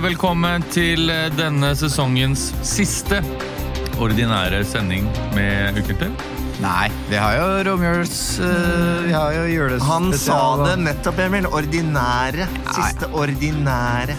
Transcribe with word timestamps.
Velkommen 0.00 0.62
til 0.72 1.10
eh, 1.12 1.26
denne 1.36 1.74
sesongens 1.76 2.46
siste 2.64 3.18
ordinære 4.00 4.62
sending 4.64 5.04
med 5.36 5.76
Ukentlig. 5.76 6.08
Nei, 6.62 6.86
vi 7.10 7.18
har 7.20 7.36
jo 7.36 7.48
romjuls... 7.68 8.14
Uh, 8.40 9.04
vi 9.04 9.12
har 9.12 9.36
jo 9.36 9.44
julespesial. 9.50 9.90
Han 9.90 10.08
sa 10.16 10.40
det 10.62 10.78
nettopp, 10.86 11.20
Emil. 11.26 11.48
Ordinære. 11.52 12.48
Siste 12.72 13.12
ordinære. 13.12 14.16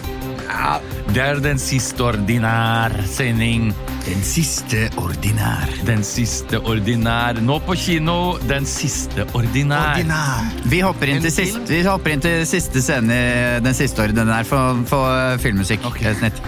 Det 1.12 1.20
er 1.20 1.40
den 1.44 1.58
siste 1.60 2.00
ordinær 2.06 2.92
sending. 3.04 3.66
Den 4.06 4.22
siste 4.24 4.86
ordinær. 4.96 5.68
Den 5.86 6.04
siste 6.04 6.60
ordinær. 6.60 7.36
Nå 7.44 7.58
på 7.66 7.76
kino, 7.76 8.38
den 8.48 8.66
siste 8.66 9.26
ordinær. 9.34 9.98
Ordinær. 9.98 10.48
Vi 10.72 10.80
hopper 10.80 11.12
inn, 11.12 11.20
til, 11.22 11.32
siste, 11.34 11.60
vi 11.68 11.82
hopper 11.84 12.14
inn 12.14 12.24
til 12.24 12.46
siste 12.48 12.82
scene 12.82 13.18
i 13.18 13.60
den 13.64 13.76
siste 13.76 14.02
ordinær 14.02 14.48
for, 14.48 14.80
for 14.88 15.36
filmmusikk. 15.44 15.84
Helt 16.00 16.22
snitt. 16.22 16.40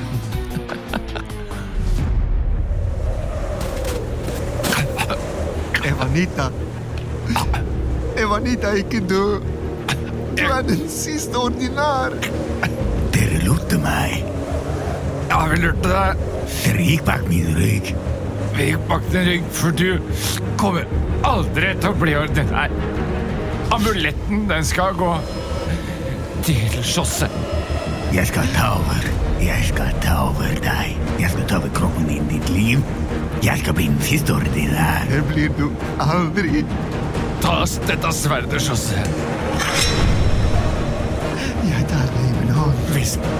Evanita. 5.85 6.49
Evanita 8.17 8.73
ikke 8.81 9.05
dø. 9.09 9.27
Du 10.35 10.43
er 10.49 10.63
den 10.63 10.89
siste 10.89 11.37
ordinær. 11.37 12.17
Lurte 13.45 13.79
meg. 13.83 14.25
Ja, 15.29 15.45
vi 15.51 15.61
lurte 15.61 15.91
deg. 15.91 16.21
Dere 16.65 16.99
bak 17.05 17.25
min 17.29 17.51
rygg. 17.59 17.95
Vi 18.57 18.69
bak 18.89 19.03
din 19.13 19.27
rygg, 19.29 19.49
for 19.53 19.75
du 19.75 19.99
kommer 20.61 20.87
aldri 21.27 21.73
til 21.81 21.91
å 21.91 21.99
bli 21.99 22.15
ordinær. 22.19 22.73
Amuletten, 23.75 24.47
den 24.49 24.65
skal 24.65 24.95
gå 24.97 25.11
til 26.47 26.79
Sjosse. 26.85 27.29
Jeg 28.15 28.31
skal 28.31 28.49
ta 28.55 28.71
over. 28.79 29.09
Jeg 29.43 29.69
skal 29.69 29.91
ta 30.05 30.19
over 30.29 30.57
deg. 30.65 30.95
Jeg 31.21 31.33
skal 31.35 31.49
ta 31.51 31.59
over 31.59 31.73
kroppen 31.77 32.07
din, 32.09 32.29
ditt 32.31 32.49
liv. 32.55 32.85
Jeg 33.45 33.61
skal 33.61 33.77
bli 33.77 33.91
den 33.91 34.01
siste 34.07 34.37
ordinære. 34.39 35.09
Det 35.11 35.25
blir 35.33 35.57
du 35.59 35.67
aldri. 36.01 36.63
Ta 37.43 37.59
oss 37.65 37.81
dette 37.89 38.13
sverdet, 38.17 38.63
Sjosse. 38.63 39.03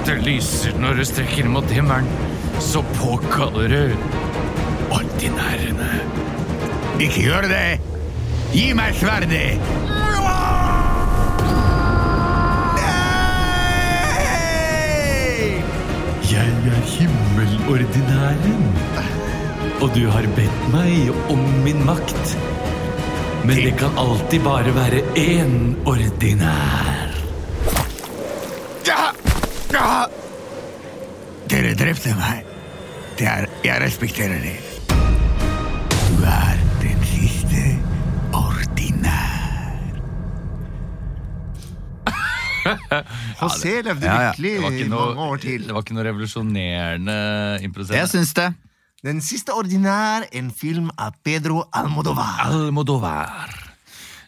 Det 0.07 0.19
lyser 0.25 0.77
når 0.81 0.99
du 1.01 1.05
strekker 1.09 1.49
mot 1.49 1.71
himmelen, 1.73 2.09
så 2.61 2.83
påkaller 2.99 3.69
du 3.73 3.95
ordinærene. 4.95 5.91
Ikke 7.01 7.25
gjør 7.25 7.49
det! 7.51 7.81
Gi 8.55 8.69
meg 8.77 8.95
sverdet! 8.99 9.59
Jeg 16.35 16.53
er 16.71 16.85
himmelordinæren, 16.93 18.69
og 19.81 19.91
du 19.97 20.05
har 20.11 20.29
bedt 20.37 20.69
meg 20.75 21.11
om 21.33 21.43
min 21.67 21.83
makt. 21.87 22.37
Men 23.45 23.61
det 23.61 23.75
kan 23.81 23.99
alltid 24.01 24.41
bare 24.47 24.77
være 24.77 25.03
én 25.21 25.75
ordinær. 25.85 27.14
Ja! 29.79 29.81
Ja! 29.83 30.07
Dere 31.51 31.75
drepte 31.79 32.13
meg. 32.19 32.47
Det 33.19 33.27
er, 33.31 33.47
jeg 33.67 33.81
respekterer 33.83 34.41
det. 34.43 34.55
Du 34.89 36.23
er 36.27 36.61
den 36.83 37.03
siste 37.11 37.63
ordinær. 38.35 39.31
José 43.43 43.75
levde 43.85 44.07
Ja, 44.09 44.15
ja. 44.15 44.31
lykkelig 44.33 44.55
var 44.63 44.71
i 44.79 44.89
mange 44.89 45.27
år 45.29 45.37
til. 45.43 45.67
det 45.67 45.75
var 45.77 45.85
ikke 45.85 45.97
noe 45.99 46.07
revolusjonerende 46.09 47.19
improviserende. 47.67 48.01
Jeg 48.01 48.13
syns 48.15 48.35
det. 48.39 48.49
Den 49.05 49.21
siste 49.21 49.53
ordinær, 49.53 50.25
en 50.33 50.49
film 50.51 50.89
av 50.99 51.13
Pedro 51.27 51.65
Almodovar. 51.77 52.47
Almodovar. 52.47 53.54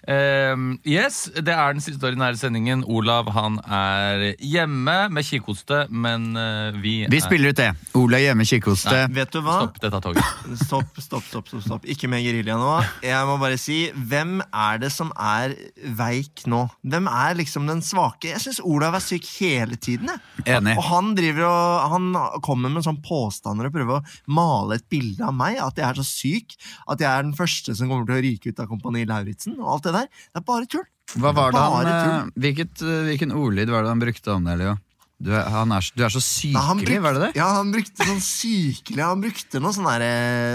Ehm, 0.07 0.77
yes, 0.87 1.25
det 1.35 1.51
er 1.51 1.75
den 1.75 1.83
siste 1.83 2.07
ordinære 2.07 2.39
sendingen. 2.39 2.85
Olav 2.87 3.31
han 3.35 3.59
er 3.67 4.37
hjemme 4.39 4.95
med 5.11 5.27
kikhoste, 5.27 5.87
men 5.91 6.29
uh, 6.39 6.77
vi 6.79 7.01
Vi 7.11 7.19
er 7.19 7.25
spiller 7.25 7.51
ut 7.51 7.59
det. 7.59 7.73
Olav 7.99 8.23
hjemme 8.23 8.47
kikhoste. 8.47 8.95
Vet 9.17 9.35
du 9.35 9.41
hva? 9.43 9.59
Stopp 9.65 9.81
dette 9.83 10.01
toget. 10.05 10.23
Stopp, 10.67 11.01
stopp, 11.03 11.27
stopp, 11.27 11.51
stopp, 11.51 11.65
stopp. 11.65 11.89
Ikke 11.91 12.11
mer 12.11 12.23
gerilja 12.23 12.59
nå. 12.61 12.71
Jeg 13.05 13.27
må 13.27 13.37
bare 13.43 13.59
si, 13.59 13.81
hvem 13.97 14.39
er 14.47 14.83
det 14.85 14.93
som 14.95 15.11
er 15.19 15.57
veik 15.99 16.47
nå? 16.51 16.63
Hvem 16.87 17.11
er 17.11 17.39
liksom 17.43 17.67
den 17.71 17.83
svake? 17.85 18.31
Jeg 18.31 18.45
syns 18.45 18.63
Olav 18.63 18.95
er 18.99 19.05
syk 19.05 19.27
hele 19.41 19.79
tiden. 19.81 20.13
Jeg. 20.15 20.47
Enig. 20.61 20.77
Og 20.79 20.87
han 20.87 21.13
driver 21.19 21.49
og 21.51 21.91
Han 21.97 22.07
kommer 22.45 22.71
med 22.73 22.85
sånne 22.87 23.03
påstander 23.05 23.69
og 23.69 23.75
prøver 23.75 23.99
å 23.99 24.33
male 24.33 24.79
et 24.79 24.87
bilde 24.93 25.27
av 25.27 25.35
meg. 25.35 25.59
At 25.63 25.79
jeg 25.81 25.89
er 25.89 25.99
så 25.99 26.07
syk. 26.07 26.57
At 26.87 27.03
jeg 27.03 27.11
er 27.11 27.27
den 27.27 27.35
første 27.37 27.75
som 27.75 27.91
kommer 27.91 28.07
til 28.07 28.19
å 28.19 28.25
ryke 28.25 28.53
ut 28.53 28.63
av 28.63 28.71
Kompani 28.71 29.03
Lauritzen. 29.09 29.59
Og 29.59 29.75
alt 29.75 29.89
det 29.89 29.96
der. 29.97 30.11
Det 30.31 30.43
er 30.43 30.47
bare 30.53 30.69
tull. 30.73 30.87
Hva 31.17 31.31
var 31.37 31.53
det 31.55 31.61
han, 31.63 31.73
Bare 31.77 31.95
eh, 32.27 32.31
hvilket, 32.43 32.83
eh, 32.83 33.03
hvilken 33.07 33.33
ordlyd 33.39 33.71
var 33.71 33.85
det 33.87 33.93
han 33.95 34.01
brukte 34.03 34.33
om 34.35 34.47
det, 34.49 34.57
Leo? 34.63 34.75
Du 35.23 35.31
er, 35.33 35.47
han 35.49 35.71
er, 35.73 35.87
du 35.97 36.03
er 36.05 36.11
så 36.13 36.21
Nei, 36.21 36.51
brukte, 36.53 36.81
sykelig, 36.83 36.97
var 37.07 37.15
det 37.17 37.21
det? 37.23 37.29
Ja, 37.39 37.47
han 37.57 37.71
brukte 37.73 38.05
sånn 38.05 38.19
sykelig 38.21 39.01
Han 39.07 39.23
brukte 39.23 39.63
noe 39.65 39.73
sånn 39.73 39.87
derre 39.89 40.11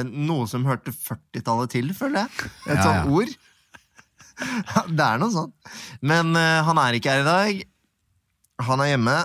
Noe 0.06 0.46
som 0.51 0.68
hørte 0.69 0.94
40-tallet 0.94 1.72
til, 1.74 1.88
føler 1.97 2.19
jeg. 2.28 2.51
Et 2.68 2.75
Ja, 2.75 2.84
sånt 2.84 3.00
ja. 3.00 3.07
ord. 3.09 3.31
Det 4.97 5.06
er 5.07 5.22
noe 5.22 5.34
sånt. 5.34 5.53
Men 6.06 6.35
uh, 6.38 6.62
han 6.68 6.80
er 6.84 6.97
ikke 7.00 7.13
her 7.16 7.24
i 7.24 7.28
dag. 7.28 7.63
Han 8.68 8.84
er 8.85 8.91
hjemme. 8.94 9.18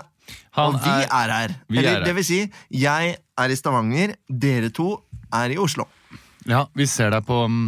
Han 0.57 0.73
og 0.75 0.79
vi 0.83 0.89
er- 0.89 1.05
er, 1.13 1.33
her. 1.35 1.55
vi 1.69 1.77
er 1.77 1.83
Eller 1.91 2.05
det 2.07 2.15
vil 2.17 2.25
si, 2.25 2.39
jeg 2.73 3.13
er 3.37 3.53
i 3.53 3.57
Stavanger, 3.57 4.15
dere 4.27 4.71
to 4.73 4.89
er 5.37 5.53
i 5.53 5.57
Oslo. 5.61 5.85
Ja, 6.49 6.63
vi 6.73 6.87
ser 6.89 7.11
deg 7.13 7.25
på, 7.27 7.43
mm, 7.45 7.67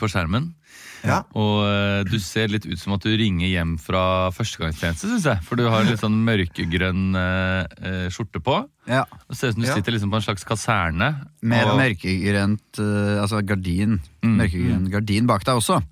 på 0.00 0.08
skjermen. 0.08 0.54
Ja. 1.02 1.22
Og 1.34 1.64
eh, 1.66 2.04
du 2.06 2.18
ser 2.22 2.48
litt 2.52 2.66
ut 2.66 2.78
som 2.78 2.92
at 2.94 3.02
du 3.02 3.10
ringer 3.18 3.48
hjem 3.50 3.76
fra 3.82 4.30
førstegangstjeneste, 4.36 5.08
syns 5.10 5.24
jeg. 5.26 5.42
For 5.48 5.58
du 5.58 5.64
har 5.72 5.82
litt 5.88 5.98
sånn 6.02 6.20
mørkegrønn 6.26 7.16
eh, 7.18 7.78
eh, 7.82 8.06
skjorte 8.14 8.38
på. 8.44 8.58
Ja. 8.86 9.04
Det 9.28 9.36
ser 9.38 9.50
ut 9.50 9.56
som 9.56 9.62
du 9.64 9.68
Ja. 9.68 9.74
sitter 9.74 9.92
liksom 9.96 10.10
på 10.12 10.20
en 10.20 10.26
slags 10.28 10.44
kaserne. 10.46 11.08
Med 11.42 11.64
og- 11.66 11.78
mørkegrønt 11.80 12.78
eh, 12.78 13.22
altså 13.22 13.42
gardin. 13.46 13.98
Mm. 14.22 14.36
Mørkegrønn 14.38 14.90
gardin 14.92 15.26
bak 15.26 15.44
deg 15.44 15.56
også. 15.58 15.82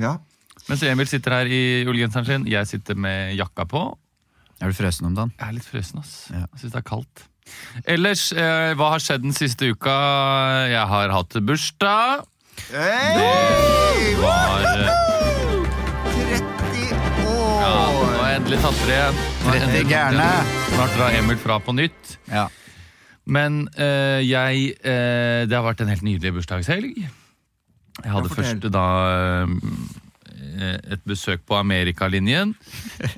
ja. 0.00 0.16
Mens 0.64 0.80
Emil 0.82 1.04
sitter 1.06 1.30
her 1.36 1.44
i 1.52 1.84
ullgenseren 1.84 2.24
sin, 2.24 2.44
jeg 2.48 2.64
sitter 2.66 2.94
med 2.96 3.34
jakka 3.36 3.66
på. 3.68 3.82
Er 4.62 4.70
du 4.70 4.72
frøsen 4.78 5.04
om 5.10 5.14
dagen? 5.14 5.32
Jeg 5.36 5.48
er 5.50 5.52
litt 5.58 5.66
frøsen, 5.68 5.98
ass. 6.00 6.12
Ja. 6.32 6.46
Jeg 6.54 6.60
syns 6.62 6.72
det 6.72 6.78
er 6.80 6.86
kaldt. 6.88 7.24
Ellers, 7.84 8.22
eh, 8.32 8.72
hva 8.72 8.88
har 8.94 9.02
skjedd 9.04 9.20
den 9.26 9.34
siste 9.36 9.68
uka? 9.74 9.92
Jeg 10.72 10.86
har 10.88 11.12
hatt 11.12 11.36
bursdag. 11.44 12.24
Hey! 12.74 14.14
Var 14.18 14.64
uh, 14.64 14.90
30 16.14 16.92
Ja, 17.24 17.72
nå 17.92 18.04
har 18.18 18.28
jeg 18.28 18.38
endelig 18.40 18.60
tatt 18.64 18.80
det 18.84 18.94
igjen. 18.98 19.18
Endelig 19.44 19.62
tatt 19.64 19.74
det 19.74 19.82
gærne. 19.90 20.28
Snart 20.74 20.96
drar 20.98 21.18
Emil 21.18 21.40
fra 21.40 21.58
på 21.62 21.74
nytt. 21.76 22.16
Ja. 22.30 22.46
Men 23.24 23.62
uh, 23.78 24.20
jeg 24.20 24.74
uh, 24.84 25.44
Det 25.48 25.54
har 25.56 25.64
vært 25.64 25.84
en 25.84 25.92
helt 25.92 26.04
nydelig 26.06 26.34
bursdagshelg. 26.38 27.04
Jeg 28.02 28.10
hadde 28.10 28.30
Ja, 28.30 28.34
først 28.34 28.64
da 28.74 28.86
eh, 29.14 29.52
et 30.94 31.02
besøk 31.08 31.44
på 31.48 31.56
Amerikalinjen. 31.60 32.54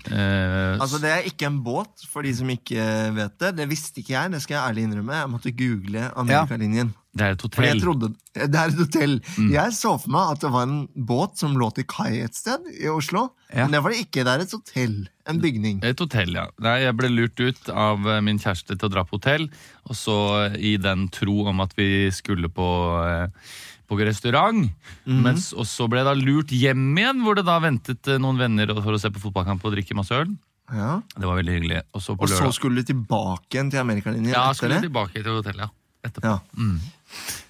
Eh, 0.06 0.76
Altså 0.80 0.98
Det 1.02 1.10
er 1.10 1.26
ikke 1.26 1.48
en 1.48 1.58
båt, 1.64 2.04
for 2.10 2.22
de 2.22 2.30
som 2.36 2.48
ikke 2.52 2.82
vet 3.16 3.34
det. 3.42 3.50
Det 3.58 3.66
visste 3.70 4.00
ikke 4.00 4.14
jeg. 4.14 4.30
det 4.32 4.42
skal 4.44 4.54
jeg 4.56 4.70
ærlig 4.70 4.84
innrømme 4.86 5.16
Jeg 5.18 5.30
måtte 5.32 5.52
google 5.56 6.04
Amerikalinjen. 6.16 6.92
det 7.16 7.24
er 7.26 7.34
et 7.34 7.42
hotell. 7.42 7.64
jeg 7.66 7.80
trodde, 7.82 8.10
Det 8.52 8.60
er 8.60 8.68
et 8.70 8.78
hotell. 8.78 9.14
Mm. 9.38 9.50
Jeg 9.54 9.72
så 9.76 9.92
for 9.98 10.12
meg 10.14 10.32
at 10.36 10.40
det 10.44 10.50
var 10.52 10.66
en 10.68 10.78
båt 10.94 11.38
som 11.40 11.56
lå 11.58 11.70
til 11.74 11.86
kai 11.90 12.20
et 12.22 12.36
sted 12.36 12.66
i 12.80 12.88
Oslo. 12.92 13.30
Ja. 13.50 13.64
Men 13.66 13.72
det 13.76 13.82
var 13.84 13.94
det 13.94 14.00
ikke. 14.04 14.24
Det 14.26 14.32
er 14.34 14.44
et 14.46 14.56
hotell. 14.56 14.96
En 15.26 15.40
bygning. 15.42 15.80
Et 15.84 15.98
hotell, 16.04 16.34
ja. 16.38 16.46
Nei, 16.62 16.76
jeg 16.84 16.96
ble 17.00 17.08
lurt 17.10 17.40
ut 17.42 17.70
av 17.72 18.06
eh, 18.06 18.20
min 18.22 18.38
kjæreste 18.42 18.76
til 18.76 18.86
å 18.88 18.92
dra 18.92 19.02
på 19.08 19.18
hotell, 19.18 19.48
og 19.90 19.96
så 19.98 20.16
eh, 20.46 20.58
i 20.60 20.76
den 20.78 21.08
tro 21.14 21.40
om 21.50 21.64
at 21.64 21.72
vi 21.78 22.06
skulle 22.14 22.50
på, 22.52 22.68
eh, 23.02 23.50
på 23.88 23.98
restaurant. 24.00 24.66
Mhm. 25.06 25.22
Mens, 25.24 25.52
og 25.54 25.66
så 25.68 25.88
ble 25.90 26.02
jeg 26.02 26.08
da 26.10 26.16
lurt 26.18 26.52
hjem 26.54 26.90
igjen, 26.98 27.22
hvor 27.24 27.38
det 27.38 27.46
da 27.46 27.58
ventet 27.62 28.10
eh, 28.12 28.20
noen 28.22 28.38
venner 28.40 28.74
for 28.80 28.96
å 28.96 29.00
se 29.00 29.10
på 29.12 29.22
fotballkamp 29.22 29.64
og 29.64 29.74
drikke 29.76 29.96
masse 29.98 30.14
øl. 30.14 30.34
Ja. 30.74 31.00
Det 31.14 31.26
var 31.26 31.38
veldig 31.38 31.56
hyggelig. 31.60 31.80
Og 31.94 32.02
så 32.02 32.16
på 32.18 32.26
Og 32.26 32.32
så 32.32 32.50
skulle 32.54 32.82
du 32.82 32.90
tilbake 32.90 33.54
igjen 33.54 33.70
til 33.70 33.78
Amerikalinjen 33.84 34.32
Ja, 34.32 34.48
etter 34.50 34.64
skulle 34.64 34.80
tilbake 34.82 35.22
til 35.22 35.36
hotellet, 35.38 35.68
ja. 35.68 35.70
Etterpå. 36.06 36.32
Ja. 36.32 36.64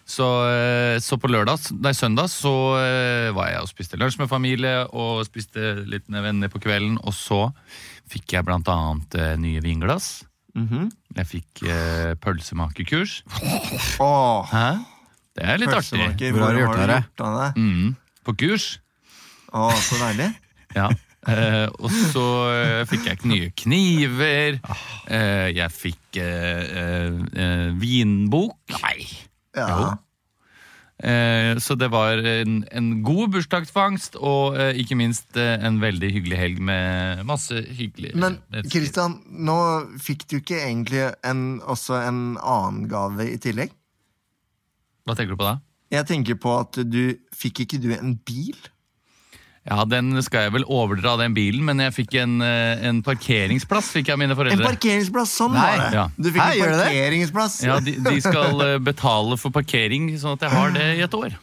Så, 0.06 0.26
eh, 0.48 0.98
så 1.02 1.16
på 1.18 1.28
lørdag, 1.28 1.58
nei, 1.82 1.92
søndag 1.96 2.28
så 2.30 2.52
eh, 2.78 3.32
var 3.36 3.50
jeg 3.50 3.64
og 3.64 3.68
spiste 3.72 3.98
lunsj 3.98 4.20
med 4.20 4.30
familie 4.30 4.84
og 4.92 5.24
spiste 5.26 5.82
litt 5.88 6.06
med 6.12 6.22
venner 6.28 6.52
på 6.52 6.60
kvelden. 6.62 7.00
Og 7.02 7.16
så 7.16 7.40
fikk 8.12 8.36
jeg 8.36 8.46
blant 8.46 8.68
annet 8.70 9.16
nye 9.40 9.64
vinglass. 9.64 10.24
Mhm. 10.56 10.90
Jeg 11.16 11.28
fikk 11.28 11.62
eh, 11.68 12.12
pølsemakekurs. 12.20 13.22
Åh, 14.00 14.52
Hæ? 14.52 14.68
Det 15.36 15.44
er 15.44 15.60
litt 15.62 15.74
artig. 15.76 16.32
Hvor 16.32 16.46
har 16.46 16.56
du 16.56 16.62
gjort 16.62 16.80
av 16.80 16.90
det, 16.90 17.00
det? 17.20 17.48
Mm. 17.60 17.96
På 18.26 18.34
kurs. 18.40 18.70
Å, 19.52 19.70
så 19.84 20.02
deilig. 20.06 20.32
Ja. 20.76 20.90
Eh, 21.26 21.66
og 21.80 21.88
så 22.12 22.22
eh, 22.52 22.80
fikk 22.90 23.06
jeg 23.08 23.28
nye 23.30 23.46
kniver. 23.56 24.58
Eh, 25.08 25.46
jeg 25.56 25.72
fikk 25.72 26.18
eh, 26.20 26.74
eh, 26.82 27.14
eh, 27.32 27.70
vinbok. 27.80 28.58
Nei. 28.82 29.06
Ja. 29.56 29.94
Eh, 30.96 31.58
så 31.60 31.76
det 31.76 31.90
var 31.92 32.22
en, 32.24 32.62
en 32.72 32.90
god 33.04 33.34
bursdagsfangst, 33.34 34.16
og 34.16 34.56
eh, 34.56 34.78
ikke 34.80 34.96
minst 34.96 35.36
eh, 35.36 35.58
en 35.60 35.76
veldig 35.82 36.08
hyggelig 36.14 36.38
helg 36.40 36.62
med 36.64 37.24
masse 37.28 37.52
hyggelig 37.76 38.14
Men. 38.16 38.38
Kristian, 38.72 39.18
nå 39.28 39.58
fikk 40.00 40.24
du 40.30 40.38
ikke 40.38 40.62
egentlig 40.62 41.04
en, 41.26 41.42
også 41.60 41.98
en 42.00 42.22
annen 42.40 42.86
gave 42.92 43.28
i 43.28 43.36
tillegg? 43.42 43.75
Hva 45.06 45.14
tenker 45.16 45.34
du 45.36 45.40
på 45.40 45.46
da? 45.46 45.58
Jeg 45.94 46.06
tenker 46.08 46.38
på 46.42 46.54
at 46.58 46.80
du 46.90 47.14
Fikk 47.36 47.62
ikke 47.66 47.78
du 47.82 47.92
en 47.94 48.16
bil? 48.26 48.56
Ja, 49.66 49.82
Den 49.88 50.14
skal 50.22 50.46
jeg 50.46 50.52
vel 50.54 50.64
overdra, 50.70 51.16
den 51.18 51.34
bilen, 51.34 51.64
men 51.66 51.80
jeg 51.82 51.94
fikk 51.96 52.14
en, 52.22 52.36
eh, 52.44 52.84
en 52.86 53.00
parkeringsplass 53.02 53.88
fikk 53.96 54.06
jeg 54.12 54.14
av 54.14 54.20
mine 54.22 54.36
En 54.36 54.62
parkeringsplass! 54.62 55.32
Sånn 55.40 55.56
Nei. 55.56 55.64
var 55.64 55.80
det! 55.82 55.88
Ja. 55.96 56.04
Du 56.14 56.28
fikk 56.30 56.42
Hei, 56.44 56.60
en 56.60 56.76
parkeringsplass! 56.78 57.56
Ja, 57.66 57.80
de, 57.82 57.96
de 57.98 58.20
skal 58.22 58.62
eh, 58.62 58.76
betale 58.78 59.38
for 59.42 59.50
parkering, 59.50 60.12
sånn 60.22 60.38
at 60.38 60.46
jeg 60.46 60.54
har 60.54 60.70
det 60.76 60.86
i 61.00 61.02
et 61.02 61.18
år. 61.18 61.34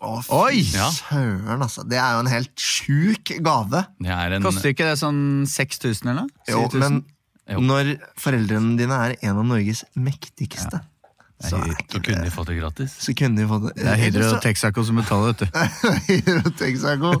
Å, 0.00 0.12
fy 0.24 0.60
Ja. 0.74 0.90
søren, 0.92 1.60
altså. 1.64 1.86
Det 1.88 1.96
er 2.00 2.14
jo 2.16 2.20
en 2.26 2.30
helt 2.32 2.54
sjuk 2.60 3.32
gave. 3.44 3.82
Det 4.00 4.12
er 4.12 4.36
en, 4.36 4.44
Koster 4.44 4.72
ikke 4.72 4.88
det 4.92 4.98
sånn 5.00 5.22
6000 5.48 6.08
eller 6.12 6.22
noe? 6.22 6.30
Jo, 6.48 6.62
men 6.80 7.02
Jo. 7.50 7.60
når 7.64 7.94
foreldrene 8.20 8.76
dine 8.80 8.96
er 8.96 9.16
en 9.22 9.40
av 9.40 9.48
Norges 9.48 9.84
mektigste, 9.96 10.80
så, 11.40 11.60
Så 11.90 12.00
kunne 12.04 12.24
de 12.26 12.30
fått 12.34 12.50
det 12.52 12.58
gratis. 12.58 12.96
så 13.00 13.14
kunne 13.16 13.40
de 13.40 13.46
fått 13.48 13.64
det. 13.70 13.72
Det 13.80 13.88
er 13.94 14.00
Hydro 14.04 14.26
og 14.34 14.42
Texaco 14.44 14.84
som 14.84 15.00
betaler, 15.00 15.32
vet 15.32 15.40
du. 15.40 15.46
Hydro 16.10 16.52
Texaco! 16.60 17.14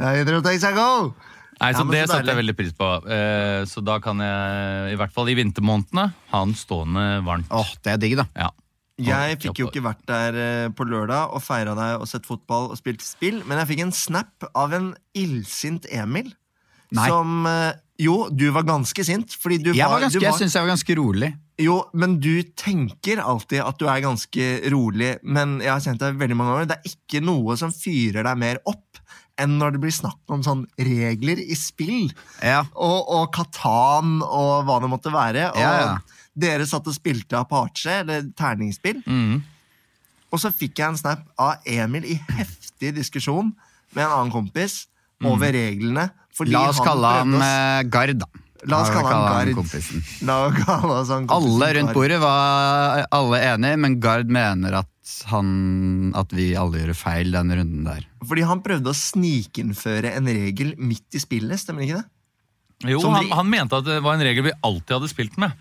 Hydro 0.00 0.40
Texaco! 0.44 0.88
Nei, 1.60 1.70
så 1.76 1.84
Det 1.86 2.00
setter 2.10 2.32
jeg 2.32 2.38
veldig 2.40 2.56
pris 2.58 2.72
på. 2.74 2.88
Eh, 3.06 3.62
Så 3.70 3.80
da 3.86 4.00
kan 4.02 4.18
jeg, 4.20 4.94
i 4.96 4.98
hvert 4.98 5.12
fall 5.14 5.30
i 5.30 5.36
vintermånedene, 5.38 6.08
ha 6.32 6.40
den 6.44 6.54
stående 6.58 7.04
varmt. 7.24 7.46
Åh, 7.54 7.70
det 7.86 7.92
er 7.94 8.00
digg, 8.02 8.16
da. 8.18 8.26
Ja. 8.34 8.50
Jeg 9.04 9.38
fikk 9.42 9.58
jo 9.62 9.68
ikke 9.70 9.82
vært 9.82 10.02
der 10.06 10.36
eh, 10.38 10.66
på 10.74 10.84
lørdag 10.86 11.32
og 11.34 11.42
feira 11.42 11.72
deg 11.78 12.02
og 12.02 12.06
sett 12.10 12.26
fotball 12.28 12.68
og 12.70 12.78
spilt 12.78 13.02
spill, 13.02 13.40
men 13.46 13.58
jeg 13.62 13.70
fikk 13.72 13.80
en 13.86 13.94
snap 13.94 14.46
av 14.54 14.74
en 14.76 14.92
illsint 15.18 15.86
Emil. 15.90 16.28
Nei. 16.94 17.06
Som 17.10 17.46
eh, 17.50 17.72
Jo, 18.02 18.28
du 18.30 18.48
var 18.54 18.66
ganske 18.66 19.06
sint. 19.06 19.34
Fordi 19.38 19.58
du 19.62 19.72
Jeg, 19.74 19.86
var 19.86 20.02
du 20.02 20.06
ganske, 20.08 20.22
jeg 20.26 20.38
syns 20.42 20.54
jeg 20.58 20.66
var 20.66 20.74
ganske 20.74 20.98
rolig. 20.98 21.30
Jo, 21.62 21.76
men 21.94 22.16
du 22.18 22.42
tenker 22.58 23.20
alltid 23.22 23.60
at 23.62 23.78
du 23.78 23.84
er 23.86 24.00
ganske 24.02 24.46
rolig, 24.74 25.12
men 25.22 25.60
jeg 25.62 25.70
har 25.70 25.82
kjent 25.84 26.00
deg 26.02 26.16
veldig 26.18 26.36
mange 26.38 26.56
år. 26.56 26.64
Det 26.66 26.78
er 26.80 26.90
ikke 26.90 27.20
noe 27.22 27.54
som 27.60 27.70
fyrer 27.74 28.26
deg 28.26 28.40
mer 28.40 28.58
opp 28.66 28.98
enn 29.38 29.56
når 29.58 29.74
det 29.74 29.80
blir 29.82 29.94
snakk 29.94 30.30
om 30.34 30.42
sånn 30.46 30.64
regler 30.78 31.38
i 31.42 31.54
spill. 31.58 32.10
Ja. 32.42 32.64
Og, 32.74 33.00
og 33.16 33.30
Katan 33.34 34.20
og 34.26 34.66
hva 34.66 34.80
det 34.82 34.90
måtte 34.92 35.14
være. 35.14 35.48
Og 35.54 35.62
Ja, 35.62 35.72
ja. 35.80 36.20
dere 36.34 36.66
satt 36.70 36.86
og 36.90 36.94
spilte 36.94 37.38
Apache, 37.40 38.00
eller 38.02 38.26
terningspill. 38.38 39.00
Mm. 39.06 39.42
Og 40.34 40.42
så 40.42 40.50
fikk 40.54 40.78
jeg 40.82 40.90
en 40.90 40.98
snap 40.98 41.22
av 41.38 41.62
Emil 41.70 42.06
i 42.14 42.18
heftig 42.34 42.94
diskusjon 42.98 43.52
med 43.94 44.02
en 44.04 44.10
annen 44.20 44.34
kompis 44.34 44.84
over 45.24 45.54
reglene. 45.54 46.08
fordi 46.34 46.50
La 46.54 46.64
oss 46.70 46.82
kalle 46.82 47.10
han 47.20 47.34
å 47.38 47.42
eh, 47.46 47.82
Gard, 47.90 48.18
da. 48.22 48.26
La 48.70 48.80
oss 48.80 48.88
Har 48.94 49.02
kalle 49.04 49.28
han 49.28 49.46
Gard. 49.48 49.54
kompisen. 49.58 50.04
La 50.28 50.36
oss 50.46 50.56
kalle 50.64 50.94
oss 51.02 51.10
han 51.12 51.26
kompisen 51.28 51.52
Alle 51.52 51.68
rundt 51.78 51.92
bordet 51.96 52.20
var 52.22 53.04
alle 53.12 53.40
enige, 53.52 53.80
men 53.84 53.98
Gard 54.00 54.30
mener 54.32 54.78
at, 54.80 54.90
han, 55.28 55.50
at 56.16 56.32
vi 56.32 56.54
alle 56.56 56.80
gjør 56.80 56.94
feil 56.96 57.34
denne 57.34 57.58
runden 57.60 57.84
der. 57.84 58.06
Fordi 58.24 58.46
han 58.48 58.62
prøvde 58.64 58.88
å 58.92 58.96
snikinnføre 58.96 60.14
en 60.16 60.30
regel 60.32 60.72
midt 60.80 61.12
i 61.16 61.20
spillet, 61.20 61.60
stemmer 61.60 61.84
ikke 61.84 62.00
det? 62.00 62.08
Jo, 62.94 62.98
de, 63.04 63.12
han, 63.12 63.28
han 63.32 63.48
mente 63.52 63.78
at 63.78 63.86
det 63.86 64.00
var 64.04 64.16
en 64.16 64.24
regel 64.24 64.48
vi 64.48 64.56
alltid 64.64 64.96
hadde 64.96 65.12
spilt 65.12 65.36
med. 65.40 65.52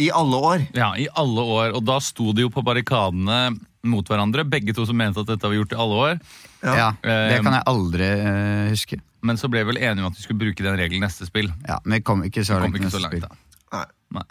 I 0.00 0.08
alle 0.16 0.40
år. 0.40 0.64
Ja, 0.74 0.90
I 0.98 1.04
alle 1.20 1.44
år. 1.44 1.76
Og 1.76 1.84
da 1.86 1.98
sto 2.02 2.32
de 2.34 2.46
jo 2.46 2.50
på 2.52 2.64
barrikadene 2.64 3.52
mot 3.86 4.08
hverandre, 4.08 4.44
begge 4.48 4.72
to 4.74 4.84
som 4.88 4.96
mente 4.98 5.20
at 5.22 5.28
dette 5.30 5.46
var 5.46 5.54
gjort 5.58 5.72
i 5.76 5.78
alle 5.84 6.00
år. 6.08 6.18
Ja. 6.64 6.74
Ja, 6.80 6.88
Det 7.02 7.14
Eh, 7.36 7.42
kan 7.44 7.56
jeg 7.58 7.64
aldri 7.70 8.08
uh, 8.24 8.70
huske. 8.72 8.98
Men 9.22 9.38
så 9.38 9.48
ble 9.50 9.62
vi 9.64 9.70
vel 9.72 9.78
enige 9.82 10.02
om 10.04 10.10
at 10.12 10.18
vi 10.18 10.24
skulle 10.26 10.40
bruke 10.42 10.64
den 10.66 10.76
regelen 10.78 11.04
neste 11.06 11.26
spill. 11.28 11.50
Ja, 11.68 11.78
Men 11.84 12.00
vi 12.00 12.02
kom 12.02 12.22
ikke 12.26 12.42
så 12.44 12.56
Kom 12.58 12.64
langt. 12.72 12.80
ikke 12.80 12.90
så 12.90 13.00
langt, 13.02 13.14
spill. 13.14 13.26
da. 13.28 13.78
Nei. 13.78 13.86
Nei. 14.18 14.24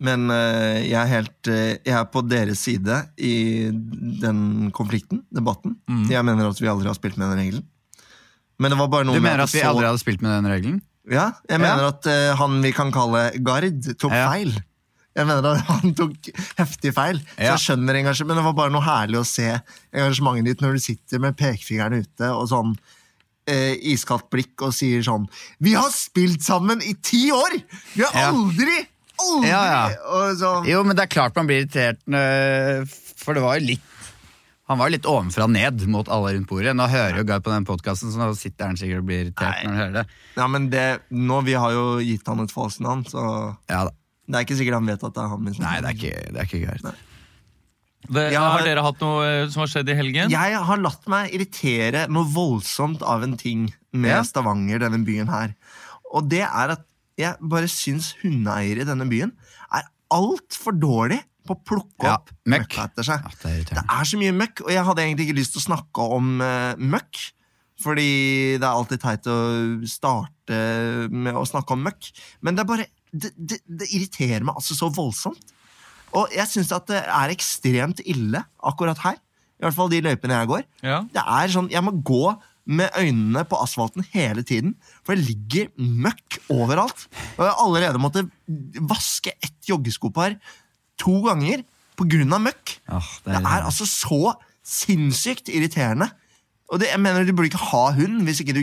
Men 0.00 0.30
uh, 0.32 0.78
jeg, 0.80 0.96
er 0.96 1.10
helt, 1.12 1.48
uh, 1.52 1.74
jeg 1.84 1.92
er 1.94 2.06
på 2.08 2.22
deres 2.26 2.62
side 2.64 2.96
i 3.20 3.34
den 4.22 4.70
konflikten, 4.72 5.22
debatten. 5.34 5.76
Mm. 5.90 6.06
Jeg 6.10 6.24
mener 6.24 6.48
at 6.48 6.60
vi 6.62 6.70
aldri 6.72 6.88
har 6.88 6.96
spilt 6.96 7.18
med 7.20 7.28
den 7.34 7.42
regelen. 7.42 7.66
Men 8.60 8.72
det 8.74 8.78
var 8.80 8.88
bare 8.92 9.06
noe 9.08 9.16
Du 9.16 9.22
mener 9.24 9.42
det 9.42 9.48
at 9.50 9.54
vi 9.54 9.60
så- 9.62 9.68
aldri 9.74 9.86
hadde 9.88 10.00
spilt 10.02 10.22
med 10.24 10.32
den 10.38 10.50
regelen? 10.52 10.80
Ja, 11.10 11.30
jeg 11.48 11.60
mener 11.62 11.86
at 11.90 12.06
uh, 12.06 12.34
han 12.36 12.58
vi 12.62 12.72
kan 12.76 12.90
kalle 12.92 13.30
Gard, 13.44 13.70
tok 13.98 14.12
Ja. 14.12 14.26
feil. 14.32 14.52
Jeg 15.16 15.26
mener 15.26 15.46
at 15.56 15.64
han 15.68 15.94
tok 15.98 16.28
heftig 16.58 16.92
feil. 16.96 17.18
Så 17.18 17.38
Ja. 17.44 17.52
jeg 17.54 17.62
skjønner 17.64 17.96
engasjementet, 18.00 18.28
men 18.30 18.36
det 18.40 18.44
var 18.46 18.56
bare 18.58 18.72
noe 18.74 18.84
herlig 18.84 19.18
å 19.20 19.26
se 19.26 19.48
engasjementet 19.92 20.44
ditt 20.50 20.60
når 20.64 20.76
du 20.78 20.82
sitter 20.84 21.18
med 21.22 21.36
pekefingeren 21.40 22.00
ute 22.04 22.28
og 22.34 22.48
sånn 22.52 22.74
eh, 23.50 23.74
iskaldt 23.92 24.28
blikk 24.32 24.62
og 24.66 24.72
sier 24.76 25.02
sånn 25.06 25.26
Vi 25.60 25.74
har 25.76 25.90
spilt 25.94 26.42
sammen 26.46 26.82
i 26.86 26.94
ti 27.02 27.26
år! 27.34 27.58
Vi 27.96 28.02
har 28.06 28.14
Ja. 28.16 28.28
aldri, 28.30 28.78
aldri 29.20 29.50
Ja, 29.50 29.62
ja. 29.66 29.82
Og 30.14 30.36
sånn, 30.40 30.66
Jo, 30.70 30.82
men 30.86 30.96
det 30.96 31.08
er 31.08 31.12
klart 31.18 31.36
man 31.36 31.50
blir 31.50 31.64
irritert, 31.64 32.00
øh, 32.08 32.86
for 33.20 33.34
det 33.36 33.42
var 33.44 33.58
jo 33.60 33.66
litt 33.72 33.86
Han 34.70 34.78
var 34.78 34.86
jo 34.88 34.94
litt 34.94 35.06
ovenfra 35.10 35.44
og 35.48 35.50
ned 35.50 35.80
mot 35.90 36.06
alle 36.14 36.30
rundt 36.36 36.46
bordet. 36.46 36.76
Nå 36.78 36.84
hører 36.86 37.16
jo 37.18 37.24
Guy 37.26 37.40
på 37.42 37.50
den 37.50 37.64
podkasten, 37.66 38.12
så 38.14 38.20
nå 38.22 38.28
sitter 38.38 38.68
han 38.70 38.76
sikkert 38.78 39.00
og 39.02 39.08
blir 39.08 39.24
irritert 39.24 39.50
Nei. 39.50 39.64
når 39.64 39.70
han 39.74 39.80
hører 39.80 39.96
det. 39.96 40.04
Ja, 40.36 40.46
men 40.46 40.68
det, 40.70 40.84
nå, 41.10 41.40
Vi 41.44 41.56
har 41.58 41.72
jo 41.74 41.86
gitt 41.98 42.28
han 42.30 42.38
et 42.44 42.52
falskt 42.54 42.80
navn, 42.86 43.02
så 43.10 43.56
Ja 43.68 43.88
det 44.30 44.38
er 44.38 44.44
ikke 44.46 44.56
sikkert 44.60 44.76
han 44.78 44.86
vet 44.86 45.02
at 45.02 45.14
det 45.16 45.22
er 45.24 45.30
han 45.32 45.44
Liksom. 45.48 45.64
Nei, 45.66 45.80
det 45.82 45.88
er 45.90 45.96
ikke, 45.98 46.32
det 46.32 46.38
er 46.38 46.46
ikke 46.46 46.60
Gard. 46.68 46.94
Det, 48.08 48.32
Ja, 48.32 48.46
har 48.54 48.64
dere 48.64 48.82
hatt 48.82 49.00
noe 49.04 49.24
eh, 49.28 49.48
som 49.52 49.60
har 49.64 49.70
skjedd 49.70 49.90
i 49.92 49.96
helgen? 49.98 50.30
Jeg 50.32 50.60
har 50.66 50.80
latt 50.80 51.04
meg 51.10 51.34
irritere 51.36 52.06
noe 52.10 52.24
voldsomt 52.32 53.02
av 53.06 53.22
en 53.26 53.36
ting 53.36 53.66
med 53.92 54.10
Ja. 54.10 54.22
Stavanger, 54.26 54.80
denne 54.80 55.02
byen 55.04 55.28
her. 55.28 55.52
Og 56.14 56.28
det 56.32 56.42
er 56.46 56.76
at 56.78 56.86
jeg 57.20 57.36
bare 57.42 57.68
syns 57.68 58.14
hundeeiere 58.22 58.82
i 58.82 58.88
denne 58.88 59.04
byen 59.10 59.34
er 59.76 59.84
altfor 60.10 60.72
dårlig 60.80 61.20
på 61.46 61.54
å 61.56 61.60
plukke 61.66 62.06
Ja, 62.08 62.14
opp 62.16 62.30
møkk. 62.48 62.64
møkka 62.70 62.86
etter 62.88 63.06
seg. 63.06 63.28
Det 63.42 63.50
er 63.50 63.64
Det 63.74 63.84
er 63.84 64.04
så 64.08 64.18
mye 64.20 64.32
møkk, 64.32 64.64
og 64.64 64.72
jeg 64.72 64.84
hadde 64.88 65.02
egentlig 65.04 65.28
ikke 65.28 65.38
lyst 65.40 65.52
til 65.54 65.60
å 65.62 65.68
snakke 65.68 66.08
om 66.16 66.40
uh, 66.40 66.74
møkk. 66.76 67.20
Fordi 67.80 68.58
det 68.60 68.66
er 68.66 68.76
alltid 68.76 69.00
teit 69.00 69.24
å 69.32 69.36
starte 69.88 70.58
med 71.10 71.32
å 71.38 71.46
snakke 71.48 71.72
om 71.72 71.84
møkk. 71.86 72.10
Men 72.44 72.56
det 72.56 72.64
er 72.64 72.68
bare 72.72 72.86
Det, 73.12 73.32
det, 73.36 73.56
det 73.66 73.88
irriterer 73.90 74.44
meg 74.46 74.54
altså 74.54 74.76
så 74.78 74.86
voldsomt. 74.94 75.40
Og 76.16 76.32
jeg 76.34 76.48
syns 76.50 76.72
at 76.74 76.88
det 76.90 77.00
er 77.04 77.32
ekstremt 77.34 78.02
ille 78.08 78.42
akkurat 78.66 78.98
her. 79.04 79.18
I 79.60 79.66
hvert 79.66 79.76
fall 79.76 79.90
de 79.92 80.00
løypene 80.04 80.38
jeg 80.38 80.48
går. 80.50 80.62
Ja. 80.86 81.02
Det 81.12 81.22
er 81.22 81.52
sånn, 81.52 81.68
Jeg 81.70 81.84
må 81.84 81.92
gå 82.02 82.32
med 82.70 82.92
øynene 82.98 83.42
på 83.48 83.58
asfalten 83.60 84.04
hele 84.12 84.44
tiden, 84.46 84.76
for 85.04 85.16
det 85.16 85.26
ligger 85.26 85.70
møkk 85.76 86.38
overalt. 86.52 87.06
Og 87.36 87.44
jeg 87.44 87.50
har 87.50 87.62
allerede 87.64 88.00
måttet 88.02 88.30
vaske 88.90 89.32
ett 89.42 89.68
joggeskopar 89.68 90.36
to 91.00 91.20
ganger 91.26 91.64
av 92.00 92.40
møkk. 92.40 92.78
Oh, 92.88 93.08
det 93.26 93.34
Det 93.34 93.40
er, 93.40 93.44
er 93.44 93.66
altså 93.68 93.84
så 93.84 94.34
sinnssykt 94.64 95.50
irriterende. 95.52 96.08
Og 96.70 96.80
det, 96.82 96.90
jeg 96.92 97.02
mener 97.02 97.26
Du 97.26 97.34
burde 97.34 97.50
ikke 97.50 97.70
ha 97.72 97.84
hund 97.96 98.22
hvis 98.26 98.42
ikke 98.44 98.56
du 98.56 98.62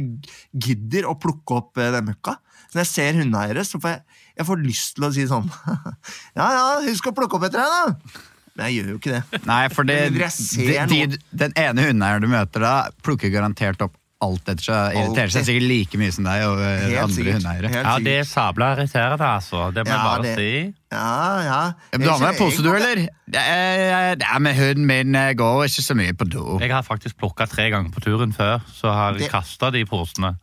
gidder 0.68 1.10
å 1.10 1.18
plukke 1.20 1.60
opp 1.60 1.82
eh, 1.82 1.92
den 1.96 2.08
møkka. 2.10 2.38
Så 2.68 2.78
når 2.78 2.84
jeg 2.84 2.92
ser 2.94 3.20
hundeeiere, 3.22 3.68
så 3.68 3.80
får 3.84 3.94
jeg, 3.94 4.24
jeg 4.40 4.48
får 4.50 4.64
lyst 4.64 4.98
til 4.98 5.08
å 5.08 5.12
si 5.16 5.28
sånn 5.30 5.48
Ja, 6.40 6.48
ja, 6.48 6.66
husk 6.88 7.12
å 7.12 7.16
plukke 7.16 7.40
opp 7.40 7.48
etter 7.48 7.64
deg, 7.64 7.78
da! 7.78 8.26
Men 8.58 8.72
jeg 8.72 8.80
gjør 8.80 8.90
jo 8.90 8.98
ikke 8.98 9.14
det. 9.14 9.40
Nei, 9.46 9.62
for 9.70 9.86
det, 9.86 9.98
de, 10.18 10.80
de, 10.90 11.20
den 11.44 11.54
ene 11.62 11.84
hundeeieren 11.92 12.26
du 12.26 12.32
møter 12.32 12.64
da, 12.66 12.76
plukker 13.06 13.30
garantert 13.34 13.84
opp 13.86 13.94
alt 14.21 14.50
etter 14.50 14.63
seg. 14.65 14.95
Irriterer 14.97 15.29
seg 15.29 15.43
sikkert 15.45 15.67
like 15.69 15.97
mye 16.01 16.12
som 16.15 16.24
deg 16.25 16.43
og 16.47 16.57
øh, 16.57 16.79
Helt 16.88 16.97
andre 17.03 17.13
sikkert. 17.15 17.36
hundeeiere. 17.38 17.69
Helt 17.74 17.86
Ja, 17.88 17.97
det 18.07 18.15
er 18.19 18.24
sabla 18.25 18.71
irriterende, 18.75 19.27
altså. 19.38 19.67
Det 19.75 19.83
må 19.86 19.91
Ja, 19.91 19.97
jeg 19.97 20.07
bare 20.07 20.24
det- 20.24 20.36
si. 20.38 20.74
Ja, 20.91 21.39
ja. 21.45 21.59
Men 21.91 22.01
Du 22.01 22.09
har 22.09 22.19
med 22.19 22.27
deg 22.31 22.38
pose, 22.39 22.63
du, 22.63 22.71
eller? 22.74 22.95
Det 23.27 23.43
er, 23.43 24.15
det 24.15 24.25
er 24.33 24.39
med 24.39 24.55
hunden 24.55 24.86
min 24.88 25.13
går 25.38 25.63
ikke 25.67 25.83
så 25.86 25.93
mye 26.00 26.13
på 26.17 26.25
do. 26.29 26.57
Jeg 26.62 26.71
har 26.71 26.81
faktisk 26.88 27.17
plukka 27.19 27.45
tre 27.45 27.69
ganger 27.69 27.91
på 27.91 28.00
turen 28.01 28.33
før, 28.33 28.59
så 28.74 28.91
har 28.93 29.12
jeg 29.13 29.21
Det- 29.27 29.31
kasta 29.31 29.69
de 29.71 29.86
posene. 29.86 30.36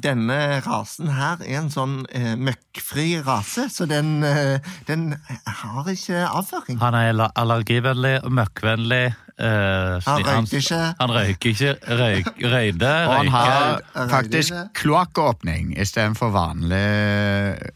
Denne 0.00 0.36
rasen 0.64 1.08
her 1.12 1.40
er 1.44 1.58
en 1.60 1.70
sånn 1.72 1.96
eh, 2.14 2.34
møkkfri 2.40 3.08
rase, 3.26 3.66
så 3.72 3.86
den, 3.90 4.22
eh, 4.24 4.60
den 4.88 5.10
har 5.46 5.90
ikke 5.92 6.22
avføring. 6.28 6.78
Han 6.80 6.94
er 6.98 7.18
allergivennlig 7.34 8.14
og 8.24 8.32
møkkvennlig. 8.38 9.02
eh, 9.40 9.98
Han 10.06 10.24
røyker 10.24 10.58
ikke. 10.60 10.80
Han 11.00 11.10
røyker 11.16 11.50
ikke. 11.54 11.74
Røyk, 12.00 12.32
røyde, 12.54 12.94
Og 13.10 13.14
han 13.18 13.28
har 13.34 13.80
faktisk 14.14 14.54
det. 14.56 14.64
kloakkåpning 14.80 15.74
istedenfor 15.80 16.32
vanlig 16.34 16.86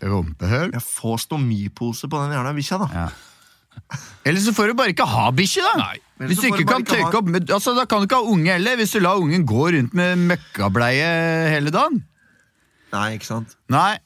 rumpehull. 0.04 0.72
Jeg 0.76 0.82
får 0.84 1.22
stomipose 1.28 2.08
på 2.10 2.24
den 2.24 2.34
jævla 2.36 2.54
bikkja, 2.56 2.80
da. 2.84 2.88
Ja. 2.94 3.08
Eller 4.24 4.40
så 4.40 4.52
får 4.54 4.70
du 4.70 4.74
bare 4.78 4.92
ikke 4.94 5.06
ha 5.10 5.28
bikkje, 5.34 5.62
da! 5.66 5.76
Nei. 5.82 6.00
Hvis 6.28 6.38
du 6.38 6.46
ikke 6.46 6.64
kan 6.68 6.84
tørke 6.86 7.18
opp 7.18 7.26
altså, 7.50 7.72
Da 7.74 7.82
kan 7.90 7.98
du 7.98 8.04
ikke 8.06 8.20
ha 8.22 8.28
unge 8.30 8.52
heller, 8.54 8.76
hvis 8.78 8.92
du 8.94 9.00
lar 9.02 9.18
ungen 9.18 9.42
gå 9.50 9.64
rundt 9.74 9.96
med 9.98 10.20
møkkableie 10.30 11.08
hele 11.50 11.72
dagen. 11.74 12.04
Nei, 12.94 13.06
ikke 13.18 13.30
sant. 13.30 13.56
Nei. 13.72 13.96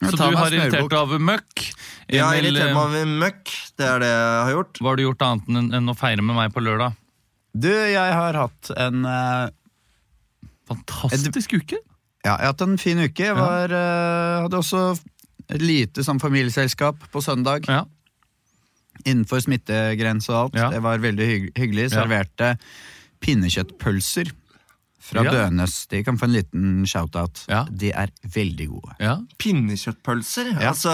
Jeg 0.00 0.14
Så 0.14 0.16
du 0.16 0.36
har 0.38 0.54
irritert 0.54 0.88
deg 0.88 0.96
over 0.96 1.20
møkk. 1.20 1.66
Jeg 2.08 2.24
har 2.24 2.38
irritert 2.38 2.70
eh, 2.70 2.74
meg 2.74 2.82
over 2.86 3.12
møkk. 3.20 3.52
Det 3.76 3.86
er 3.86 4.02
det 4.02 4.08
jeg 4.08 4.40
har 4.40 4.52
gjort. 4.54 4.80
hva 4.80 4.90
har 4.90 4.98
du 4.98 5.04
gjort 5.04 5.24
annet 5.26 5.50
enn, 5.60 5.70
enn 5.76 5.92
å 5.92 5.96
feire 5.98 6.24
med 6.24 6.38
meg 6.38 6.54
på 6.54 6.64
lørdag? 6.64 6.96
Du, 7.52 7.68
jeg 7.68 8.16
har 8.16 8.38
hatt 8.38 8.70
en 8.78 9.04
uh, 9.04 9.50
Fantastisk 10.70 11.56
uke! 11.58 11.80
Ja, 12.22 12.36
jeg 12.36 12.46
har 12.46 12.52
hatt 12.52 12.64
en 12.64 12.76
fin 12.80 13.00
uke. 13.00 13.26
Jeg 13.26 13.36
var, 13.36 13.72
uh, 13.74 14.46
hadde 14.46 14.60
også 14.60 14.82
et 15.50 15.62
lite 15.64 16.04
sånn 16.06 16.20
familieselskap 16.22 17.00
på 17.12 17.22
søndag. 17.24 17.68
Ja. 17.68 17.84
Innenfor 19.04 19.42
smittegrense 19.44 20.32
og 20.32 20.38
alt. 20.38 20.60
Ja. 20.60 20.68
Det 20.72 20.82
var 20.84 21.02
veldig 21.02 21.28
hygg 21.28 21.48
hyggelig. 21.58 21.88
Ja. 21.90 22.00
Serverte 22.00 22.54
pinnekjøttpølser 23.24 24.32
fra 25.00 25.22
Ja. 25.24 25.30
Bønes. 25.32 25.86
De 25.88 26.02
kan 26.04 26.18
få 26.20 26.24
en 26.28 26.34
liten 26.36 26.84
shout-out. 26.86 27.44
Ja. 27.48 27.64
De 27.70 27.90
er 27.92 28.10
veldig 28.34 28.66
gode. 28.68 28.94
ja. 29.00 29.16
Pinnekjøttpølser? 29.38 30.50
Ja. 30.60 30.70
Altså, 30.72 30.92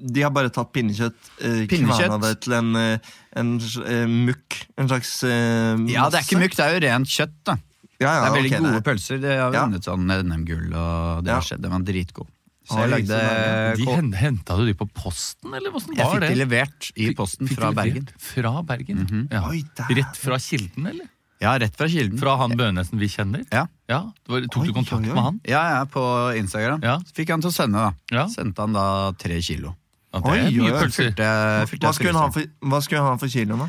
de 0.00 0.22
har 0.24 0.30
bare 0.34 0.50
tatt 0.50 0.72
pinnekjøtt, 0.74 1.30
eh, 1.40 1.66
Pinnekjøtt. 1.70 2.20
det 2.22 2.32
til 2.46 2.56
en, 2.58 2.74
en, 2.76 3.00
en 3.36 3.52
eh, 3.86 4.06
mukk. 4.10 4.60
En 4.78 4.88
slags 4.90 5.22
eh, 5.24 5.76
Ja, 5.92 6.08
det 6.10 6.20
er 6.22 6.26
ikke 6.26 6.40
mukk, 6.42 6.56
det 6.58 6.64
er 6.66 6.74
jo 6.76 6.84
rent 6.88 7.06
kjøtt. 7.12 7.36
da 7.44 7.56
Ja, 7.98 8.10
ja, 8.12 8.20
Det 8.20 8.28
er 8.28 8.34
veldig 8.36 8.50
okay, 8.52 8.60
gode 8.64 8.72
det- 8.74 8.84
pølser. 8.84 9.20
De 9.22 9.28
har 9.28 9.52
Ja. 9.54 9.64
vunnet 9.66 9.84
sånn 9.84 10.06
NM-gull, 10.10 10.72
og 10.74 11.24
det 11.24 11.30
Ja. 11.30 11.34
har 11.38 11.42
skjedd. 11.42 11.62
Den 11.62 11.70
var 11.70 11.80
dritgod. 11.80 12.26
Så 12.66 12.80
jeg 12.82 12.90
lagde 12.90 13.76
De 13.78 14.16
Henta 14.18 14.56
du 14.58 14.66
de 14.66 14.74
på 14.74 14.88
posten, 14.92 15.54
eller 15.54 15.70
åssen 15.70 15.94
Jeg 15.94 16.04
fikk 16.04 16.28
de 16.28 16.34
levert 16.34 16.90
i 16.96 17.12
posten 17.14 17.46
fikk 17.46 17.60
fra 17.60 17.70
Bergen. 17.72 18.08
Fra 18.18 18.62
Bergen? 18.62 19.28
ja. 19.30 19.44
Oi. 19.48 19.62
Rett 19.88 20.16
fra 20.18 20.36
kilden, 20.36 20.86
eller? 20.90 21.06
Ja, 21.42 21.52
rett 21.60 21.74
fra 21.76 21.88
kilden. 21.88 22.16
Fra 22.20 22.36
han 22.40 22.54
Bønesen 22.56 22.98
vi 23.00 23.08
kjenner? 23.12 23.42
Ja. 23.52 23.66
Ja, 23.90 23.98
var, 24.26 24.46
Tok 24.50 24.62
Oi, 24.64 24.68
du 24.70 24.72
kontakt 24.78 25.02
oi, 25.02 25.10
oi. 25.10 25.14
med 25.14 25.22
han? 25.22 25.40
Ja, 25.46 25.62
ja, 25.76 25.82
på 25.90 26.02
Instagram. 26.38 26.80
Ja. 26.82 26.96
Så 27.04 27.12
fikk 27.18 27.34
han 27.34 27.44
til 27.44 27.52
å 27.52 27.54
sende, 27.54 27.82
da. 27.82 28.16
Ja. 28.16 28.24
Sendte 28.32 28.64
han 28.64 28.72
da 28.76 28.86
tre 29.20 29.36
kilo. 29.44 29.74
Ja, 30.14 30.22
det 30.24 30.32
Oi, 30.32 30.38
er 30.46 30.54
mye 30.56 30.78
pølser. 30.80 31.10
Fylte, 31.10 31.28
fylte 31.72 31.86
Hva 31.86 31.92
skulle, 31.98 32.16
han 32.24 32.32
for, 32.32 32.48
hva 32.72 32.80
skulle 32.86 33.02
hun 33.04 33.10
ha 33.12 33.18
for 33.20 33.32
kiloen, 33.36 33.66
da? 33.66 33.68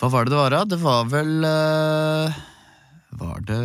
Hva 0.00 0.10
var 0.10 0.26
det 0.26 0.32
det 0.34 0.40
var, 0.40 0.56
da? 0.56 0.62
Det 0.72 0.78
var 0.80 1.08
vel 1.12 1.32
uh, 1.44 2.38
Var 3.20 3.42
det 3.46 3.60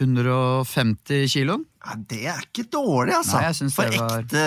150 0.00 1.28
kilo? 1.28 1.58
Ja, 1.84 1.96
det 2.10 2.20
er 2.30 2.40
ikke 2.46 2.64
dårlig, 2.72 3.14
altså. 3.18 3.36
Nei, 3.38 3.44
jeg 3.48 3.58
synes 3.60 3.74
for 3.76 3.90
det 3.90 3.98
var- 4.00 4.22
ekte, 4.22 4.44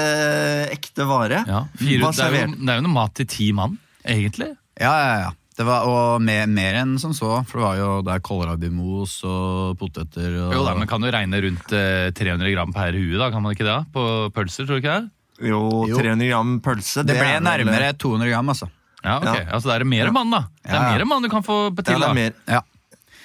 ekte 0.77 1.07
vare. 1.09 1.43
Ja, 1.47 1.61
fire, 1.75 2.11
det, 2.11 2.25
er 2.25 2.35
jo, 2.47 2.55
det 2.65 2.73
er 2.73 2.81
jo 2.81 2.85
noe 2.87 2.95
mat 2.95 3.13
til 3.19 3.27
ti 3.27 3.51
mann, 3.55 3.77
egentlig. 4.05 4.49
Ja, 4.79 4.93
ja, 4.97 5.15
ja. 5.27 5.31
Det 5.61 5.67
var, 5.67 5.85
og 5.85 6.21
mer, 6.25 6.47
mer 6.49 6.79
enn 6.81 6.95
som 7.01 7.13
så, 7.13 7.29
for 7.45 7.61
det 7.61 7.65
var 7.67 7.77
jo 7.77 7.89
der 8.07 8.21
kålrabimos 8.25 9.19
og 9.29 9.77
poteter 9.77 10.33
og 10.47 10.55
Jo 10.57 10.63
da, 10.65 10.73
Men 10.79 10.89
kan 10.89 11.05
jo 11.05 11.11
regne 11.13 11.41
rundt 11.45 11.73
eh, 11.77 12.09
300 12.17 12.49
gram 12.55 12.73
per 12.73 12.97
hue, 12.97 13.17
da, 13.21 13.29
kan 13.33 13.43
man 13.45 13.53
ikke 13.53 13.67
det? 13.67 13.77
På 13.93 14.05
pølser, 14.33 14.65
tror 14.65 14.79
du 14.79 14.81
ikke 14.81 14.95
det? 14.97 15.11
Jo, 15.51 15.61
Jo. 15.89 15.97
300 16.01 16.27
gram 16.31 16.55
pølse. 16.65 17.03
Det 17.05 17.13
ble 17.17 17.27
er 17.29 17.39
vel- 17.39 17.45
nærmere 17.45 17.93
200 17.97 18.29
gram, 18.33 18.49
altså. 18.55 18.67
Ja, 19.01 19.15
ok. 19.17 19.25
Ja. 19.25 19.45
Altså, 19.57 19.69
det 19.71 19.77
er 19.81 19.89
mer 19.89 20.11
mann, 20.13 20.29
da. 20.33 20.41
Det 20.61 20.69
er 20.69 20.75
Ja, 20.75 20.81
ja. 20.81 20.97
mer 20.97 21.05
mann 21.09 21.23
du 21.25 21.29
kan 21.29 21.41
få 21.45 21.55
Ja, 21.69 21.81
til, 21.81 21.93
det 21.93 22.01
da. 22.01 22.09
er 22.09 22.13
mer. 22.17 22.33
Ja. 22.47 22.59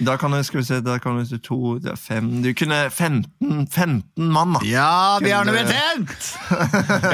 Da 0.05 0.17
kan 0.21 0.31
du, 0.35 0.43
skal 0.45 0.61
vi 0.61 0.65
se, 0.69 0.81
da 0.85 0.99
kan 1.01 1.17
du 1.25 1.39
to, 1.41 1.79
det 1.81 1.93
er 1.95 1.97
fem 1.97 2.27
Du 2.45 2.51
kunne 2.59 2.83
15, 2.93 3.63
15 3.73 4.29
mann, 4.35 4.53
da. 4.59 4.61
Ja, 4.69 4.91
vi 5.25 5.31
har 5.33 5.47
noe 5.49 5.55
Kunne- 5.57 5.71
betent! 5.71 6.27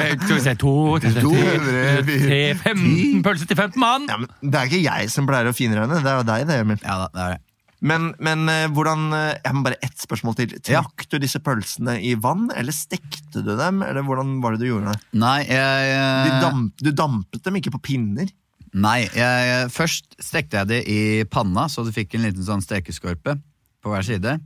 Eh, 0.01 0.17
Skal 0.19 0.35
vi 0.35 0.41
se, 0.43 0.55
to, 0.59 0.73
tre, 1.03 1.13
To, 1.21 1.31
tre, 1.31 1.55
tre, 1.63 2.19
tre, 2.25 2.41
15 2.73 3.23
pølser 3.23 3.47
til 3.47 3.55
15 3.61 3.79
mann! 3.79 4.09
Ja, 4.11 4.19
men 4.19 4.27
det 4.43 4.59
er 4.59 4.67
ikke 4.71 4.83
jeg 4.83 5.09
som 5.15 5.29
pleier 5.29 5.47
å 5.47 5.55
finregne, 5.55 6.01
det 6.03 6.11
er 6.11 6.19
jo 6.19 6.27
deg, 6.33 6.45
det, 6.51 6.59
Emil. 6.65 6.83
Ja 6.83 6.99
det 7.07 7.23
er 7.27 7.35
det. 7.37 7.41
Men, 7.83 8.13
men 8.23 8.47
eh, 8.47 8.69
hvordan 8.71 9.09
eh, 9.11 9.33
Jeg 9.43 9.55
må 9.57 9.63
bare 9.65 9.75
ett 9.83 9.97
spørsmål 9.99 10.37
til. 10.39 10.53
Ja. 10.71 10.83
Trakk 10.85 11.03
du 11.11 11.17
disse 11.19 11.41
pølsene 11.43 11.97
i 11.99 12.13
vann, 12.15 12.45
eller 12.55 12.71
stekte 12.75 13.41
du 13.43 13.49
dem? 13.59 13.81
Eller 13.83 14.05
hvordan 14.07 14.37
var 14.43 14.55
det 14.55 14.63
du 14.63 14.69
gjorde 14.69 14.93
det? 14.93 15.01
Nei, 15.19 15.41
jeg, 15.49 15.97
Du, 16.29 16.37
damp, 16.45 16.71
du 16.79 16.91
dampet 16.95 17.43
dem 17.43 17.59
ikke 17.59 17.73
på 17.75 17.81
pinner? 17.91 18.31
Nei, 18.73 19.03
jeg, 19.05 19.69
først 19.73 20.15
stekte 20.17 20.61
jeg 20.61 20.69
det 20.71 20.81
i 20.89 20.99
panna, 21.29 21.67
så 21.69 21.85
du 21.85 21.91
fikk 21.93 22.15
en 22.17 22.25
liten 22.25 22.45
sånn 22.45 22.63
stekeskorpe 22.63 23.37
på 23.83 23.91
hver 23.91 24.05
side. 24.07 24.37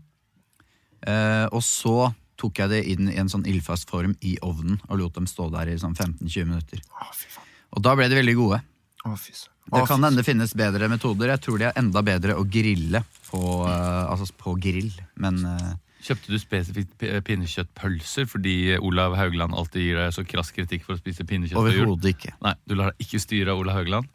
Eh, 1.07 1.45
og 1.47 1.61
så 1.63 2.09
tok 2.37 2.61
jeg 2.61 2.73
det 2.73 2.81
inn 2.91 3.11
i 3.11 3.17
en 3.21 3.31
sånn 3.31 3.47
ildfast 3.49 3.89
form 3.89 4.13
i 4.25 4.35
ovnen 4.45 4.81
og 4.87 4.99
lot 5.01 5.15
dem 5.17 5.29
stå 5.29 5.47
der 5.53 5.71
i 5.71 5.77
sånn 5.79 5.95
15-20 5.95 6.49
minutter. 6.49 6.83
Å, 6.91 7.07
fy 7.15 7.31
faen. 7.31 7.47
Og 7.77 7.83
da 7.85 7.95
ble 7.97 8.09
de 8.11 8.19
veldig 8.19 8.35
gode. 8.37 8.59
Å, 9.05 9.15
fy 9.15 9.33
søren. 9.33 9.53
Det 9.67 9.81
kan 9.83 9.99
hende 9.99 10.21
det 10.21 10.27
finnes 10.27 10.53
bedre 10.55 10.87
metoder. 10.87 11.33
Jeg 11.33 11.43
tror 11.43 11.59
de 11.59 11.65
er 11.67 11.79
enda 11.79 11.99
bedre 12.05 12.37
å 12.39 12.45
grille 12.47 13.01
på, 13.27 13.41
uh, 13.67 14.07
altså 14.07 14.29
på 14.39 14.53
grill. 14.63 14.93
Men 15.19 15.41
uh, 15.43 15.73
Kjøpte 16.07 16.31
du 16.31 16.37
spesifikt 16.39 17.03
pinnekjøttpølser 17.27 18.29
fordi 18.31 18.77
Olav 18.77 19.17
Haugland 19.19 19.57
alltid 19.57 19.83
gir 19.83 19.99
deg 19.99 20.13
så 20.15 20.23
krass 20.29 20.53
kritikk 20.55 20.85
for 20.85 20.95
å 20.95 21.01
spise 21.01 21.25
pinnekjøtt 21.27 21.59
overhodet 21.59 22.13
ikke. 22.13 22.31
Nei, 22.45 22.53
du 22.69 22.77
lar 22.77 22.93
deg 22.93 23.03
ikke 23.03 23.19
styre 23.19 23.51
av 23.51 23.63
Olav 23.63 23.81
Haugland? 23.81 24.07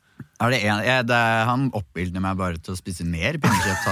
Er 0.42 0.50
det 0.50 0.58
en, 0.64 0.80
jeg, 0.84 1.06
det 1.06 1.14
er, 1.16 1.44
han 1.46 1.68
oppildner 1.78 2.20
meg 2.24 2.36
bare 2.40 2.58
til 2.58 2.74
å 2.74 2.76
spise 2.78 3.04
mer 3.06 3.38
pinnekjøtt. 3.38 3.84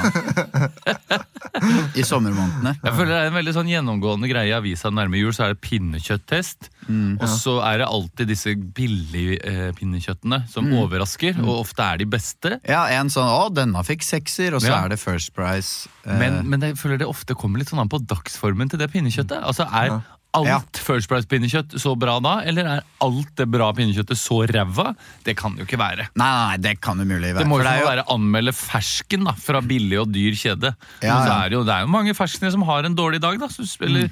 I 2.01 2.03
sommermånedene. 2.07 2.73
Jeg 2.83 2.95
føler 2.97 3.11
Det 3.13 3.19
er 3.21 3.29
en 3.31 3.37
veldig 3.37 3.55
sånn 3.57 3.71
gjennomgående 3.71 4.31
greie 4.31 4.51
i 4.51 4.55
avisa 4.57 4.91
nærme 4.95 5.19
jul. 5.21 5.33
Så 5.37 5.45
er 5.47 5.55
det 5.55 5.61
pinnekjøtttest. 5.67 6.71
Og 6.91 7.27
så 7.31 7.57
er 7.67 7.83
det 7.83 7.89
alltid 7.91 8.31
disse 8.33 8.55
billige 8.77 9.39
eh, 9.47 9.71
pinnekjøttene 9.79 10.43
som 10.51 10.71
overrasker, 10.81 11.39
og 11.45 11.61
ofte 11.65 11.87
er 11.87 12.01
de 12.03 12.09
beste. 12.11 12.57
Ja, 12.69 12.87
en 12.99 13.11
sånn 13.13 13.29
'Å, 13.31 13.51
denne 13.55 13.83
fikk 13.87 14.03
sekser', 14.07 14.55
og 14.57 14.61
så 14.65 14.73
Ja. 14.73 14.85
er 14.85 14.89
det 14.95 14.99
First 15.01 15.35
Price. 15.35 15.89
eh, 16.07 16.19
Men, 16.19 16.49
men 16.49 16.61
jeg 16.61 16.75
føler 16.81 16.99
det 16.99 17.07
ofte 17.07 17.35
kommer 17.35 17.59
litt 17.59 17.69
sånn 17.71 17.81
an 17.81 17.89
på 17.89 18.01
dagsformen 18.05 18.69
til 18.71 18.79
det 18.79 18.91
pinnekjøttet. 18.93 19.43
Altså 19.43 19.67
Er 19.71 20.03
alt 20.37 20.49
Ja. 20.49 20.59
First 20.87 21.11
Price-pinnekjøtt 21.11 21.77
så 21.81 21.95
bra 21.99 22.19
da, 22.23 22.41
eller 22.47 22.69
er 22.77 22.83
alt 23.03 23.31
det 23.39 23.47
bra 23.51 23.71
pinnekjøttet 23.77 24.19
så 24.19 24.43
ræva? 24.47 24.93
Det 25.27 25.37
kan 25.39 25.55
det 25.55 25.65
jo 25.65 25.69
ikke 25.69 25.81
være. 25.81 26.09
Nei, 26.21 26.57
det 26.63 26.77
kan 26.81 27.01
umulig 27.01 27.33
være. 27.35 27.43
Det 27.43 27.51
må 27.51 27.61
jo 27.61 27.67
det 27.67 27.77
å 27.83 27.89
være 27.91 28.09
anmelde 28.15 28.55
fersken 28.57 29.27
da, 29.27 29.35
fra 29.39 29.63
billig 29.65 30.01
og 30.03 30.13
dyr 30.15 30.37
kjede. 30.39 30.75
Ja, 31.03 31.15
Men 31.15 31.25
så 31.25 31.33
ja. 31.33 31.39
er 31.39 31.49
det, 31.49 31.59
jo, 31.59 31.65
det 31.67 31.75
er 31.77 31.87
jo 31.87 31.95
mange 31.97 32.15
ferskener 32.19 32.55
som 32.55 32.67
har 32.69 32.87
en 32.87 32.99
dårlig 32.99 33.23
dag, 33.23 33.41
da. 33.43 33.51
Eller 33.87 34.11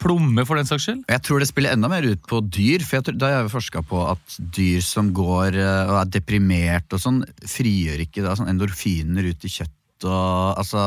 plomme, 0.00 0.46
for 0.48 0.56
den 0.56 0.68
saks 0.68 0.86
skyld. 0.88 1.02
Jeg 1.12 1.22
tror 1.26 1.42
det 1.42 1.50
spiller 1.50 1.76
enda 1.76 1.90
mer 1.92 2.06
ut 2.08 2.22
på 2.28 2.40
dyr, 2.48 2.82
for 2.86 2.98
jeg 2.98 3.06
tror, 3.08 3.18
da 3.20 3.28
har 3.30 3.42
jeg 3.44 3.52
forska 3.52 3.82
på 3.86 4.00
at 4.14 4.38
dyr 4.56 4.80
som 4.84 5.12
går 5.16 5.58
eh, 5.60 5.92
og 5.92 5.98
er 6.00 6.14
deprimert 6.16 6.96
og 6.96 7.02
sånn, 7.02 7.20
frigjør 7.44 8.06
ikke 8.06 8.24
da, 8.24 8.34
sånn 8.38 8.50
endorfiner 8.52 9.28
ut 9.28 9.44
i 9.44 9.52
kjøtt 9.52 9.76
og 10.08 10.56
altså 10.56 10.80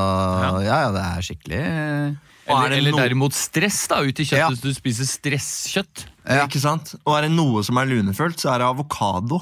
Ja, 0.66 0.78
ja, 0.88 0.90
det 0.90 1.02
er 1.06 1.26
skikkelig 1.28 1.64
Eller, 2.48 2.70
det 2.70 2.78
eller 2.82 2.92
noe- 2.92 3.02
derimot 3.08 3.34
stress 3.34 3.88
da, 3.88 4.02
ut 4.04 4.20
i 4.20 4.24
kjøttet 4.28 4.38
Ja. 4.38 4.50
hvis 4.52 4.62
du 4.62 4.74
spiser 4.76 5.06
stresskjøtt. 5.08 6.06
Ja. 6.28 6.46
Ikke 6.48 6.60
sant? 6.60 6.96
Og 7.06 7.16
er 7.18 7.22
det 7.28 7.32
noe 7.32 7.64
som 7.64 7.78
er 7.78 7.86
lunefullt, 7.88 8.36
så 8.40 8.52
er 8.54 8.60
det 8.60 8.68
avokado. 8.68 9.42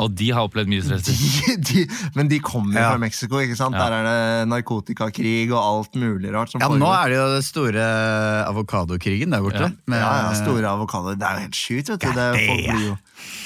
Og 0.00 0.14
de 0.16 0.30
har 0.32 0.48
opplevd 0.48 0.70
mye 0.72 0.80
stress. 0.82 1.04
De, 1.04 1.56
de, 1.68 1.82
men 2.16 2.26
de 2.26 2.38
kommer 2.40 2.80
Ja. 2.80 2.90
fra 2.94 2.98
Mexico, 2.98 3.36
ikke 3.44 3.54
sant? 3.58 3.76
Ja. 3.76 3.90
Der 3.90 3.92
er 3.98 4.06
det 4.08 4.48
narkotikakrig 4.48 5.50
og 5.52 5.60
alt 5.60 5.94
mulig 6.00 6.32
rart 6.32 6.50
som 6.50 6.60
Ja, 6.64 6.68
nå 6.72 6.88
er 6.96 7.08
det 7.12 7.18
jo 7.18 7.26
den 7.34 7.42
store 7.44 7.84
avokadokrigen 8.48 9.30
der 9.36 9.44
borte. 9.44 9.68
Ja. 9.68 9.70
med- 9.86 10.00
ja, 10.00 10.32
ja, 10.32 10.32
store 10.40 10.64
avokadoer. 10.72 11.18
Det 11.20 11.28
er 11.28 11.34
jo 11.36 11.44
helt 11.44 11.60
sjukt, 11.60 11.88
vet 11.92 12.00
du. 12.00 12.08
Det, 12.08 12.28
folk 12.48 12.64
blir 12.72 12.86
jo. 12.88 12.96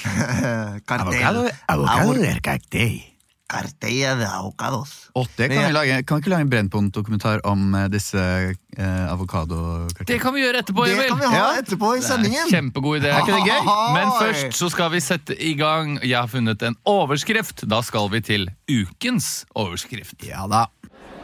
Avokado, 0.87 1.49
avokado 1.67 2.13
er. 2.23 3.16
Cartel 3.47 4.19
de 4.19 4.27
avocados. 4.27 4.93
Å, 5.15 5.23
det 5.37 5.47
kan, 5.47 5.55
Men 5.55 5.69
vi 5.69 5.75
lage, 5.77 5.99
kan 6.03 6.19
vi 6.19 6.25
ikke 6.25 6.31
lage 6.33 6.45
en 6.45 6.49
Brennpunkt-dokumentar 6.51 7.43
om 7.47 7.75
eh, 7.79 7.85
disse 7.93 8.19
eh, 8.19 9.05
avokadokartellene? 9.07 10.09
Det 10.09 10.17
kan 10.23 10.35
vi 10.35 10.43
gjøre 10.43 10.63
etterpå, 10.65 10.87
Det 10.89 11.07
kan 11.07 11.21
vi 11.21 11.31
ha 11.31 11.45
etterpå 11.61 11.93
i 11.95 12.03
sendingen! 12.03 12.51
Kjempegod 12.51 12.99
idé. 12.99 13.13
Er 13.13 13.23
ikke 13.23 13.39
det 13.39 13.53
gøy? 13.53 13.71
Men 13.95 14.11
først 14.19 14.59
så 14.59 14.71
skal 14.73 14.91
vi 14.93 15.03
sette 15.03 15.37
i 15.39 15.53
gang. 15.59 15.95
Jeg 16.03 16.19
har 16.19 16.27
funnet 16.31 16.67
en 16.67 16.75
overskrift. 16.87 17.63
Da 17.71 17.79
skal 17.87 18.11
vi 18.11 18.23
til 18.33 18.49
ukens 18.67 19.45
overskrift. 19.55 20.19
Ja 20.27 20.43
da. 20.51 20.67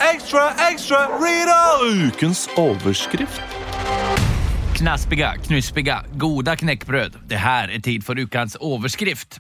Ekstra, 0.04 0.50
ekstra, 0.72 1.06
Rita! 1.20 1.60
Ukens 2.08 2.48
overskrift. 2.60 3.63
Knaspiga, 4.74 5.36
knuspiga, 5.46 6.00
goda 6.18 6.56
knekkbrød. 6.58 7.20
Det 7.30 7.38
her 7.40 7.70
er 7.72 7.82
tid 7.84 8.04
for 8.06 8.18
ukas 8.20 8.56
overskrift. 8.60 9.38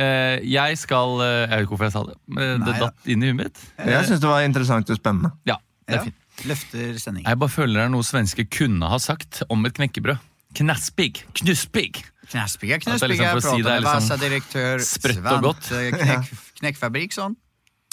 Eh, 0.00 0.40
jeg 0.48 0.78
skal 0.80 1.20
eh, 1.20 1.32
Jeg 1.42 1.50
vet 1.50 1.64
ikke 1.66 1.74
hvorfor 1.74 1.88
jeg 1.88 1.94
sa 1.94 2.02
det. 2.08 2.16
men 2.32 2.64
det 2.64 2.72
Nei, 2.72 2.78
datt 2.80 3.10
inn 3.12 3.22
i 3.22 3.28
huet 3.30 3.38
mitt. 3.42 3.60
Jeg 3.84 4.08
syns 4.08 4.22
det 4.22 4.30
var 4.30 4.46
interessant 4.46 4.90
og 4.90 4.98
spennende. 4.98 5.32
Ja, 5.48 5.58
det 5.86 5.94
er 5.94 5.98
Ja. 6.00 6.04
fint. 6.08 6.18
Løfter 6.48 6.98
sending. 6.98 7.26
Jeg 7.28 7.38
bare 7.38 7.52
føler 7.52 7.74
det 7.76 7.82
er 7.84 7.90
noe 7.92 8.02
svenske 8.08 8.46
kunne 8.50 8.88
ha 8.88 8.98
sagt 8.98 9.42
om 9.52 9.66
et 9.68 9.74
knekkebrød. 9.76 10.18
Knaspig, 10.56 11.20
knuspig. 11.36 12.02
Knaspiga, 12.32 12.76
At 12.80 12.84
det 12.88 13.02
er 13.02 13.08
liksom 13.12 13.28
for 13.28 13.36
å 13.36 13.56
si 13.56 13.62
det 13.62 13.72
er 13.72 13.80
liksom 13.84 14.08
Vasa-direktør, 14.08 14.80
sprøtt 14.88 15.26
og 15.36 15.42
godt. 15.42 15.68
Knekk, 16.00 16.30
knekkfabrikk, 16.62 17.12
sånn. 17.12 17.36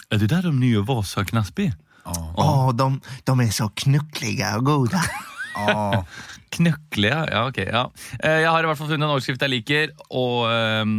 Er 0.09 0.17
det 0.23 0.29
der 0.31 0.47
de 0.47 0.53
nye 0.55 0.81
Vasa 0.87 1.23
Knaspi? 1.27 1.67
Å, 2.07 2.71
de, 2.73 2.87
de 3.27 3.31
er 3.43 3.51
så 3.51 3.67
knukkelige 3.75 4.55
og 4.55 4.63
gode. 4.65 5.03
Åh. 5.57 6.03
Knøkkelige, 6.55 7.17
ja, 7.31 7.41
ok. 7.47 7.59
Ja. 7.65 7.83
Eh, 8.19 8.39
Jeg 8.43 8.49
har 8.49 8.63
i 8.65 8.69
hvert 8.69 8.79
fall 8.79 8.89
funnet 8.89 9.05
en 9.05 9.13
overskrift 9.13 9.41
jeg 9.45 9.53
liker, 9.53 9.91
og 10.09 10.49
um, 10.83 10.95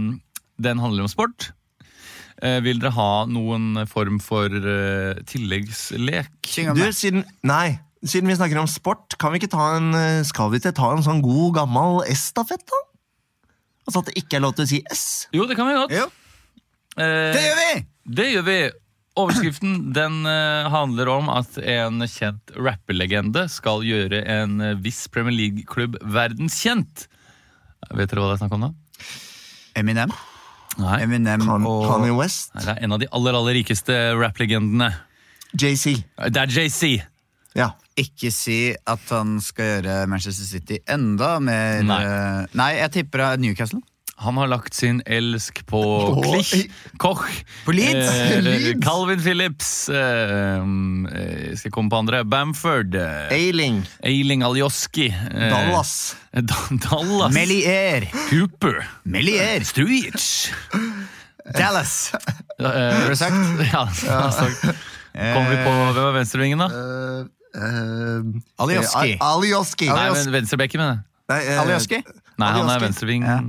den 0.63 0.83
handler 0.83 1.07
om 1.07 1.11
sport. 1.13 1.51
Uh, 2.41 2.59
vil 2.65 2.79
dere 2.81 2.95
ha 2.97 3.11
noen 3.29 3.83
form 3.91 4.21
for 4.25 4.49
uh, 4.49 5.19
tilleggslek? 5.29 6.31
Du, 6.77 6.85
siden 6.97 7.27
Nei, 7.45 7.81
siden 8.01 8.31
vi 8.31 8.39
snakker 8.39 8.63
om 8.63 8.71
sport, 8.71 9.19
kan 9.21 9.35
vi 9.35 9.43
ikke 9.43 9.53
ta 9.53 9.75
en, 9.77 9.91
skal 10.25 10.53
vi 10.55 10.63
ikke 10.63 10.73
ta 10.77 10.95
en 10.95 11.05
sånn 11.05 11.21
god, 11.25 11.59
gammel 11.59 12.01
S-stafett, 12.15 12.65
da? 12.71 12.81
Altså 13.91 14.05
at 14.05 14.11
det 14.13 14.23
ikke 14.23 14.39
er 14.39 14.45
lov 14.45 14.55
til 14.57 14.65
å 14.67 14.71
si 14.71 14.81
S. 14.95 15.05
Jo, 15.35 15.45
det 15.51 15.57
kan 15.59 15.67
vi 15.69 15.75
godt. 15.77 15.93
Eh, 17.01 17.33
det 17.35 17.43
gjør 17.43 17.59
vi! 17.61 17.73
Det 18.21 18.27
gjør 18.33 18.45
vi. 18.47 18.59
Overskriften 19.21 19.93
den 19.97 20.21
eh, 20.29 20.69
handler 20.73 21.11
om 21.13 21.29
at 21.33 21.57
en 21.61 22.01
kjent 22.09 22.53
rapperlegende 22.57 23.47
skal 23.53 23.85
gjøre 23.87 24.23
en 24.39 24.61
eh, 24.65 24.75
viss 24.83 25.05
Premier 25.13 25.37
League-klubb 25.37 25.99
verdenskjent. 26.03 27.07
Vet 27.97 28.11
dere 28.13 28.23
hva 28.25 28.31
det 28.33 28.39
er 28.39 28.43
snakk 28.45 28.57
om 28.59 28.67
da? 28.69 28.73
Eminem. 29.81 30.13
Nei. 30.81 30.97
Eminem 31.05 31.45
og 31.67 31.85
Kanye 31.89 32.15
West. 32.17 32.53
Nei, 32.55 32.65
Det 32.65 32.75
er 32.77 32.85
en 32.87 32.95
av 32.97 33.01
de 33.03 33.09
aller 33.17 33.37
aller 33.41 33.57
rikeste 33.61 33.97
rapplegendene. 34.19 34.91
JC. 35.59 35.97
Det 36.31 36.39
er 36.45 36.53
JC. 36.55 36.91
Ja. 37.59 37.73
Ikke 37.99 38.31
si 38.33 38.71
at 38.89 39.09
han 39.11 39.41
skal 39.43 39.67
gjøre 39.83 39.95
Manchester 40.09 40.47
City 40.47 40.79
enda 40.89 41.35
mer 41.43 41.83
Nei. 41.85 41.99
eh, 42.07 42.45
Nei, 42.57 42.69
jeg 42.79 42.93
tipper 43.01 43.25
er 43.33 43.41
Newcastle. 43.43 43.81
Han 44.21 44.37
har 44.37 44.51
lagt 44.53 44.75
sin 44.77 44.99
elsk 45.09 45.63
på 45.67 45.79
oh, 45.81 46.19
Klich, 46.23 46.67
Koch, 47.01 47.23
På 47.65 47.73
Leeds. 47.73 48.11
eh, 48.13 48.43
Leeds. 48.45 48.85
Calvin 48.85 49.21
Phillips 49.25 49.71
eh, 49.89 50.59
eh, 50.61 51.55
Skal 51.57 51.71
jeg 51.71 51.73
komme 51.73 51.89
på 51.93 51.97
andre? 52.03 52.21
Bamford. 52.29 52.95
Ailing. 53.01 53.31
Ailing. 53.33 53.81
Eiling 54.05 54.45
Aljoski. 54.45 55.07
eh, 55.09 55.47
Dallas. 55.51 55.95
Da- 56.33 56.69
Dallas. 56.85 57.33
Melier. 57.35 58.07
Cooper. 58.29 58.83
Melier. 59.09 59.65
Struic. 59.65 60.51
Dallas. 61.57 62.13
Eh, 62.61 62.67
Har 62.69 63.09
du 63.09 63.17
sagt? 63.17 63.35
Ja, 63.73 63.87
ja. 64.07 64.31
sagt. 64.37 64.69
Kommer 65.17 65.51
vi 65.51 65.57
på 65.65 65.73
hvem 65.97 66.05
er 66.07 66.13
venstrevingen, 66.21 66.61
da? 66.61 66.69
Uh, 66.71 67.25
uh, 67.57 68.21
Alioski. 68.63 69.17
Alioski. 69.21 69.89
Nei, 69.91 70.05
men 70.15 70.31
venstrebekken, 70.37 70.79
mener 70.85 71.01
jeg. 71.01 71.49
Eh, 71.51 71.59
Alioski? 71.65 71.99
Nei, 72.39 72.53
han 72.55 72.71
er 72.71 72.85
venstreving. 72.85 73.25
Ja. 73.27 73.41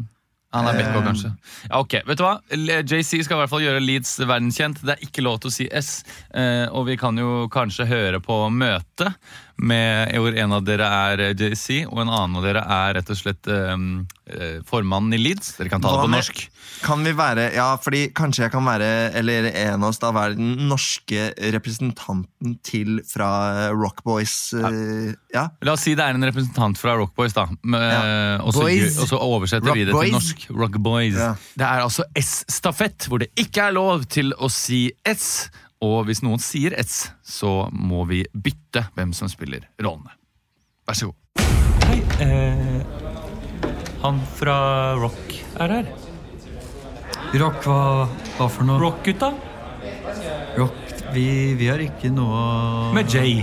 Han 0.51 0.67
er 0.67 0.81
back 0.81 1.05
kanskje. 1.05 1.29
Ja, 1.70 1.79
ok, 1.79 1.93
vet 2.08 2.20
du 2.20 2.25
hva? 2.25 2.34
JC 2.51 3.22
skal 3.24 3.38
i 3.38 3.39
hvert 3.39 3.51
fall 3.53 3.63
gjøre 3.63 3.84
Leeds 3.84 4.17
verdenskjent. 4.20 4.81
Det 4.84 4.98
er 4.98 5.05
ikke 5.05 5.24
lov 5.24 5.39
til 5.39 5.51
å 5.51 5.55
si 5.55 5.67
S. 5.72 5.91
Eh, 6.36 6.65
og 6.67 6.89
vi 6.89 6.98
kan 7.00 7.15
jo 7.20 7.46
kanskje 7.51 7.88
høre 7.88 8.20
på 8.24 8.36
møtet 8.51 9.15
med 9.62 10.10
hvor 10.18 10.34
en 10.41 10.53
av 10.58 10.63
dere 10.65 10.88
er 10.89 11.22
eh, 11.27 11.34
JC, 11.38 11.84
og 11.86 12.00
en 12.01 12.10
annen 12.10 12.39
av 12.39 12.46
dere 12.48 12.63
er 12.65 12.96
rett 12.98 13.12
og 13.13 13.20
slett 13.20 13.48
eh, 13.51 13.75
eh, 14.34 14.58
formannen 14.68 15.13
i 15.13 15.20
Leeds. 15.22 15.53
Dere 15.60 15.70
kan 15.70 15.84
ta 15.84 15.91
det 15.96 16.01
på 16.06 16.10
med- 16.10 16.20
norsk. 16.24 16.48
Kan 16.82 17.03
vi 17.06 17.12
være, 17.13 17.44
ja, 17.53 17.68
fordi 17.77 18.08
kanskje 18.18 18.46
jeg 18.48 18.51
kan 18.56 18.65
være, 18.65 18.88
eller 19.20 19.46
en 19.51 19.84
av 19.84 19.89
oss 19.91 20.00
da, 20.01 20.10
være 20.15 20.34
den 20.39 20.56
norske 20.70 21.27
representanten 21.53 22.56
til 22.65 23.01
fra 23.06 23.70
Rockboys. 23.70 24.53
Rock 24.56 24.63
Boys. 24.72 25.12
eh, 25.12 25.13
ja. 25.36 25.44
La 25.62 25.75
oss 25.75 25.86
si 25.86 25.94
det 25.96 26.06
er 26.08 26.18
en 26.18 26.25
representant 26.25 26.77
fra 26.82 26.96
Rock 26.98 27.13
Boys, 27.15 27.34
da. 27.38 27.46
med- 27.62 27.82
Ja. 27.91 28.38
Og 28.41 28.53
så 28.53 28.62
Boys. 28.65 28.98
og 28.98 29.08
så 29.12 29.20
oversetter 29.22 29.68
Rock 29.68 29.77
vi 29.77 29.86
det 29.86 29.94
til 29.94 30.12
norsk. 30.18 30.48
Rock 30.58 30.77
Boys. 30.82 31.15
Ja. 31.15 31.36
Det 31.58 31.68
er 31.68 31.82
altså 31.86 32.03
S-stafett, 32.18 33.06
hvor 33.08 33.20
det 33.20 33.30
ikke 33.38 33.68
er 33.68 33.72
lov 33.77 34.06
til 34.10 34.34
å 34.39 34.50
si 34.50 34.91
S. 35.06 35.50
Og 35.82 36.04
hvis 36.06 36.20
noen 36.22 36.42
sier 36.42 36.76
ets, 36.78 37.08
så 37.26 37.66
må 37.74 38.04
vi 38.10 38.22
bytte 38.34 38.84
hvem 38.94 39.16
som 39.18 39.30
spiller 39.32 39.64
rollene. 39.82 40.14
Vær 40.86 40.98
så 40.98 41.10
god. 41.10 41.46
Hei, 41.88 41.98
eh, 42.22 42.84
han 44.04 44.20
fra 44.38 44.58
Rock 45.02 45.34
er 45.58 45.74
her. 45.80 45.90
Rock, 47.41 47.65
hva, 47.65 47.80
hva 48.38 48.48
for 48.52 48.67
noe? 48.67 48.78
Rock-gutta. 48.82 49.32
Rock, 50.60 50.78
vi, 51.15 51.26
vi 51.58 51.70
har 51.72 51.82
ikke 51.82 52.12
noe 52.13 52.91
Med 52.94 53.10
J. 53.10 53.41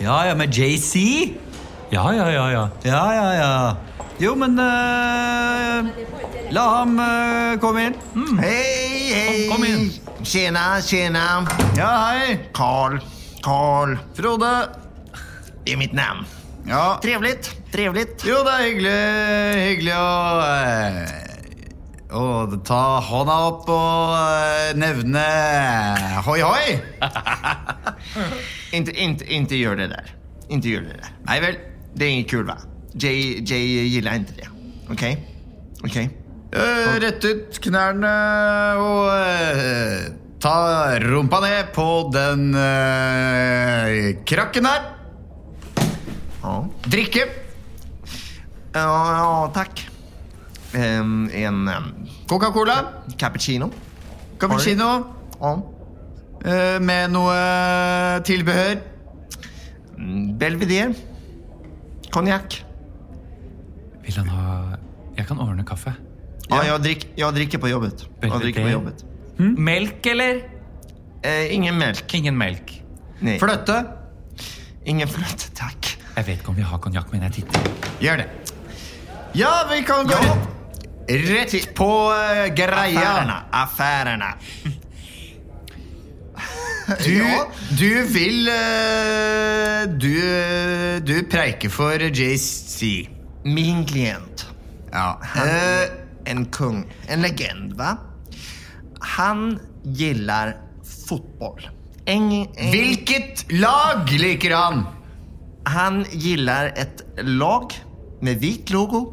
Ja, 0.00 0.22
ja, 0.30 0.34
med 0.38 0.54
JC? 0.54 1.34
Ja, 1.92 2.06
ja, 2.16 2.30
ja, 2.32 2.46
ja. 2.54 2.64
Ja, 2.86 3.04
ja, 3.12 3.28
ja. 3.36 3.52
Jo, 4.20 4.34
men 4.36 4.52
uh, 4.60 5.86
La 6.52 6.64
ham 6.76 6.98
uh, 7.00 7.54
komme 7.62 7.86
inn. 7.88 7.94
Hei, 8.36 9.14
hei! 9.14 9.46
Kom- 9.48 9.54
kom 9.56 9.64
inn. 9.64 9.86
Tjena, 10.20 10.64
tjena. 10.84 11.22
Ja, 11.78 11.88
hei. 12.10 12.34
Carl. 12.52 12.98
Carl. 13.40 13.94
Frode. 14.18 14.50
Det 15.64 15.72
er 15.72 15.80
mitt 15.80 15.96
navn. 15.96 16.26
Ja. 16.68 16.98
Trevligt, 17.00 17.48
trevligt. 17.72 18.20
Jo, 18.28 18.42
det 18.44 18.52
er 18.58 18.66
hyggelig, 18.66 19.00
hyggelig 19.70 19.96
å 19.96 20.06
å 22.10 22.60
ta 22.66 22.82
hånda 23.06 23.36
opp 23.46 23.68
og 23.72 24.76
nevne 24.76 25.24
hoi 26.26 26.40
hoi. 26.42 26.76
Inte, 28.76 28.92
inte, 28.92 29.24
inte 29.32 29.56
det 29.80 29.88
der. 29.94 30.12
Inte 30.50 30.68
gjør 30.74 30.90
det 30.90 30.98
der. 31.00 31.14
Nei 31.30 31.40
vel. 31.46 31.56
Det 31.94 32.04
er 32.04 32.12
ingen 32.18 32.28
kul 32.28 32.44
va? 32.50 32.58
Jay, 32.94 33.44
Jay 33.46 33.88
gillar 33.88 34.14
inte 34.14 34.32
OK? 34.90 35.02
Ok? 35.84 35.96
Eh, 36.50 36.94
rett 36.98 37.24
ut 37.24 37.58
knærne 37.62 38.10
og 38.82 39.04
uh, 39.06 40.08
ta 40.42 40.54
rumpa 40.98 41.38
ned 41.44 41.68
på 41.76 41.84
den 42.10 42.48
uh, 42.58 43.92
krakken 44.26 44.66
her. 44.66 44.88
Ja. 46.40 46.54
Drikke. 46.90 47.26
Ja, 48.74 48.82
ja 48.82 49.28
takk. 49.54 49.84
Um, 50.74 51.28
en 51.34 51.68
um, 51.68 51.86
Coca-Cola. 52.26 52.80
cappuccino. 53.18 53.70
Cappuccino. 54.38 54.88
Ja. 55.38 55.52
Uh, 56.40 56.78
med 56.82 57.14
noe 57.14 57.38
tilbehør. 58.26 58.82
Mm, 60.00 60.34
Belvedere. 60.40 60.90
Konjak. 62.10 62.58
Vil 64.06 64.16
han 64.16 64.28
ha 64.28 64.76
Jeg 65.16 65.26
kan 65.28 65.38
ordne 65.42 65.64
kaffe. 65.68 65.92
Ja, 66.50 66.62
jeg 66.66 66.80
drikker, 66.82 67.08
jeg 67.16 67.34
drikker 67.34 67.58
på 67.62 67.68
jobbet. 67.70 68.06
Jeg 68.22 68.30
drikker 68.30 68.62
på 68.64 68.68
jobbet. 68.72 69.04
jobbet. 69.38 69.58
Melk, 69.58 70.06
eller? 70.06 70.40
Eh, 71.22 71.52
ingen 71.54 71.76
melk. 71.78 72.14
Ingen 72.14 72.36
melk. 72.38 72.72
Nei. 73.20 73.36
Fløtte. 73.38 73.76
Ingen 74.86 75.08
fløte, 75.08 75.50
takk. 75.54 75.90
Jeg 76.16 76.26
vet 76.26 76.40
ikke 76.40 76.48
om 76.48 76.56
vi 76.56 76.62
har 76.66 76.78
konjakk, 76.82 77.12
men 77.12 77.22
jeg 77.28 77.32
titter. 77.42 77.70
Gjør 78.00 78.16
det. 78.22 78.28
Ja, 79.36 79.52
vi 79.70 79.82
kan 79.86 80.06
gå 80.08 80.16
Ja. 80.24 80.34
rett, 81.10 81.74
på 81.74 81.88
uh, 82.10 82.48
greia. 82.56 83.04
Affærene. 83.04 83.38
affärerna. 83.52 84.34
Du, 87.04 87.12
Ja. 87.12 87.44
du 87.78 88.02
vil 88.10 88.48
uh, 88.50 89.84
du, 89.98 90.16
du 91.06 91.22
preiker 91.30 91.70
for 91.70 91.92
JC. 92.02 93.06
Min 93.44 93.86
klient. 93.86 94.46
Ja. 94.92 95.18
Han 95.22 95.48
Eh, 95.48 95.90
en 96.24 96.44
kung, 96.46 96.84
en 97.08 97.22
legend 97.22 97.72
va? 97.72 97.96
Han 99.00 99.58
gillar 99.82 100.56
fotboll. 101.08 101.68
En, 102.04 102.32
en, 102.32 102.70
hvilket 102.70 103.44
lag 103.52 104.10
liker 104.12 104.54
han? 104.54 104.84
Han 105.64 106.04
gillar 106.10 106.72
et 106.76 107.02
lag 107.22 107.72
med 108.20 108.40
vit 108.40 108.70
logo. 108.70 109.04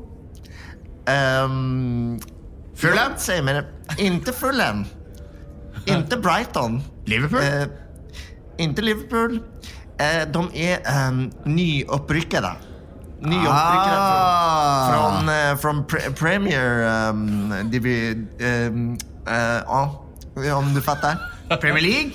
Um, 1.07 2.19
Fulham? 2.75 3.15
Ikke 3.97 4.33
Fulham. 4.33 4.85
inte 5.85 6.17
Brighton. 6.17 6.81
Liverpool? 7.05 7.39
Uh, 7.39 7.67
ikke 8.57 8.81
Liverpool. 8.81 9.39
Uh, 10.01 10.23
de 10.33 10.43
er 10.67 11.07
um, 11.09 11.31
nyuppryckade. 11.45 12.55
Nyuppryckade 13.21 13.97
Ah. 13.99 14.89
från, 14.91 15.19
från, 15.19 15.29
eh, 15.29 15.57
från 15.57 15.85
pre 15.85 15.99
Premier... 15.99 16.87
Um, 17.09 17.53
divi, 17.71 18.11
um, 18.39 18.97
uh, 19.27 19.33
ja, 19.65 20.03
om 20.55 20.73
du 20.73 20.81
fatter? 20.81 21.17
Premier 21.61 21.81
League? 21.83 22.11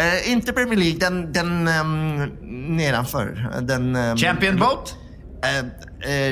Uh, 0.00 0.32
inte 0.32 0.52
Premier 0.52 0.78
League, 0.78 0.98
den, 0.98 1.32
den 1.32 1.68
um, 1.68 2.16
nedenfor. 2.76 3.50
Den, 3.60 3.96
um, 3.96 4.16
Champion 4.16 4.56
Boat? 4.56 4.94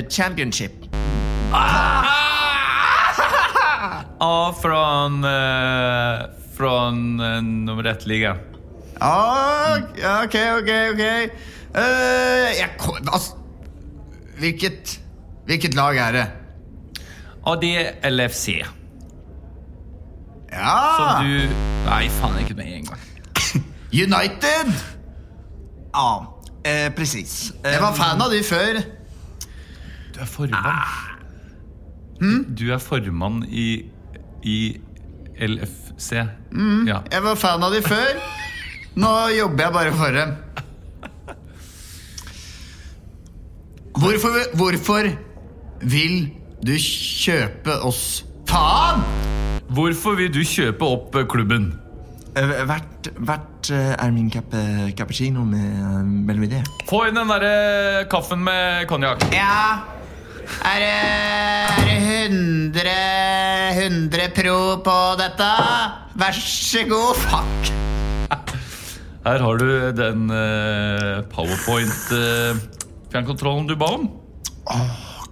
championship. 0.09 0.71
Ja, 4.19 4.55
från, 4.61 5.23
eh, 5.23 6.19
från 6.57 7.19
eh, 7.19 7.41
nummer 7.41 7.83
ett-liga. 7.83 8.37
Ah, 8.99 9.77
ok, 10.23 10.35
ok, 10.59 10.69
ok. 10.93 11.01
Uh, 11.75 12.49
jeg, 12.59 12.69
altså, 13.13 13.31
hvilket, 14.39 14.99
hvilket 15.45 15.75
lag 15.77 15.97
er 15.97 16.11
det? 16.11 16.27
Og 17.47 17.61
det 17.61 17.73
er 17.79 18.09
LFC. 18.09 18.47
Ja! 20.51 20.77
Som 20.97 21.25
du 21.25 21.55
Nei, 21.85 22.09
faen, 22.19 22.39
ikke 22.41 22.57
med 22.57 22.65
en 22.77 22.85
gang. 22.89 22.99
United! 24.05 24.73
Ja, 25.95 26.09
eh, 26.65 26.89
presis. 26.95 27.53
Jeg 27.63 27.81
var 27.81 27.95
fan 27.97 28.21
av 28.21 28.33
de 28.33 28.43
før. 28.45 28.81
Du 30.13 30.19
er 30.21 30.29
formann. 30.29 30.83
Du 32.59 32.67
er 32.73 32.81
formann 32.83 33.43
i, 33.47 33.85
i 34.43 34.59
LFC. 35.39 36.11
Ja. 36.87 36.99
Jeg 37.11 37.23
var 37.23 37.39
fan 37.39 37.63
av 37.63 37.73
de 37.73 37.81
før. 37.85 38.19
Nå 38.99 39.13
jobber 39.37 39.63
jeg 39.63 39.73
bare 39.73 39.93
for 39.95 40.19
dem. 40.19 40.35
Hvorfor, 43.99 44.35
hvorfor 44.55 45.07
vil 45.81 46.29
du 46.63 46.73
kjøpe 46.79 47.73
oss 47.87 48.23
Faen! 48.49 49.01
Hvorfor 49.75 50.15
vil 50.17 50.31
du 50.33 50.39
kjøpe 50.47 50.87
opp 50.87 51.15
eh, 51.19 51.25
klubben? 51.29 51.65
Eh, 52.37 52.53
Hvert, 52.69 53.09
hvert 53.19 53.69
eh, 53.75 53.91
er 53.99 54.13
min 54.15 54.29
cap 54.33 54.55
cappuccino 54.97 55.43
med 55.45 56.07
melodi. 56.29 56.61
Få 56.89 57.03
inn 57.09 57.19
den 57.19 57.29
derre 57.29 58.05
kaffen 58.09 58.41
med 58.47 58.87
konjakk. 58.89 59.27
Ja 59.35 59.83
Er 60.65 60.79
det, 60.81 60.95
er 61.75 61.83
det 61.85 61.99
100 62.31 62.95
100 63.83 64.31
pro 64.39 64.57
på 64.87 64.97
dette? 65.19 65.49
Vær 66.23 66.39
så 66.39 66.85
god. 66.89 67.19
Fuck. 67.27 67.73
Her 69.27 69.43
har 69.45 69.59
du 69.61 69.67
den 69.99 70.29
eh, 70.33 71.19
powerpoint-fjernkontrollen 73.09 73.67
du 73.67 73.75
ba 73.75 73.85
om. 73.85 74.09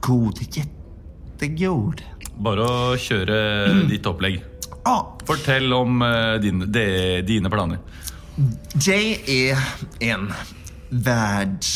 God, 0.01 0.39
jettegod. 0.41 2.01
Bare 2.37 2.65
å 2.65 2.97
kjøre 2.97 3.85
ditt 3.89 4.05
opplegg. 4.05 4.41
Ah. 4.85 5.17
Fortell 5.27 5.73
om 5.73 6.01
eh, 6.01 6.37
dine, 6.41 6.65
de, 6.65 7.21
dine 7.27 7.49
planer. 7.49 7.79
Jay 8.79 9.17
er 9.27 9.57
en 9.99 10.29
världs... 10.89 11.73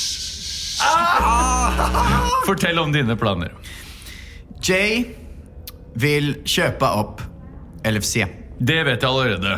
Fortell 2.47 2.79
om 2.79 2.93
dine 2.93 3.17
planer. 3.19 3.51
Jay 4.61 5.03
vil 5.93 6.35
kjøpe 6.45 6.87
opp 6.87 7.21
LFC. 7.85 8.23
Det 8.61 8.79
vet 8.85 9.01
jeg 9.01 9.09
allerede. 9.09 9.57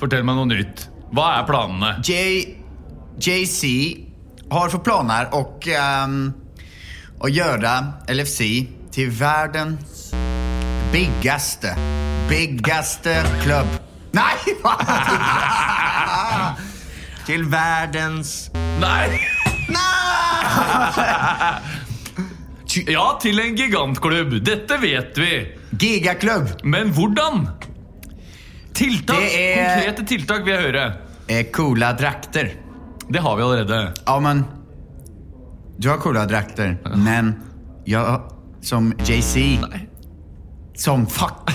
Fortell 0.00 0.24
meg 0.26 0.36
noe 0.40 0.50
nytt. 0.50 0.88
Hva 1.14 1.38
er 1.38 1.48
planene? 1.48 1.94
Jay, 2.04 2.56
JC 3.20 4.07
har 4.50 4.68
för 4.68 4.78
planer 4.78 5.34
och, 5.34 5.68
um, 6.04 6.32
å 7.20 7.28
gjøre 7.28 7.92
LFC 8.08 8.40
til 8.94 9.10
verdens 9.10 10.12
biggaste, 10.92 11.74
biggaste 12.30 13.18
klubb. 13.42 13.66
Nei! 14.16 14.36
Til 17.28 17.44
verdens... 17.52 18.48
Nei! 18.80 19.18
Nej! 19.68 21.60
Ja, 22.88 23.04
til 23.20 23.36
en 23.42 23.56
gigantklubb. 23.58 24.38
Dette 24.46 24.78
vet 24.80 25.18
vi. 25.20 25.32
Gigaklubb. 25.80 26.48
Men 26.64 26.92
hvordan? 26.96 27.48
Tiltak, 28.76 29.16
Det 29.18 29.34
er- 29.34 29.74
Konkrete 29.74 30.04
tiltak 30.08 30.44
vil 30.46 30.54
jeg 30.54 30.62
høre. 30.62 30.92
Coola 31.52 31.92
drakter. 31.98 32.48
Det 33.12 33.18
har 33.18 33.36
vi 33.36 33.42
allerede. 33.42 33.92
Ja, 34.06 34.20
men 34.20 34.44
Du 35.82 35.88
har 35.88 35.96
coola 36.02 36.26
drakter, 36.26 36.76
men 36.96 37.34
jeg 37.86 38.18
som 38.62 38.92
JC 39.06 39.58
Som 40.76 41.06
fuck 41.06 41.50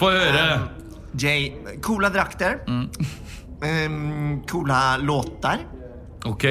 Få 0.00 0.10
høre. 0.14 0.60
Jay, 1.20 1.50
coola 1.82 2.08
drakter. 2.08 2.60
Ehm, 3.66 4.40
coola 4.48 4.96
låtar. 4.96 5.58
Ok. 6.24 6.44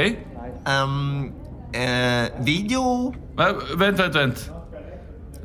Um, 0.70 1.32
eh, 1.74 2.28
video. 2.46 3.14
Nei, 3.40 3.48
Vent, 3.80 3.98
vent, 4.00 4.16
vent. 4.20 4.44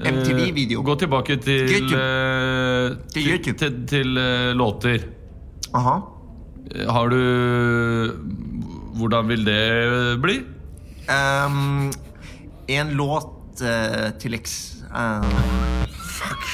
Eh, 0.05 0.11
MTV-video. 0.13 0.83
Gå 0.83 0.95
tilbake 1.01 1.37
til 1.41 1.65
YouTube. 1.71 1.97
eh, 1.97 2.97
Til 3.15 3.31
YouTube. 3.31 3.57
Til, 3.59 3.87
til 3.89 4.17
eh, 4.21 4.53
låter. 4.59 4.99
Aha. 5.75 5.97
Har 6.89 7.09
du 7.13 7.21
Hvordan 8.95 9.29
vil 9.29 9.47
det 9.47 9.63
bli? 10.23 10.39
Um, 11.11 11.93
en 12.69 12.93
låt 12.97 13.61
uh, 13.61 14.11
til 14.21 14.35
eks... 14.39 14.55
Fuck! 16.15 16.47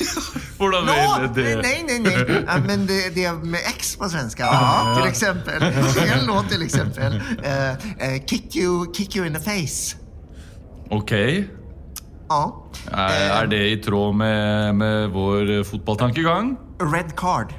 Hvordan 0.60 0.86
no, 0.86 0.94
vil 1.20 1.32
det 1.34 1.46
Nei, 1.64 1.78
nei, 1.88 1.98
nei. 2.04 2.14
Uh, 2.44 2.60
Men 2.66 2.86
det, 2.86 3.00
det 3.16 3.26
er 3.26 3.40
med 3.42 3.64
X 3.72 3.96
på 3.96 4.08
svenska. 4.12 4.48
Til 4.94 5.08
eksempel. 5.08 5.64
En 6.04 6.26
låt 6.28 6.52
til 6.52 6.62
eksempel. 6.62 7.18
Uh, 7.40 7.74
kick, 8.28 8.54
you, 8.56 8.86
kick 8.94 9.16
you 9.16 9.26
in 9.26 9.34
the 9.34 9.42
face. 9.42 9.96
Ok. 10.90 11.12
Ja. 12.30 12.42
Er, 12.92 13.42
er 13.42 13.46
det 13.50 13.62
i 13.70 13.76
tråd 13.82 14.14
med, 14.14 14.72
med 14.74 15.08
vår 15.14 15.62
fotballtankegang? 15.64 16.56
Red 16.80 17.16
card. 17.18 17.54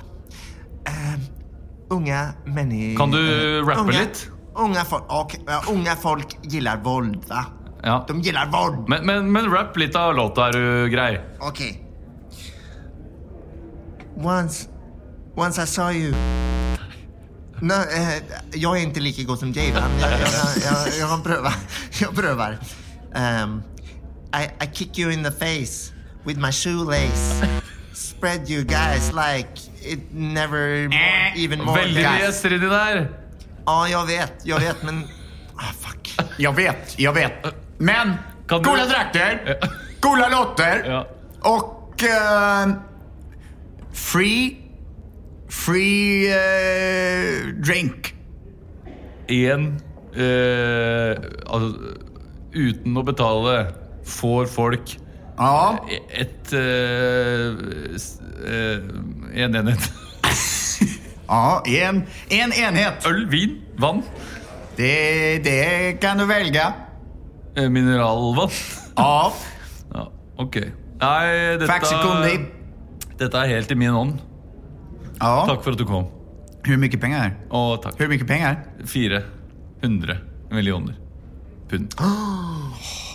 Eh, 1.91 2.30
mennesker. 2.45 2.97
Kan 2.97 3.12
du 3.12 3.62
rappe 3.62 3.82
unge, 3.82 4.00
litt? 4.00 4.30
Unge, 4.56 4.86
folk, 4.86 5.12
okay, 5.12 5.39
unge 5.71 5.95
folk 6.02 6.38
gillar 6.43 6.78
vold, 6.84 7.23
va? 7.30 7.45
Ja. 7.84 8.06
De 8.08 8.21
gillar 8.21 8.50
vold. 8.52 8.89
Men, 8.89 9.06
men, 9.06 9.32
men 9.32 9.52
rapp 9.52 9.78
litt 9.78 9.95
av 9.95 10.15
låta, 10.15 10.50
er 10.50 10.58
du 10.58 10.89
grei? 10.91 11.19
Ok. 11.39 11.62
Once, 14.17 14.67
once 15.36 15.63
I 15.63 15.65
saw 15.65 15.93
you. 15.93 16.13
No, 17.62 17.73
eh, 17.73 18.21
jag 18.54 18.78
är 18.78 18.82
inte 18.82 19.00
lika 19.00 19.23
god 19.23 19.39
som 19.39 19.52
Jay, 19.52 19.73
men 19.73 20.00
jag, 20.00 20.12
jag, 20.12 20.19
jag, 20.19 20.88
jag, 21.00 21.10
jag 21.10 21.23
prövar. 21.23 21.54
Jag 22.02 22.15
prövar. 22.15 22.58
Um, 23.15 23.63
I, 24.34 24.43
I 24.63 24.67
kick 24.73 25.00
you 25.00 25.12
in 25.12 25.23
the 25.23 25.32
face 25.32 25.93
with 26.26 26.39
my 26.39 26.52
shoelace. 26.52 27.43
Spread 27.93 28.50
you 28.50 28.63
guys 28.63 29.12
like 29.13 29.66
it 29.93 30.12
never 30.13 30.88
more, 30.91 31.32
even 31.36 31.63
more. 31.63 31.78
Veldig 31.80 32.04
guys. 32.04 32.21
leser 32.28 32.56
inni 32.58 32.69
der. 32.71 33.00
Ja, 33.67 33.78
jeg 33.91 34.08
vet, 34.08 34.45
jeg 34.47 34.62
vet, 34.63 34.84
men... 34.88 35.02
Ah, 35.60 35.71
fuck. 35.73 36.08
Jeg 36.39 36.54
vet, 36.58 36.95
jeg 37.02 37.13
vet 37.15 37.47
Men 37.80 38.13
Kan 38.50 38.62
du- 38.63 38.69
coola 38.69 38.86
drakter 38.89 39.58
Coola 40.02 40.28
låter 40.32 40.84
Ja. 40.86 41.00
Og 41.50 42.04
eh, 42.06 42.71
Free 43.93 44.58
Free 45.50 46.30
eh, 46.30 47.52
drink 47.65 48.13
En 49.30 49.67
eh, 50.15 51.17
altså, 51.45 51.97
Uten 52.58 52.97
å 52.97 53.04
betale 53.08 53.58
får 54.08 54.47
folk 54.54 54.95
Ja 55.38 55.78
et 56.17 56.54
eh, 56.58 57.97
s- 57.97 58.17
eh, 58.41 58.80
En 59.38 59.56
enhet. 59.62 59.88
Ja, 61.28 61.60
en, 61.67 62.06
en 62.32 62.54
enhet 62.56 63.04
Øl, 63.10 63.26
vin, 63.28 63.58
vann, 63.76 63.97
det, 64.78 65.43
det 65.43 65.97
kan 66.00 66.15
du 66.21 66.23
velge 66.30 66.63
eh, 67.58 67.67
mineralvann. 67.67 68.54
Ja 68.95 69.34
Ja, 69.97 70.06
ok. 70.39 70.56
Nei, 71.02 71.58
dette, 71.60 72.32
dette 73.19 73.41
er 73.43 73.52
helt 73.52 73.73
i 73.76 73.78
min 73.78 73.91
ånd. 74.00 74.21
Ja 75.19 75.34
Takk 75.50 75.65
for 75.65 75.76
at 75.76 75.82
du 75.82 75.86
kom. 75.89 76.08
Hvor 76.63 76.80
mye 76.80 77.00
penger? 77.02 77.36
Å, 77.52 77.65
takk. 77.84 78.00
Hvor 78.00 78.10
mye 78.12 78.28
penger? 78.30 78.63
400 78.88 80.17
millioner 80.56 80.95
pund. 81.67 81.91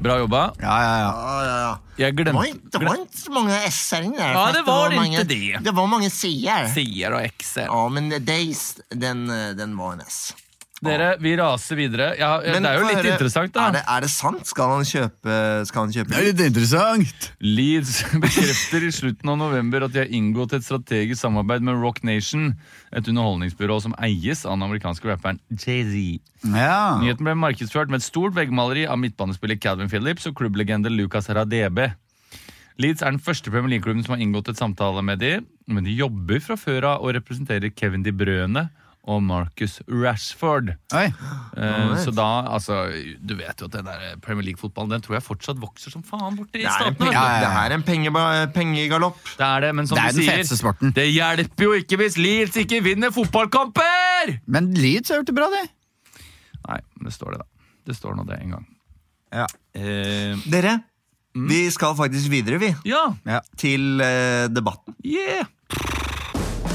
Bra 0.00 0.16
jobba. 0.18 0.46
Ja, 0.60 0.76
ja, 0.80 0.92
ja 0.98 1.10
Jeg 1.36 1.44
ja, 1.44 1.56
ja. 2.08 2.24
Det 2.24 2.32
var, 2.32 2.44
ikke, 2.44 2.56
inte, 2.56 2.78
det 2.78 2.86
var 2.86 3.00
ikke 3.02 3.20
så 3.20 3.32
mange 3.36 3.56
S 3.68 3.80
inne 3.98 4.16
der. 4.16 4.30
Ja, 4.32 4.44
fast 4.46 4.56
det 4.56 4.62
var 4.66 4.94
mange, 4.96 5.18
inte 5.20 5.24
det. 5.28 5.64
Det 5.66 5.74
var 5.76 5.90
mange 5.92 6.08
C-er. 6.10 6.70
Sier 6.72 7.16
og 7.18 7.26
X-er. 7.28 7.68
Ja, 7.68 7.82
men 7.92 8.08
Days, 8.24 8.62
den, 8.88 9.26
eh, 9.30 9.50
den 9.58 9.76
var 9.76 9.98
en 9.98 10.06
S. 10.06 10.32
Dere, 10.80 11.10
vi 11.20 11.34
raser 11.36 11.76
videre. 11.76 12.06
Ja, 12.16 12.38
Men 12.40 12.64
det 12.64 12.70
er 12.70 12.78
jo 12.80 12.86
litt 12.86 12.98
høre, 13.02 13.12
interessant, 13.12 13.52
da. 13.52 13.66
Er 13.68 13.74
det, 13.76 13.82
er 13.84 14.04
det 14.06 14.08
sant? 14.14 14.46
Skal 14.48 14.70
han 14.72 14.86
kjøpe, 14.88 15.34
skal 15.68 15.84
han 15.84 15.92
kjøpe 15.92 16.22
litt 16.24 16.40
interessant 16.40 17.26
Leeds 17.44 17.98
bekrefter 18.24 18.86
i 18.88 18.92
slutten 18.96 19.32
av 19.34 19.36
november 19.42 19.84
at 19.84 19.92
de 19.92 20.00
har 20.00 20.14
inngått 20.16 20.54
et 20.56 20.64
strategisk 20.64 21.20
samarbeid 21.20 21.66
med 21.68 21.76
Rock 21.84 22.00
Nation, 22.08 22.54
et 22.96 23.12
underholdningsbyrå 23.12 23.76
som 23.84 23.96
eies 24.00 24.46
av 24.46 24.56
den 24.56 24.64
amerikanske 24.70 25.12
rapperen 25.12 25.42
Jay-Z. 25.52 26.24
Ja 26.48 26.96
Nyheten 27.02 27.28
ble 27.28 27.36
markedsført 27.36 27.92
med 27.92 28.00
et 28.00 28.08
stort 28.08 28.38
veggmaleri 28.38 28.88
av 28.88 28.96
midtbanespiller 29.04 29.60
Calvin 29.60 29.92
Phillips 29.92 30.30
og 30.32 30.38
klubblegende 30.40 30.88
Lucas 30.94 31.28
Radebe. 31.28 31.90
Leeds 32.80 33.04
er 33.04 33.12
den 33.12 33.20
første 33.20 33.52
Premier 33.52 33.74
League-klubben 33.74 34.06
som 34.06 34.16
har 34.16 34.24
inngått 34.24 34.48
et 34.54 34.60
samtale 34.60 35.04
med 35.04 35.20
de, 35.20 35.42
men 35.68 35.84
de 35.84 35.92
jobber 35.92 36.40
fra 36.40 36.56
før 36.56 36.94
av 36.94 37.04
og 37.04 37.12
representerer 37.18 37.76
Kevin 37.76 38.06
De 38.06 38.16
Brøne 38.16 38.70
og 39.08 39.22
Marcus 39.24 39.78
Rashford. 39.88 40.74
Oi 40.94 41.06
Eh, 41.60 41.94
så 42.04 42.12
da, 42.14 42.26
altså, 42.54 42.76
du 43.20 43.32
vet 43.36 43.58
jo 43.60 43.66
at 43.66 43.72
den 43.74 43.84
der 43.88 44.14
Premier 44.22 44.44
League-fotballen 44.46 44.92
Den 44.94 45.02
tror 45.02 45.16
jeg 45.18 45.24
fortsatt 45.26 45.58
vokser 45.60 45.90
som 45.92 46.02
faen 46.06 46.36
borti 46.38 46.62
statene. 46.62 47.10
Ja, 47.12 47.24
ja, 47.26 47.40
det 47.42 47.48
er 47.50 47.74
en 47.74 47.82
penge, 47.84 48.12
pengegalopp. 48.54 49.18
Det 49.36 49.44
er 49.44 49.64
det, 49.66 49.72
men 49.76 49.88
som 49.90 49.98
Det 49.98 50.04
er 50.04 50.12
du 50.14 50.20
den 50.22 50.44
sier, 50.46 50.60
sporten. 50.60 50.92
det 50.96 51.08
hjelper 51.10 51.64
jo 51.66 51.72
ikke 51.80 51.98
hvis 52.00 52.16
Leeds 52.20 52.56
ikke 52.62 52.80
vinner 52.86 53.10
fotballkamper! 53.12 54.36
Men 54.46 54.70
Leeds 54.78 55.10
har 55.10 55.20
gjort 55.20 55.32
det 55.32 55.36
bra, 55.40 55.48
det 55.52 55.64
Nei, 56.68 56.78
det 57.04 57.12
står 57.16 57.34
det, 57.34 57.42
da. 57.42 57.66
Det 57.90 57.96
står 57.98 58.14
nå 58.20 58.24
det 58.30 58.38
en 58.44 58.56
gang. 58.58 58.68
Ja 59.32 59.46
Eh, 59.74 60.34
Dere, 60.50 60.78
vi 61.34 61.60
skal 61.70 61.94
faktisk 61.98 62.30
videre, 62.32 62.58
vi. 62.62 62.72
ja, 62.88 63.04
Ja 63.26 63.40
Til 63.56 64.00
eh, 64.02 64.48
debatten. 64.50 64.94
yeah! 65.04 65.44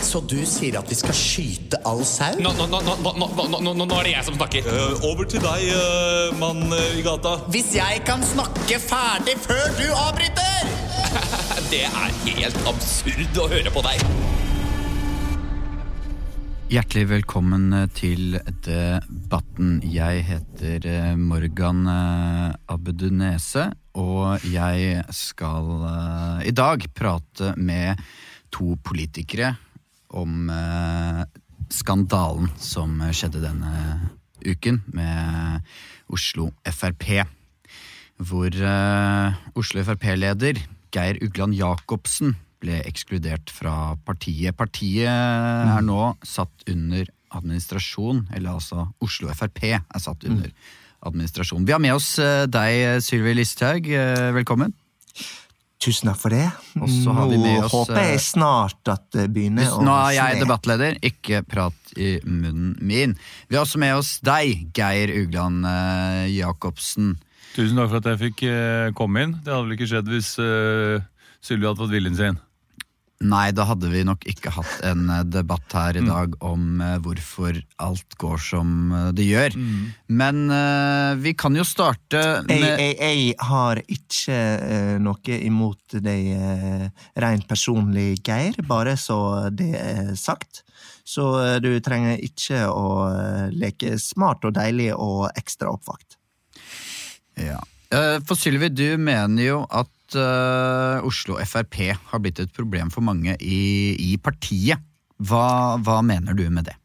Så 0.05 0.19
du 0.21 0.37
sier 0.45 0.75
at 0.77 0.85
vi 0.91 0.95
skal 0.99 1.15
skyte 1.17 1.79
all 1.89 2.03
sau? 2.05 2.35
Nå, 2.37 2.51
nå, 2.53 2.67
nå, 2.69 2.77
nå, 2.85 3.11
nå, 3.17 3.45
nå, 3.49 3.59
nå, 3.65 3.71
nå 3.73 3.85
er 3.97 4.05
det 4.05 4.11
jeg 4.11 4.27
som 4.27 4.35
snakker. 4.37 4.67
Eh, 4.69 5.05
over 5.07 5.25
til 5.25 5.41
deg, 5.41 5.63
eh, 5.73 6.35
mann 6.37 6.61
eh, 6.77 6.99
i 6.99 7.01
gata. 7.05 7.39
Hvis 7.49 7.71
jeg 7.73 8.03
kan 8.05 8.21
snakke 8.21 8.77
ferdig 8.83 9.33
før 9.47 9.65
du 9.79 9.87
avbryter! 9.89 10.69
Det 11.71 11.81
er 11.89 12.13
helt 12.27 12.69
absurd 12.69 13.41
å 13.41 13.47
høre 13.49 13.73
på 13.73 13.81
deg. 13.87 14.05
Hjertelig 16.69 17.07
velkommen 17.09 17.73
til 17.97 18.37
debatten. 18.65 19.79
Jeg 19.89 20.21
heter 20.29 21.17
Morgan 21.17 21.83
Abedunese 22.69 23.71
og 23.97 24.45
jeg 24.45 25.03
skal 25.13 25.69
i 26.45 26.53
dag 26.53 26.89
prate 26.93 27.55
med 27.57 28.01
to 28.53 28.75
politikere 28.85 29.55
om 30.15 30.49
eh, 30.51 31.23
skandalen 31.73 32.51
som 32.61 33.01
skjedde 33.11 33.43
denne 33.43 33.73
uken 34.45 34.81
med 34.93 35.65
Oslo 36.13 36.51
Frp. 36.65 37.25
Hvor 38.21 38.49
eh, 38.55 39.43
Oslo 39.59 39.83
Frp-leder 39.83 40.61
Geir 40.95 41.19
Ugland 41.23 41.57
Jacobsen 41.57 42.37
ble 42.63 42.79
ekskludert 42.87 43.51
fra 43.51 43.95
partiet. 44.07 44.55
Partiet 44.57 45.09
er 45.11 45.83
nå 45.83 46.15
satt 46.25 46.65
under 46.71 47.09
administrasjon, 47.35 48.25
eller 48.35 48.55
altså 48.55 48.87
Oslo 49.03 49.33
Frp 49.35 49.63
er 49.73 49.83
satt 49.99 50.23
under 50.27 50.51
administrasjon. 51.05 51.65
Vi 51.67 51.75
har 51.75 51.83
med 51.83 51.97
oss 51.97 52.15
eh, 52.21 52.45
deg, 52.49 53.01
Sylvi 53.03 53.35
Listhaug. 53.37 53.89
Eh, 53.91 54.31
Velkommen. 54.39 54.73
Tusen 55.81 56.09
takk 56.09 56.19
for 56.21 56.33
det. 56.33 56.45
Og 56.79 56.89
har 57.17 57.27
vi 57.29 57.37
med 57.37 57.59
Nå 57.59 57.65
oss, 57.67 57.73
håper 57.73 57.99
eh, 57.99 58.11
jeg 58.13 58.23
snart 58.23 58.91
at 58.93 59.05
det 59.13 59.27
begynner 59.35 59.67
å 59.69 59.81
å 59.81 59.85
nå 59.85 59.95
er 60.07 60.15
jeg 60.17 60.39
debattleder, 60.41 60.97
ikke 61.05 61.43
prat 61.45 61.93
i 61.99 62.15
munnen 62.23 62.73
min. 62.79 63.15
Vi 63.49 63.57
har 63.57 63.67
også 63.67 63.81
med 63.83 63.97
oss 63.99 64.15
deg, 64.25 64.69
Geir 64.75 65.11
Ugland 65.13 65.67
eh, 65.69 66.23
Jacobsen. 66.37 67.15
Tusen 67.55 67.77
takk 67.79 67.91
for 67.91 68.01
at 68.01 68.09
jeg 68.13 68.21
fikk 68.23 68.45
eh, 68.49 68.89
komme 68.97 69.27
inn. 69.27 69.37
Det 69.43 69.53
hadde 69.53 69.67
vel 69.67 69.77
ikke 69.77 69.91
skjedd 69.91 70.09
hvis 70.11 70.33
uh, 70.43 71.03
Sylvi 71.43 71.69
hadde 71.69 71.83
fått 71.83 71.93
viljen 71.93 72.17
sin. 72.17 72.39
Nei, 73.23 73.47
da 73.55 73.63
hadde 73.63 73.87
vi 73.93 74.01
nok 74.03 74.25
ikke 74.27 74.51
hatt 74.51 74.81
en 74.83 75.05
eh, 75.09 75.21
debatt 75.23 75.71
her 75.71 75.95
i 75.95 76.01
Mm. 76.03 76.09
dag 76.09 76.33
om 76.43 76.81
eh, 76.83 76.97
hvorfor 76.99 77.55
alt 77.79 78.17
går 78.19 78.37
som 78.43 78.91
eh, 78.91 79.11
det 79.15 79.23
gjør. 79.23 79.55
Mm. 79.55 79.93
Men 80.07 80.41
uh, 80.51 81.15
vi 81.15 81.31
kan 81.33 81.55
jo 81.55 81.63
starte 81.63 82.43
med 82.49 82.65
jeg, 82.65 82.97
jeg 82.99 83.35
har 83.39 83.79
ikke 83.87 84.35
uh, 84.35 84.97
noe 84.99 85.37
imot 85.39 85.95
deg 86.03 86.27
uh, 86.35 86.85
rent 87.23 87.47
personlig, 87.47 88.19
Geir, 88.25 88.59
bare 88.67 88.97
så 88.99 89.49
det 89.49 89.71
er 89.79 90.11
sagt. 90.19 90.65
Så 91.05 91.23
du 91.61 91.69
trenger 91.85 92.17
ikke 92.17 92.65
å 92.67 93.05
leke 93.53 93.99
smart 94.01 94.43
og 94.43 94.55
deilig 94.57 94.89
og 94.97 95.27
ekstra 95.37 95.69
oppvakt. 95.69 96.17
ja. 97.37 97.61
For 98.25 98.33
Sylvi, 98.35 98.71
du 98.73 98.97
mener 98.97 99.43
jo 99.45 99.59
at 99.69 99.87
eh, 100.19 101.05
Oslo 101.07 101.37
Frp 101.45 101.79
har 102.11 102.23
blitt 102.23 102.41
et 102.43 102.53
problem 102.55 102.91
for 102.93 103.05
mange 103.05 103.35
i, 103.39 103.95
i 104.13 104.15
partiet. 104.17 104.81
Hva, 105.23 105.77
hva 105.79 106.01
mener 106.03 106.35
du 106.35 106.43
med 106.51 106.67
det? 106.67 106.75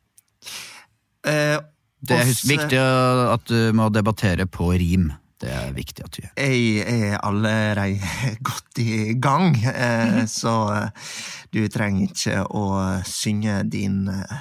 Eh, 1.26 1.58
Det 2.00 2.16
er 2.16 2.28
også, 2.28 2.48
viktig 2.48 2.78
at 2.80 3.50
du 3.50 3.72
må 3.76 3.90
debattere 3.92 4.46
på 4.46 4.70
rim. 4.72 5.10
Det 5.40 5.48
er 5.48 5.70
viktig 5.72 6.04
at 6.04 6.12
du 6.12 6.20
gjør. 6.20 6.32
Jeg 6.36 6.84
er 6.84 7.18
allerede 7.24 7.96
godt 8.48 8.80
i 8.82 9.14
gang, 9.20 9.56
eh, 9.56 10.26
så 10.28 10.54
eh, 10.74 11.12
du 11.52 11.62
trenger 11.72 12.10
ikke 12.10 12.42
å 12.44 12.64
synge 13.08 13.62
din 13.72 14.04
eh, 14.12 14.36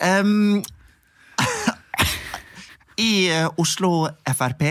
Um, 0.00 0.62
I 3.10 3.12
Oslo 3.58 4.08
Frp 4.24 4.64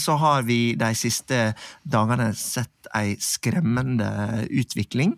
så 0.00 0.16
har 0.20 0.44
vi 0.46 0.74
de 0.78 0.92
siste 0.98 1.52
dagene 1.82 2.30
sett 2.38 2.88
ei 2.94 3.16
skremmende 3.22 4.44
utvikling. 4.50 5.16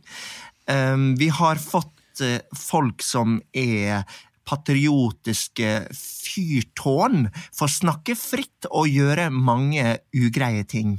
Vi 1.21 1.29
har 1.31 1.61
fått 1.63 2.23
eh, 2.25 2.41
folk 2.57 3.03
som 3.05 3.37
er 3.55 4.03
patriotiske 4.47 5.71
fyrtårn, 5.97 7.27
får 7.55 7.73
snakke 7.81 8.17
fritt 8.19 8.69
og 8.71 8.89
gjøre 8.91 9.31
mange 9.35 9.99
ugreie 10.15 10.65
ting. 10.69 10.97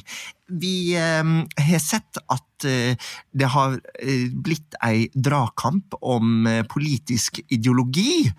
Vi 0.48 0.96
eh, 0.96 1.24
har 1.68 1.82
sett 1.84 2.20
at 2.32 2.66
eh, 2.68 2.96
det 3.36 3.50
har 3.52 3.76
eh, 4.00 4.28
blitt 4.32 4.78
ei 4.84 5.08
dragkamp 5.14 5.98
om 6.00 6.48
eh, 6.48 6.64
politisk 6.70 7.42
ideologi, 7.52 8.30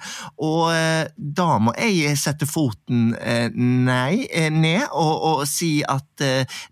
og 0.40 0.72
eh, 0.72 1.04
da 1.16 1.50
må 1.60 1.74
jeg 1.76 2.16
sette 2.20 2.48
foten 2.48 3.12
eh, 3.20 3.48
nei, 3.52 4.24
ned 4.52 4.88
og, 4.88 5.14
og 5.32 5.46
si 5.48 5.78
at 5.84 6.06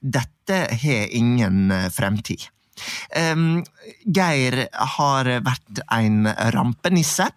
dette 0.01 0.59
har 0.81 1.17
ingen 1.17 1.73
fremtid. 1.93 2.49
Em, 3.17 3.65
Geir 4.05 4.67
har 4.97 5.31
vært 5.45 5.81
en 5.93 6.29
rampenisse. 6.55 7.29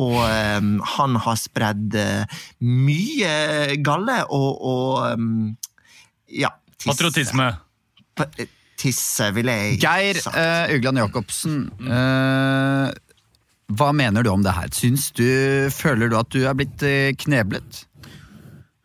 Og 0.00 0.16
um, 0.22 0.72
han 0.96 1.16
har 1.26 1.36
spredd 1.40 1.94
eh, 2.00 2.40
mye 2.64 3.76
galle 3.84 4.22
og, 4.32 4.50
og 4.72 5.18
um, 5.18 5.56
ja 6.32 6.50
tisse. 6.76 6.90
Patriotisme. 6.94 7.50
Pa- 8.18 8.30
Tisse, 8.82 9.28
vil 9.36 9.46
jeg 9.46 9.76
Geir 9.78 10.18
sagt. 10.18 10.34
eh, 10.40 10.72
Ugland 10.74 10.98
Jacobsen, 10.98 11.58
Uh, 11.78 12.90
hva 13.72 13.92
mener 13.96 14.24
du 14.26 14.28
om 14.32 14.42
det 14.44 14.52
her? 14.52 14.66
Syns 14.74 15.06
du, 15.16 15.22
Føler 15.72 16.10
du 16.10 16.16
at 16.18 16.28
du 16.34 16.42
er 16.44 16.56
blitt 16.58 16.82
eh, 16.84 17.12
kneblet? 17.16 17.84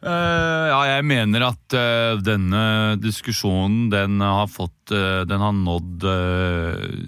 Eh, 0.07 0.65
ja, 0.69 0.79
jeg 0.87 1.03
mener 1.09 1.43
at 1.49 1.75
uh, 1.75 2.15
denne 2.23 2.95
diskusjonen 3.01 3.89
den 3.91 4.21
har 4.23 4.47
fått 4.47 4.93
uh, 4.93 5.25
Den 5.27 5.41
har 5.43 5.55
nådd 5.55 6.05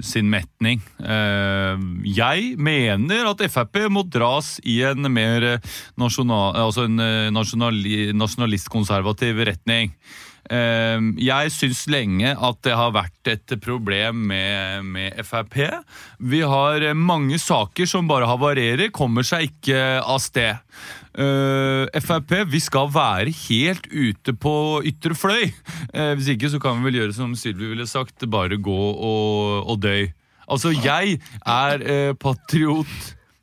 sin 0.03 0.27
metning. 0.31 0.81
Jeg 0.99 2.47
mener 2.59 3.29
at 3.29 3.43
Frp 3.53 3.85
må 3.93 4.03
dras 4.03 4.57
i 4.67 4.79
en 4.87 5.07
mer 5.13 5.45
nasjonal, 5.99 6.57
altså 6.59 6.87
en 6.89 6.99
nasjonali, 7.35 8.09
nasjonalistkonservativ 8.17 9.39
retning. 9.47 9.93
Eh, 10.49 10.99
Jeg 11.21 11.51
syns 11.53 11.83
lenge 11.91 12.31
at 12.33 12.61
det 12.65 12.73
har 12.77 12.93
vært 12.95 13.29
et 13.29 13.53
problem 13.61 14.23
med, 14.31 14.85
med 14.85 15.19
Frp. 15.25 15.57
Vi 16.19 16.41
har 16.41 16.87
mange 16.97 17.37
saker 17.41 17.85
som 17.89 18.07
bare 18.09 18.27
havarerer, 18.29 18.89
kommer 18.95 19.23
seg 19.27 19.49
ikke 19.51 19.79
av 20.01 20.19
sted. 20.23 20.57
Eh, 21.19 21.99
Frp, 22.01 22.35
vi 22.49 22.61
skal 22.63 22.89
være 22.93 23.33
helt 23.47 23.87
ute 23.91 24.33
på 24.39 24.55
ytre 24.89 25.17
fløy. 25.17 25.49
Eh, 25.93 26.13
hvis 26.17 26.33
ikke 26.35 26.51
så 26.53 26.61
kan 26.63 26.79
vi 26.79 26.89
vel 26.89 27.01
gjøre 27.03 27.17
som 27.17 27.35
Sylvi 27.37 27.71
ville 27.73 27.87
sagt, 27.89 28.25
bare 28.29 28.57
gå 28.57 28.79
og, 28.93 29.69
og 29.69 29.81
døy. 29.83 30.09
Altså, 30.49 30.71
jeg 30.73 31.19
er 31.45 31.83
eh, 31.85 32.13
patriot. 32.17 32.89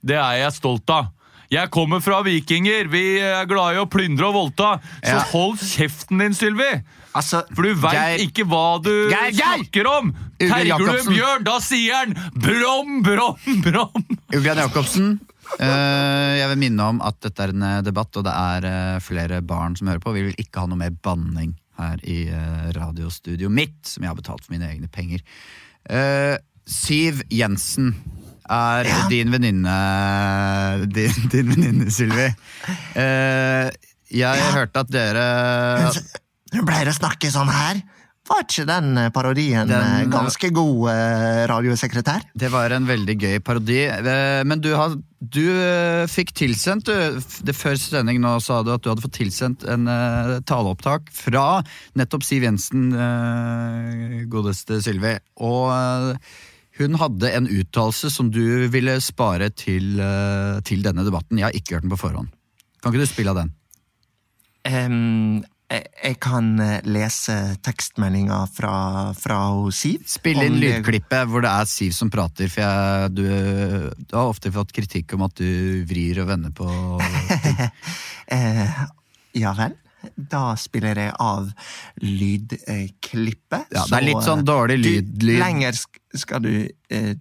Det 0.06 0.18
er 0.18 0.40
jeg 0.44 0.54
stolt 0.58 0.90
av. 0.94 1.12
Jeg 1.52 1.70
kommer 1.74 2.00
fra 2.02 2.22
vikinger. 2.26 2.88
Vi 2.90 3.18
er 3.22 3.46
glade 3.50 3.76
i 3.76 3.82
å 3.82 3.86
plyndre 3.90 4.28
og 4.30 4.34
voldta. 4.34 4.70
Så 5.02 5.14
Ja. 5.16 5.22
hold 5.32 5.58
kjeften 5.62 6.18
din, 6.18 6.34
Sylvi! 6.34 6.82
Altså, 7.16 7.44
For 7.54 7.62
du 7.62 7.74
veit 7.74 8.20
ikke 8.20 8.44
hva 8.44 8.82
du 8.82 8.90
Geir, 9.08 9.30
Geir! 9.32 9.62
snakker 9.62 9.86
om! 9.88 10.10
Terger 10.38 10.78
du 10.78 10.90
en 10.90 11.14
bjørn, 11.14 11.44
da 11.46 11.58
sier 11.64 11.94
han 11.94 12.12
brom, 12.34 12.98
brom, 13.02 13.62
brom! 13.62 14.04
Ugland 14.34 14.58
Jacobsen, 14.66 15.16
Uh, 15.62 16.34
jeg 16.34 16.48
vil 16.50 16.58
minne 16.58 16.82
om 16.90 16.96
at 17.06 17.20
dette 17.22 17.38
er 17.44 17.52
en 17.54 17.62
eh, 17.62 17.76
debatt, 17.86 18.10
og 18.18 18.24
det 18.26 18.32
er 18.34 18.64
uh, 18.66 18.98
flere 18.98 19.38
barn 19.46 19.76
som 19.78 19.86
hører 19.86 20.02
på. 20.02 20.10
Vi 20.16 20.24
vil 20.26 20.40
ikke 20.42 20.64
ha 20.64 20.66
noe 20.66 20.80
mer 20.80 20.90
banning 20.90 21.52
her 21.78 22.00
i 22.02 22.24
eh, 22.32 22.72
radiostudioet 22.74 23.52
mitt, 23.54 23.78
som 23.86 24.02
jeg 24.02 24.10
har 24.10 24.18
betalt 24.18 24.42
for 24.44 24.56
mine 24.56 24.66
egne 24.66 24.88
penger. 24.90 25.22
Eh, 25.88 26.34
Siv 26.66 27.22
Jensen 27.30 27.92
er 28.50 28.88
din 29.10 29.30
venninne 29.34 29.76
Din, 30.92 31.28
din 31.32 31.50
venninne, 31.52 31.90
Sylvi. 31.92 32.28
Uh, 32.96 33.70
jeg 34.12 34.50
hørte 34.54 34.84
at 34.84 34.90
dere 34.94 35.26
Hun 36.54 36.66
ble 36.66 36.84
å 36.86 36.94
snakke 36.94 37.30
sånn 37.34 37.50
her. 37.50 37.82
Var 38.26 38.40
ikke 38.42 38.64
den 38.66 38.96
eh, 38.98 39.10
parodien 39.14 39.68
Den- 39.70 39.84
eh, 40.00 40.06
ganske 40.10 40.48
god, 40.50 40.88
eh, 40.90 41.44
radiosekretær? 41.46 42.24
Det 42.34 42.48
var 42.50 42.72
en 42.74 42.86
veldig 42.88 43.14
gøy 43.22 43.36
parodi. 43.38 43.84
Eh, 43.86 44.42
Men 44.42 44.58
du, 44.60 44.72
har, 44.74 44.96
du 45.22 45.44
eh, 45.46 46.06
fikk 46.10 46.32
tilsendt 46.34 46.86
du, 46.90 47.20
det 47.46 47.54
Før 47.54 47.78
sending 47.78 48.18
nå 48.20 48.32
sa 48.42 48.64
du 48.66 48.72
at 48.74 48.82
du 48.82 48.90
hadde 48.90 49.04
fått 49.04 49.14
tilsendt 49.20 49.62
en 49.70 49.86
uh, 49.86 50.40
taleopptak 50.42 51.06
fra 51.14 51.62
nettopp 51.94 52.26
Siv 52.26 52.42
Jensen, 52.48 52.90
uh, 52.98 54.26
godeste 54.26 54.80
Sylvi. 54.82 55.14
Og 55.46 55.70
eh, 55.70 56.34
hun 56.76 56.96
hadde 57.00 57.32
en 57.32 57.48
uttalelse 57.48 58.10
som 58.12 58.30
du 58.32 58.68
ville 58.72 58.98
spare 59.04 59.50
til, 59.54 59.98
eh, 60.00 60.60
til 60.66 60.82
denne 60.84 61.04
debatten. 61.06 61.40
Jeg 61.40 61.48
har 61.48 61.56
ikke 61.56 61.76
hørt 61.76 61.86
den 61.86 61.92
på 61.94 62.00
forhånd. 62.00 62.32
Kan 62.82 62.92
ikke 62.92 63.04
du 63.04 63.10
spille 63.10 63.32
av 63.32 63.42
den? 63.42 63.52
Um, 64.66 65.44
Jeg, 65.66 66.20
kan 66.22 66.60
eh, 66.62 66.84
lese 66.86 67.56
tekstmeldinga 67.66 68.44
fra, 68.54 69.12
fra 69.18 69.38
Siv. 69.74 70.04
Spill 70.06 70.38
inn 70.44 70.60
lydklippet 70.62 71.26
hvor 71.26 71.42
det 71.42 71.50
er 71.50 71.66
Siv 71.66 71.90
som 71.96 72.10
prater, 72.12 72.46
for 72.52 72.62
jeg, 72.62 73.10
du, 73.16 73.24
du 73.98 74.14
har 74.14 74.30
ofte 74.30 74.52
fått 74.54 74.70
kritikk 74.76 75.16
om 75.16 75.24
at 75.26 75.34
du 75.40 75.82
vrir 75.90 76.22
og 76.22 76.30
vender 76.30 76.54
på 76.54 76.68
Eh, 78.36 78.78
ja 79.38 79.52
vel. 79.54 79.74
Da 80.16 80.54
spiller 80.56 80.96
jeg 80.96 81.12
av 81.20 81.50
lydklippet. 82.00 83.66
Ja, 83.74 83.82
det 83.84 83.98
er 83.98 84.06
litt 84.06 84.24
sånn 84.24 84.44
dårlig 84.48 84.78
lyd- 84.80 85.22
lyd. 85.22 85.38
Lenger 85.42 85.76
skal 86.16 86.40
du 86.42 86.52
eh, 86.90 87.12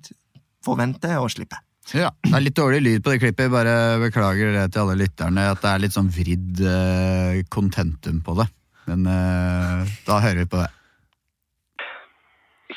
få 0.63 0.77
vente 0.79 1.11
og 1.19 1.29
slippe. 1.33 1.59
Ja, 1.93 2.09
Det 2.23 2.33
er 2.33 2.41
litt 2.41 2.55
dårlig 2.57 2.79
lyd 2.81 3.03
på 3.05 3.11
det 3.13 3.19
klippet, 3.21 3.51
bare 3.53 3.99
beklager 4.01 4.55
det 4.55 4.71
til 4.73 4.81
alle 4.81 4.95
lytterne 5.03 5.43
at 5.51 5.61
det 5.61 5.69
er 5.73 5.83
litt 5.83 5.93
sånn 5.93 6.09
vridd 6.09 6.63
eh, 6.65 7.43
på 8.25 8.33
det. 8.39 8.47
Men 8.87 9.05
eh, 9.05 9.93
da 10.07 10.19
hører 10.23 10.39
vi 10.45 10.49
på 10.49 10.63
det. 10.63 10.71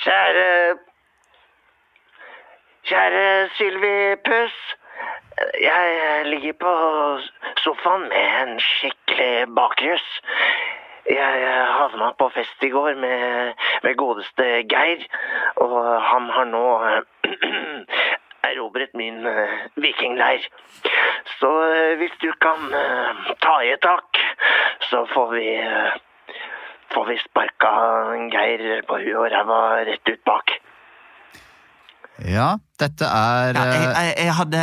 Kjære 0.03 0.49
Kjære 2.89 3.25
Sylvi 3.57 3.97
Puss. 4.25 4.59
Jeg 5.63 6.25
ligger 6.29 6.55
på 6.59 6.71
sofaen 7.63 8.09
med 8.11 8.29
en 8.43 8.55
skikkelig 9.19 9.55
bakrus. 9.55 10.07
Jeg 11.09 11.65
havna 11.79 12.13
på 12.19 12.29
fest 12.35 12.63
i 12.63 12.69
går 12.69 12.95
med, 13.01 13.55
med 13.83 13.97
godeste 13.97 14.45
Geir, 14.69 15.07
og 15.57 16.03
han 16.03 16.29
har 16.31 16.45
nå 16.45 16.65
erobret 18.51 18.93
min 18.95 19.27
eh, 19.27 19.65
vikingleir. 19.77 20.45
Så 21.41 21.49
eh, 21.49 21.97
hvis 21.99 22.13
du 22.21 22.31
kan 22.41 22.61
eh, 22.73 23.33
ta 23.41 23.61
i 23.65 23.73
et 23.73 23.81
tak, 23.81 24.21
så 24.91 25.07
får 25.15 25.33
vi 25.33 25.49
eh, 25.57 25.97
får 26.93 27.09
vi 27.09 27.19
sparka 27.25 27.73
Geir 28.33 28.85
på 28.87 29.01
huet 29.01 29.17
og 29.17 29.33
ræva 29.33 29.61
rett 29.89 30.13
ut 30.13 30.25
bak. 30.29 30.53
Ja, 32.29 32.59
dette 32.79 33.05
er 33.09 33.57
Ja, 33.57 33.65
jeg, 33.65 33.89
eh, 33.89 34.05
jeg, 34.05 34.15
jeg 34.27 34.39
hadde 34.43 34.63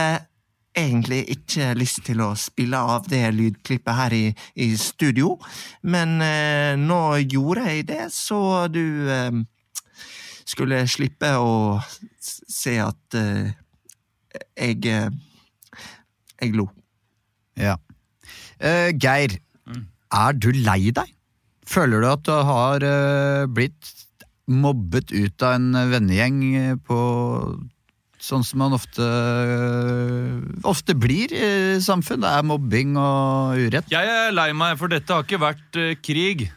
egentlig 0.75 1.23
ikke 1.31 1.73
lyst 1.77 2.03
til 2.07 2.21
å 2.23 2.33
spille 2.39 2.77
av 2.77 3.07
det 3.09 3.23
lydklippet 3.35 3.99
her 3.99 4.15
i, 4.15 4.23
i 4.55 4.69
studio, 4.79 5.35
men 5.83 6.17
eh, 6.23 6.73
nå 6.79 7.01
gjorde 7.23 7.67
jeg 7.69 7.87
det, 7.91 8.01
så 8.13 8.67
du 8.71 9.07
eh, 9.11 9.43
skulle 10.45 10.83
slippe 10.91 11.31
å 11.39 11.79
se 12.19 12.77
at 12.83 13.19
eh, 13.19 13.55
jeg 14.59 14.83
eh, 14.91 15.09
jeg 16.41 16.55
lo. 16.55 16.67
Ja. 17.59 17.77
Eh, 18.59 18.91
Geir, 18.99 19.37
er 20.11 20.39
du 20.39 20.49
lei 20.51 20.91
deg? 20.95 21.11
Føler 21.65 22.03
du 22.03 22.09
at 22.11 22.25
du 22.27 22.33
har 22.45 22.83
eh, 22.85 23.45
blitt 23.49 23.93
mobbet 24.45 25.13
ut 25.15 25.45
av 25.45 25.55
en 25.57 25.71
vennegjeng 25.89 26.77
på 26.85 26.99
sånn 28.25 28.45
som 28.45 28.61
man 28.63 28.75
ofte, 28.75 29.05
ofte 30.65 30.95
blir 30.97 31.33
i 31.35 31.49
samfunn? 31.83 32.23
Det 32.23 32.31
er 32.31 32.45
mobbing 32.47 32.95
og 32.99 33.61
urett. 33.67 33.89
Jeg 33.91 34.11
er 34.11 34.35
lei 34.35 34.49
meg, 34.57 34.77
for 34.79 34.91
dette 34.91 35.13
har 35.13 35.25
ikke 35.25 35.41
vært 35.43 35.79
eh, 35.81 35.97
krig. 36.01 36.47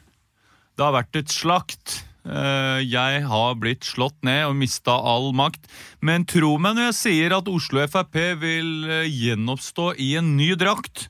Det 0.78 0.86
har 0.86 0.94
vært 0.96 1.18
et 1.20 1.34
slakt. 1.34 1.98
Eh, 2.24 2.80
jeg 2.86 3.22
har 3.28 3.58
blitt 3.60 3.86
slått 3.88 4.16
ned 4.26 4.46
og 4.48 4.56
mista 4.60 4.96
all 4.96 5.30
makt. 5.36 5.68
Men 6.00 6.26
tro 6.28 6.56
meg 6.62 6.78
når 6.78 6.90
jeg 6.90 6.98
sier 7.02 7.36
at 7.36 7.50
Oslo 7.52 7.84
Frp 7.84 8.18
vil 8.40 8.72
eh, 8.88 9.06
gjenoppstå 9.10 9.92
i 10.00 10.14
en 10.20 10.34
ny 10.38 10.54
drakt. 10.60 11.08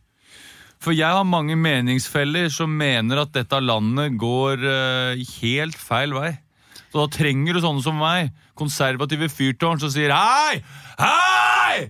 For 0.82 0.94
jeg 0.94 1.10
har 1.10 1.26
mange 1.26 1.56
meningsfeller 1.58 2.50
som 2.54 2.70
mener 2.70 3.24
at 3.24 3.32
dette 3.34 3.58
landet 3.58 4.14
går 4.14 4.62
helt 5.40 5.74
feil 5.74 6.14
vei. 6.14 6.36
Så 6.92 7.02
da 7.02 7.08
trenger 7.10 7.56
du 7.56 7.60
sånne 7.64 7.82
som 7.82 7.98
meg, 7.98 8.30
konservative 8.58 9.30
fyrtårn, 9.32 9.80
som 9.80 9.92
sier 9.92 10.12
hei! 10.14 10.60
Hei! 10.98 11.88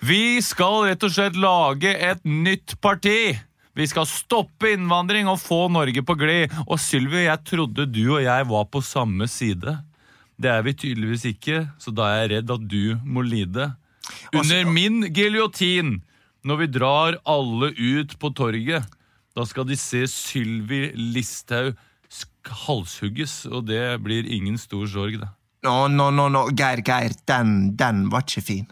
Vi 0.00 0.40
skal 0.40 0.86
rett 0.88 1.04
og 1.04 1.12
slett 1.12 1.36
lage 1.36 1.92
et 1.92 2.24
nytt 2.24 2.78
parti. 2.80 3.36
Vi 3.76 3.86
skal 3.86 4.08
stoppe 4.08 4.72
innvandring 4.72 5.28
og 5.30 5.42
få 5.42 5.66
Norge 5.72 6.02
på 6.04 6.16
glid. 6.18 6.54
Og 6.66 6.80
Sylvi, 6.80 7.26
jeg 7.26 7.44
trodde 7.46 7.86
du 7.88 8.02
og 8.16 8.22
jeg 8.24 8.48
var 8.48 8.66
på 8.72 8.82
samme 8.84 9.28
side. 9.30 9.76
Det 10.40 10.48
er 10.48 10.64
vi 10.64 10.72
tydeligvis 10.72 11.26
ikke, 11.34 11.66
så 11.76 11.92
da 11.92 12.08
er 12.08 12.22
jeg 12.22 12.30
redd 12.32 12.54
at 12.56 12.64
du 12.64 12.96
må 13.04 13.22
lide. 13.26 13.68
Under 14.32 14.64
min 14.72 15.04
giljotin, 15.12 15.98
når 16.48 16.62
vi 16.62 16.70
drar 16.72 17.20
alle 17.28 17.74
ut 17.76 18.16
på 18.18 18.32
torget, 18.32 18.88
da 19.36 19.44
skal 19.46 19.68
de 19.68 19.76
se 19.78 20.06
Sylvi 20.10 20.88
Listhaug 20.96 21.76
halshugges, 22.64 23.44
og 23.46 23.68
det 23.68 24.00
blir 24.02 24.26
ingen 24.26 24.56
stor 24.58 24.88
sorg, 24.90 25.20
det. 25.20 25.28
Nå, 25.66 25.76
nå, 25.92 26.10
nå, 26.16 26.28
nå, 26.32 26.44
Geir, 26.56 26.80
Geir, 26.86 27.12
den, 27.28 27.76
den 27.76 28.06
var 28.12 28.24
ikke 28.24 28.44
fin. 28.46 28.68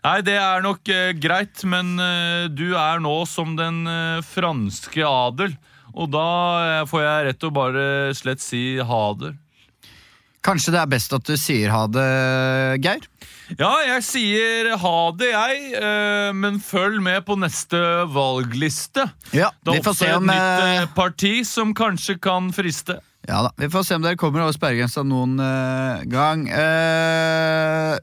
Nei, 0.00 0.18
det 0.24 0.36
er 0.40 0.62
nok 0.64 0.88
eh, 0.88 1.10
greit, 1.20 1.60
men 1.68 1.94
eh, 2.00 2.46
du 2.48 2.70
er 2.76 3.00
nå 3.04 3.18
som 3.28 3.52
den 3.58 3.82
eh, 3.88 4.22
franske 4.24 5.04
adel. 5.04 5.56
Og 5.92 6.08
da 6.12 6.26
eh, 6.80 6.86
får 6.88 7.04
jeg 7.04 7.26
rett 7.28 7.46
og 7.48 7.54
bare 7.56 7.84
slett 8.16 8.40
si 8.44 8.62
ha 8.80 9.02
det. 9.20 9.34
Kanskje 10.44 10.72
det 10.72 10.80
er 10.80 10.88
best 10.88 11.12
at 11.12 11.26
du 11.28 11.34
sier 11.36 11.68
ha 11.72 11.82
det, 11.92 12.06
Geir? 12.80 13.04
Ja, 13.58 13.74
jeg 13.82 14.04
sier 14.06 14.70
ha 14.80 14.96
det, 15.18 15.32
jeg, 15.34 15.72
eh, 15.76 16.30
men 16.32 16.60
følg 16.64 17.00
med 17.04 17.26
på 17.28 17.36
neste 17.40 17.80
valgliste. 18.08 19.04
Ja, 19.36 19.50
Det 19.60 19.74
vi 19.74 19.82
er 19.82 19.84
får 19.84 19.98
se 19.98 20.08
et 20.08 20.16
om 20.20 20.28
nytt 20.30 20.64
eh, 20.64 20.74
eh, 20.78 20.90
parti 20.96 21.34
som 21.44 21.74
kanskje 21.76 22.16
kan 22.22 22.48
friste. 22.56 23.00
Ja 23.28 23.42
da, 23.42 23.52
Vi 23.56 23.68
får 23.70 23.84
se 23.84 23.96
om 23.98 24.04
dere 24.04 24.18
kommer 24.20 24.44
over 24.44 24.56
sperregrensa 24.56 25.04
noen 25.04 25.36
uh, 25.42 26.00
gang. 26.08 26.46
Uh, 26.48 27.98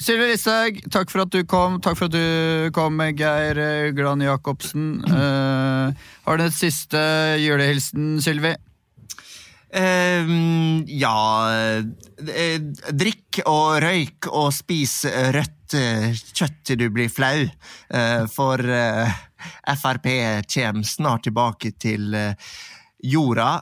Sylvi 0.00 0.30
Listhaug, 0.30 0.78
takk 0.94 1.10
for 1.12 1.26
at 1.26 1.34
du 1.34 1.42
kom. 1.44 1.80
Takk 1.84 1.98
for 1.98 2.08
at 2.08 2.14
du 2.14 2.70
kom, 2.72 3.02
Geir 3.18 3.58
eh, 3.60 3.90
Glan 3.92 4.22
Jacobsen. 4.24 5.02
Har 5.04 6.40
du 6.40 6.44
en 6.46 6.54
siste 6.56 7.02
julehilsen, 7.36 8.14
Sylvi? 8.24 8.54
Ehm, 9.76 10.80
ja 10.90 11.12
Drikk 12.90 13.42
og 13.44 13.76
røyk 13.84 14.26
og 14.32 14.48
spis 14.56 15.04
rødt 15.36 15.76
kjøtt 15.76 16.56
til 16.64 16.80
du 16.80 16.88
blir 16.96 17.12
flau. 17.12 17.44
For 18.32 18.72
Frp 19.84 20.08
kommer 20.48 20.88
snart 20.88 21.28
tilbake 21.28 21.76
til 21.76 22.16
jorda, 23.04 23.52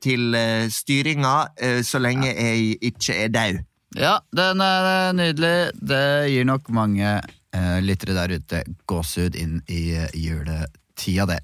til 0.00 0.34
eh, 0.34 0.68
styringa, 0.72 1.34
eh, 1.60 1.80
så 1.84 2.00
lenge 2.00 2.30
jeg 2.32 2.76
ikke 2.92 3.16
er 3.24 3.32
daud. 3.34 3.64
Ja, 3.96 4.18
den 4.34 4.60
er 4.60 5.12
nydelig. 5.16 5.72
Det 5.80 6.28
gir 6.32 6.44
nok 6.48 6.68
mange 6.74 7.16
uh, 7.56 7.78
lyttere 7.80 8.16
der 8.16 8.36
ute 8.36 8.62
gåsehud 8.90 9.36
inn 9.38 9.60
i 9.72 9.94
eh, 9.96 10.10
juletida, 10.12 11.28
det. 11.30 11.40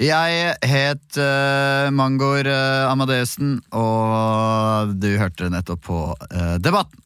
Jeg 0.00 0.56
het 0.68 1.18
uh, 1.20 1.88
Mangor 1.92 2.48
uh, 2.48 2.90
Amadeusen, 2.90 3.58
og 3.72 4.96
du 5.00 5.14
hørte 5.16 5.50
nettopp 5.52 5.84
på 5.88 6.00
uh, 6.12 6.56
Debatten. 6.60 7.00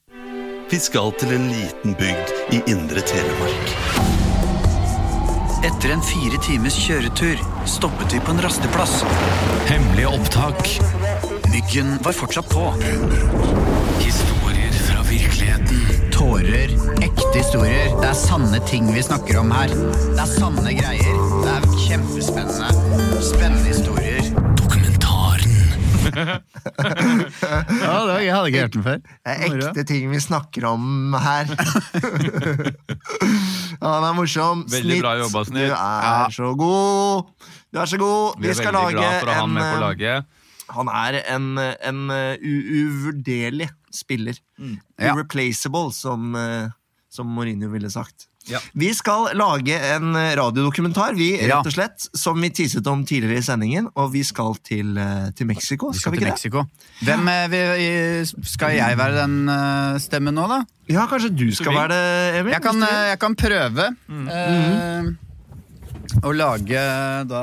Vi 0.71 0.79
skal 0.79 1.15
til 1.19 1.35
en 1.35 1.51
liten 1.51 1.99
bygd 1.99 2.35
i 2.55 2.63
indre 2.71 3.03
Telemark. 3.03 4.20
Etter 5.61 5.91
en 5.93 6.01
fire 6.01 6.39
times 6.41 6.73
kjøretur 6.81 7.37
stoppet 7.69 8.15
vi 8.15 8.21
på 8.25 8.33
en 8.33 8.39
rasteplass. 8.41 9.03
Hemmelige 9.69 10.09
opptak. 10.09 10.71
Myggen 11.53 11.99
var 12.05 12.13
fortsatt 12.17 12.49
på. 12.49 12.63
Historier 14.01 14.73
fra 14.87 15.03
virkeligheten. 15.11 15.83
Tårer, 16.15 16.73
ekte 17.05 17.35
historier. 17.37 17.93
Det 18.01 18.09
er 18.09 18.17
sanne 18.17 18.61
ting 18.71 18.89
vi 18.95 19.03
snakker 19.05 19.37
om 19.43 19.53
her. 19.53 19.69
Det 19.75 20.23
er 20.25 20.31
sanne 20.33 20.73
greier. 20.81 21.21
Det 21.45 21.53
er 21.59 21.69
kjempespennende. 21.85 22.69
Spennende 23.21 23.69
historier. 23.69 24.23
Dokumentaren. 24.61 25.57
Ja, 27.81 27.97
det 28.03 28.11
var, 28.11 28.19
Jeg 28.21 28.35
hadde 28.35 28.49
ikke 28.51 28.61
hørt 28.61 28.75
den 28.75 28.83
før. 28.85 28.97
Det 29.01 29.33
er 29.33 29.45
ekte 29.47 29.85
ting 29.89 30.11
vi 30.11 30.19
snakker 30.21 30.65
om 30.73 31.15
her. 31.21 31.47
den 33.81 34.07
er 34.09 34.17
morsom. 34.17 34.65
Veldig 34.71 35.01
bra 35.01 35.15
jobba, 35.21 35.45
Snitt. 35.49 35.71
Du 35.71 35.75
er 35.75 36.35
så 36.37 36.53
god. 36.59 37.31
Du 37.73 37.81
er 37.81 37.91
så 37.91 38.01
god. 38.01 38.41
Vi 38.41 38.51
er 38.53 38.59
skal 38.59 38.77
lage 38.77 39.05
han 39.35 39.57
en, 39.57 39.61
på 39.61 40.05
eh. 40.07 40.23
Han 40.71 40.91
er 40.93 41.21
en, 41.35 41.47
en 41.59 42.03
uh, 42.13 42.35
uvurderlig 42.41 43.71
spiller. 43.95 44.39
Mm. 44.59 44.79
Ja. 44.99 45.15
Irreplaceable, 45.15 45.93
som, 45.97 46.35
uh, 46.35 46.71
som 47.11 47.27
Mourinho 47.27 47.71
ville 47.73 47.91
sagt. 47.91 48.30
Ja. 48.51 48.61
Vi 48.75 48.91
skal 48.97 49.31
lage 49.39 49.77
en 49.95 50.13
uh, 50.17 50.25
radiodokumentar, 50.41 51.15
vi, 51.19 51.33
rett 51.41 51.67
og 51.67 51.75
slett, 51.75 52.09
som 52.19 52.39
vi 52.43 52.51
teaset 52.55 52.87
om 52.91 53.05
tidligere 53.07 53.39
i 53.41 53.47
sendingen, 53.47 53.89
og 53.95 54.11
vi 54.15 54.25
skal 54.27 54.57
til, 54.67 54.93
uh, 54.99 55.31
til 55.39 55.47
Mexico. 55.51 55.93
Vi 55.95 56.01
Skal 56.01 56.11
skal 56.11 56.17
vi 56.17 56.23
til 56.25 56.31
Mexico. 56.33 56.65
det? 56.67 57.07
Hvem 57.09 57.33
er 57.33 57.49
vi... 57.53 57.61
Skal 58.51 58.75
jeg 58.77 58.97
være 58.99 59.15
den 59.23 59.49
eh, 59.49 59.97
stemmen 60.03 60.35
nå, 60.37 60.45
da? 60.51 60.61
Ja, 60.91 61.07
kanskje 61.11 61.31
du 61.33 61.47
skal 61.55 61.75
være 61.77 61.95
det, 61.95 62.41
Emil? 62.41 62.53
Jeg 62.53 62.63
kan, 62.65 62.83
eh, 62.83 63.09
jeg 63.13 63.19
kan 63.23 63.37
prøve 63.39 63.87
eh, 64.35 65.11
å 66.27 66.33
lage 66.35 66.83
da 67.31 67.43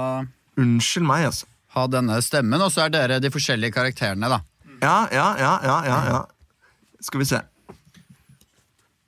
Unnskyld 0.57 1.05
meg, 1.07 1.27
altså. 1.29 1.47
Ha 1.77 1.83
denne 1.93 2.17
stemmen, 2.25 2.61
og 2.65 2.71
så 2.73 2.87
er 2.87 2.93
dere 2.95 3.19
de 3.21 3.29
forskjellige 3.33 3.75
karakterene, 3.75 4.29
da. 4.31 4.39
Ja, 4.81 4.95
ja, 5.13 5.27
ja, 5.37 5.53
ja, 5.63 5.77
ja, 5.85 5.97
ja. 6.11 6.21
Skal 7.05 7.21
vi 7.21 7.27
se. 7.29 7.41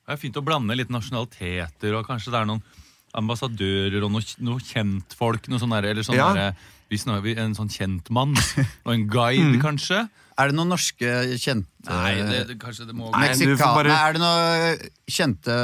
Det 0.09 0.15
er 0.15 0.21
fint 0.23 0.37
å 0.39 0.41
blande 0.41 0.73
litt 0.73 0.89
nasjonaliteter, 0.89 1.93
og 1.99 2.07
kanskje 2.09 2.31
det 2.33 2.39
er 2.41 2.47
noen 2.49 2.63
ambassadører 3.19 4.01
og 4.07 4.11
noen 4.15 4.25
noe 4.47 4.61
kjentfolk. 4.65 5.45
Noe 5.53 5.61
sånn 5.61 5.75
der, 5.75 5.85
eller 5.91 6.05
sånn 6.05 6.17
Ja. 6.17 6.29
en 7.37 7.53
sånn 7.53 7.69
kjentmann 7.69 8.33
og 8.33 8.89
en 8.95 9.03
guide, 9.05 9.59
kanskje. 9.67 10.07
Er 10.39 10.49
det 10.49 10.55
noen 10.57 10.71
norske 10.71 11.09
kjente 11.37 11.91
Nei, 11.91 12.15
det, 12.25 12.39
det, 12.47 12.55
kanskje 12.61 12.87
det 12.87 12.95
må 12.95 13.11
Nei, 13.11 13.27
bare- 13.75 13.91
Er 13.91 14.13
det 14.15 14.21
noen 14.23 14.89
kjente 15.11 15.57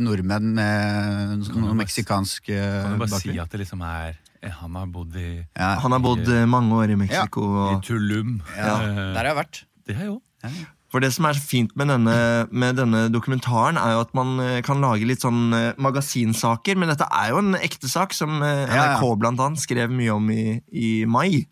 nordmenn 0.00 0.52
med 0.56 1.50
noe 1.52 1.74
meksikansk 1.74 2.46
bakgrunn? 2.48 2.86
Kan 2.86 2.94
du 2.96 3.02
bare 3.02 3.20
si 3.20 3.34
at 3.42 3.50
det 3.50 3.60
liksom 3.64 3.82
er 3.82 4.14
eh, 4.40 4.54
Han 4.62 4.78
har 4.78 4.86
bodd 4.94 5.16
i, 5.18 5.26
Ja, 5.58 5.74
Han 5.82 5.92
har 5.96 6.00
bodd 6.06 6.22
eh, 6.28 6.46
mange 6.46 6.72
år 6.78 6.94
i 6.94 7.00
Mexico. 7.02 7.42
i 7.42 7.74
Og... 7.74 7.82
Tulum. 7.84 8.38
ja, 8.56 8.78
Eh, 8.86 8.94
der 8.94 9.20
har 9.20 9.32
jeg 9.34 9.38
vært. 9.42 9.62
det 9.86 9.96
har 9.98 10.06
jeg 10.06 10.14
òg. 10.14 10.66
For 10.92 11.02
det 11.02 11.10
som 11.16 11.26
er 11.26 11.34
så 11.34 11.42
fint 11.42 11.72
med 11.78 11.90
denne, 11.90 12.16
med 12.54 12.78
denne 12.78 13.06
dokumentaren, 13.10 13.78
er 13.80 13.96
jo 13.96 14.04
at 14.04 14.12
man 14.16 14.36
eh, 14.42 14.60
kan 14.66 14.82
lage 14.82 15.08
litt 15.08 15.24
sånn 15.24 15.50
eh, 15.56 15.72
magasinsaker. 15.82 16.78
Men 16.78 16.92
dette 16.92 17.08
er 17.10 17.32
jo 17.32 17.40
en 17.42 17.58
ekte 17.58 17.90
sak 17.90 18.14
som 18.14 18.38
eh. 18.46 18.70
NRK 18.70 19.02
blant 19.18 19.42
annet 19.42 19.62
skrev 19.62 19.90
mye 19.90 20.14
om 20.14 20.30
i, 20.30 20.60
i 20.70 20.90
mai. 21.10 21.42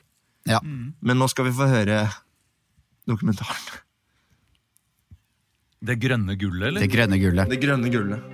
Ja. 0.47 0.61
Men 0.63 1.19
nå 1.19 1.27
skal 1.33 1.49
vi 1.49 1.57
få 1.57 1.67
høre 1.71 2.05
dokumentaren. 3.11 3.83
Det 5.85 5.99
grønne 6.01 6.39
gullet, 6.41 6.71
eller? 6.71 6.81
Det 6.81 6.93
grønne 6.93 7.19
gullet. 7.21 7.51
Det 7.51 7.61
grønne 7.61 7.91
gullet. 7.93 8.31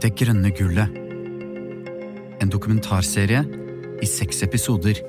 Det 0.00 0.10
grønne 0.16 0.50
gullet. 0.56 0.98
En 2.40 2.52
dokumentarserie 2.52 3.44
i 4.00 4.08
seks 4.08 4.42
episoder. 4.44 5.00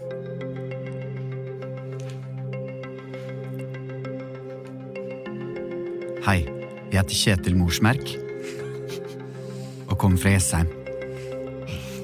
Hei, 6.21 6.43
jeg 6.91 6.99
heter 6.99 7.17
Kjetil 7.17 7.55
Morsmerk 7.57 8.11
og 9.89 9.95
kommer 9.97 10.21
fra 10.21 10.35
Jessheim. 10.35 10.67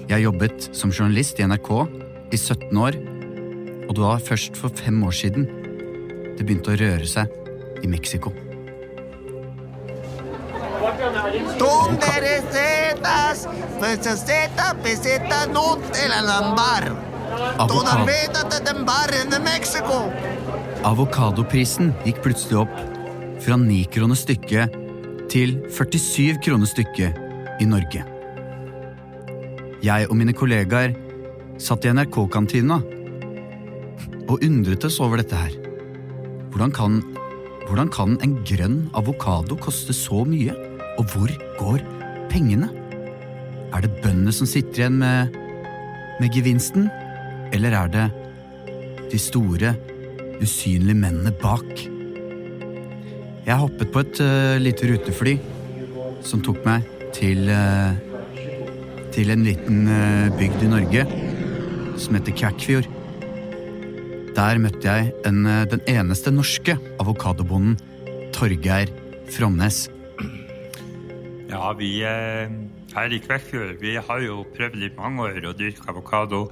Jeg 0.07 0.15
har 0.15 0.23
jobbet 0.23 0.65
som 0.73 0.89
journalist 0.89 1.37
i 1.37 1.45
NRK 1.45 1.69
i 2.33 2.39
17 2.39 2.79
år, 2.81 2.97
og 3.85 3.93
det 3.93 4.01
var 4.01 4.25
først 4.25 4.57
for 4.57 4.73
fem 4.73 4.97
år 5.05 5.13
siden 5.19 5.45
det 6.33 6.41
begynte 6.41 6.73
å 6.73 6.79
røre 6.81 7.05
seg 7.05 7.29
i 7.85 7.91
Mexico. 7.93 8.33
Avokadoprisen 20.89 21.93
gikk 22.01 22.25
plutselig 22.25 22.63
opp 22.65 22.96
fra 23.47 23.55
9 23.55 23.85
kroner 23.95 24.17
stykket 24.19 24.73
til 25.31 25.53
47 25.71 26.41
kroner 26.43 26.67
stykket 26.67 27.61
i 27.63 27.67
Norge. 27.69 28.01
Jeg 29.85 30.09
og 30.09 30.17
mine 30.19 30.35
kollegaer 30.35 30.91
satt 31.61 31.87
i 31.87 31.93
NRK-kantina 31.95 32.81
og 34.27 34.43
undret 34.43 34.83
oss 34.89 34.99
over 34.99 35.21
dette 35.21 35.39
her. 35.39 35.55
Hvordan 36.51 36.75
kan, 36.75 36.99
hvordan 37.69 37.91
kan 37.93 38.19
en 38.25 38.35
grønn 38.43 38.77
avokado 38.99 39.55
koste 39.63 39.95
så 39.95 40.25
mye, 40.27 40.51
og 40.99 41.07
hvor 41.13 41.31
går 41.61 41.87
pengene? 42.27 42.67
Er 43.71 43.85
det 43.85 43.95
bøndene 44.03 44.35
som 44.35 44.49
sitter 44.49 44.83
igjen 44.83 44.99
med, 44.99 45.35
med 46.19 46.35
gevinsten, 46.35 46.91
eller 47.55 47.79
er 47.79 47.93
det 47.95 48.07
de 49.07 49.19
store, 49.21 49.77
usynlige 50.43 50.99
mennene 50.99 51.31
bak. 51.39 51.87
Jeg 53.47 53.61
hoppet 53.61 53.91
på 53.95 54.01
et 54.03 54.19
uh, 54.19 54.57
lite 54.59 54.89
rutefly 54.89 55.37
som 56.27 56.41
tok 56.43 56.65
meg 56.67 56.83
til 57.15 57.47
uh, 57.47 57.95
til 59.15 59.31
en 59.31 59.45
liten 59.47 59.87
uh, 59.87 60.27
bygd 60.35 60.65
i 60.65 60.71
Norge 60.73 61.05
som 61.95 62.17
heter 62.17 62.35
Kvækfjord. 62.35 62.91
Der 64.35 64.59
møtte 64.59 64.83
jeg 64.83 65.13
en, 65.25 65.47
den 65.71 65.85
eneste 65.87 66.35
norske 66.35 66.75
avokadobonden, 66.99 67.79
Torgeir 68.35 68.91
Fromnes. 69.31 69.87
Ja, 71.47 71.71
vi 71.79 72.03
her 72.03 73.15
i 73.15 73.23
Kvækfjord 73.23 73.79
vi 73.79 73.95
har 73.95 74.27
jo 74.27 74.43
prøvd 74.59 74.83
i 74.83 74.95
mange 74.99 75.23
år 75.23 75.39
å 75.47 75.55
dyrke 75.57 75.87
avokado. 75.87 76.49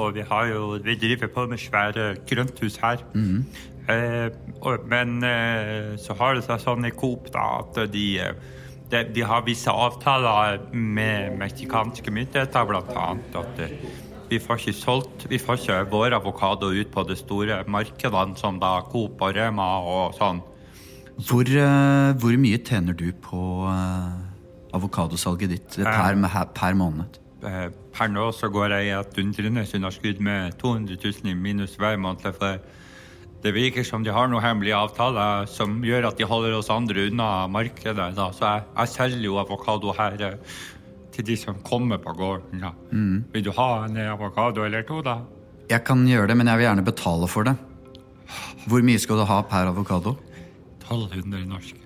Og 0.00 0.14
vi 0.16 0.24
har 0.32 0.48
jo 0.48 0.78
vi 0.80 0.96
driver 0.96 1.28
på 1.28 1.50
med 1.52 1.60
svære 1.60 2.14
grønthus 2.24 2.80
her. 2.80 3.04
Mm 3.12 3.44
og, 3.44 3.77
men 3.88 5.24
eh, 5.24 5.96
så 6.00 6.16
har 6.18 6.36
det 6.36 6.44
seg 6.46 6.60
sånn 6.60 6.88
i 6.88 6.92
Coop 6.92 7.30
da, 7.32 7.46
at 7.62 7.78
de, 7.92 8.04
eh, 8.20 8.34
de, 8.92 9.02
de 9.14 9.24
har 9.24 9.46
visse 9.46 9.72
avtaler 9.72 10.60
med 10.72 11.38
meksikanske 11.40 12.12
myndigheter, 12.12 12.74
annet. 12.76 13.38
At 13.38 13.62
eh, 13.64 13.74
vi 14.28 14.36
får 14.44 14.60
ikke 14.60 14.76
solgt 14.76 15.24
Vi 15.30 15.38
får 15.40 15.62
ikke 15.62 15.78
vår 15.88 16.18
avokado 16.18 16.68
ut 16.68 16.90
på 16.92 17.06
de 17.08 17.16
store 17.16 17.62
markedene 17.66 18.36
som 18.36 18.60
da 18.60 18.82
Coop 18.92 19.22
og 19.24 19.36
Rema 19.36 19.70
og 19.80 20.18
sånn. 20.18 20.42
Hvor, 21.18 21.48
eh, 21.48 22.12
hvor 22.20 22.36
mye 22.38 22.60
tjener 22.60 22.94
du 22.94 23.08
på 23.12 23.40
avokadosalget 24.76 25.50
ditt 25.50 25.78
eh, 25.80 25.88
per, 25.88 26.18
per 26.54 26.76
måned? 26.78 27.18
Eh, 27.42 27.68
Per 27.98 28.10
nå 28.12 28.28
så 28.36 28.50
går 28.52 28.76
jeg 28.76 28.88
i 28.88 28.94
et 28.94 29.16
dundrende 29.16 29.64
underskudd 29.74 30.20
med 30.22 30.52
200 30.60 30.98
000 31.02 31.32
i 31.32 31.34
minus 31.34 31.74
hver 31.80 31.96
måned. 31.98 32.28
For 32.38 32.60
det 33.42 33.52
virker 33.54 33.84
som 33.86 34.02
de 34.02 34.10
har 34.10 34.26
noen 34.28 34.42
hemmelige 34.42 34.74
avtaler 34.76 35.46
som 35.50 35.78
gjør 35.86 36.08
at 36.10 36.18
de 36.18 36.26
holder 36.26 36.56
oss 36.58 36.70
andre 36.74 37.06
unna 37.10 37.46
markedet. 37.50 38.10
Da. 38.16 38.30
Så 38.34 38.44
jeg, 38.48 38.64
jeg 38.80 38.92
selger 38.96 39.24
jo 39.28 39.38
avokado 39.38 39.92
her 39.94 40.16
eh, 40.26 40.56
til 41.14 41.24
de 41.28 41.36
som 41.38 41.58
kommer 41.66 42.00
på 42.02 42.14
gården. 42.18 42.62
Da. 42.64 42.72
Vil 43.34 43.44
du 43.46 43.52
ha 43.56 43.68
en 43.86 43.96
avokado 44.08 44.64
eller 44.66 44.82
to, 44.88 45.00
da? 45.06 45.20
Jeg 45.70 45.84
kan 45.84 46.02
gjøre 46.08 46.30
det, 46.32 46.36
men 46.40 46.48
jeg 46.50 46.58
vil 46.62 46.66
gjerne 46.70 46.86
betale 46.86 47.28
for 47.30 47.46
det. 47.46 47.56
Hvor 48.68 48.82
mye 48.84 48.98
skal 49.00 49.20
du 49.20 49.24
ha 49.28 49.38
per 49.48 49.68
avokado? 49.70 50.16
1200 50.88 51.44
norske. 51.48 51.78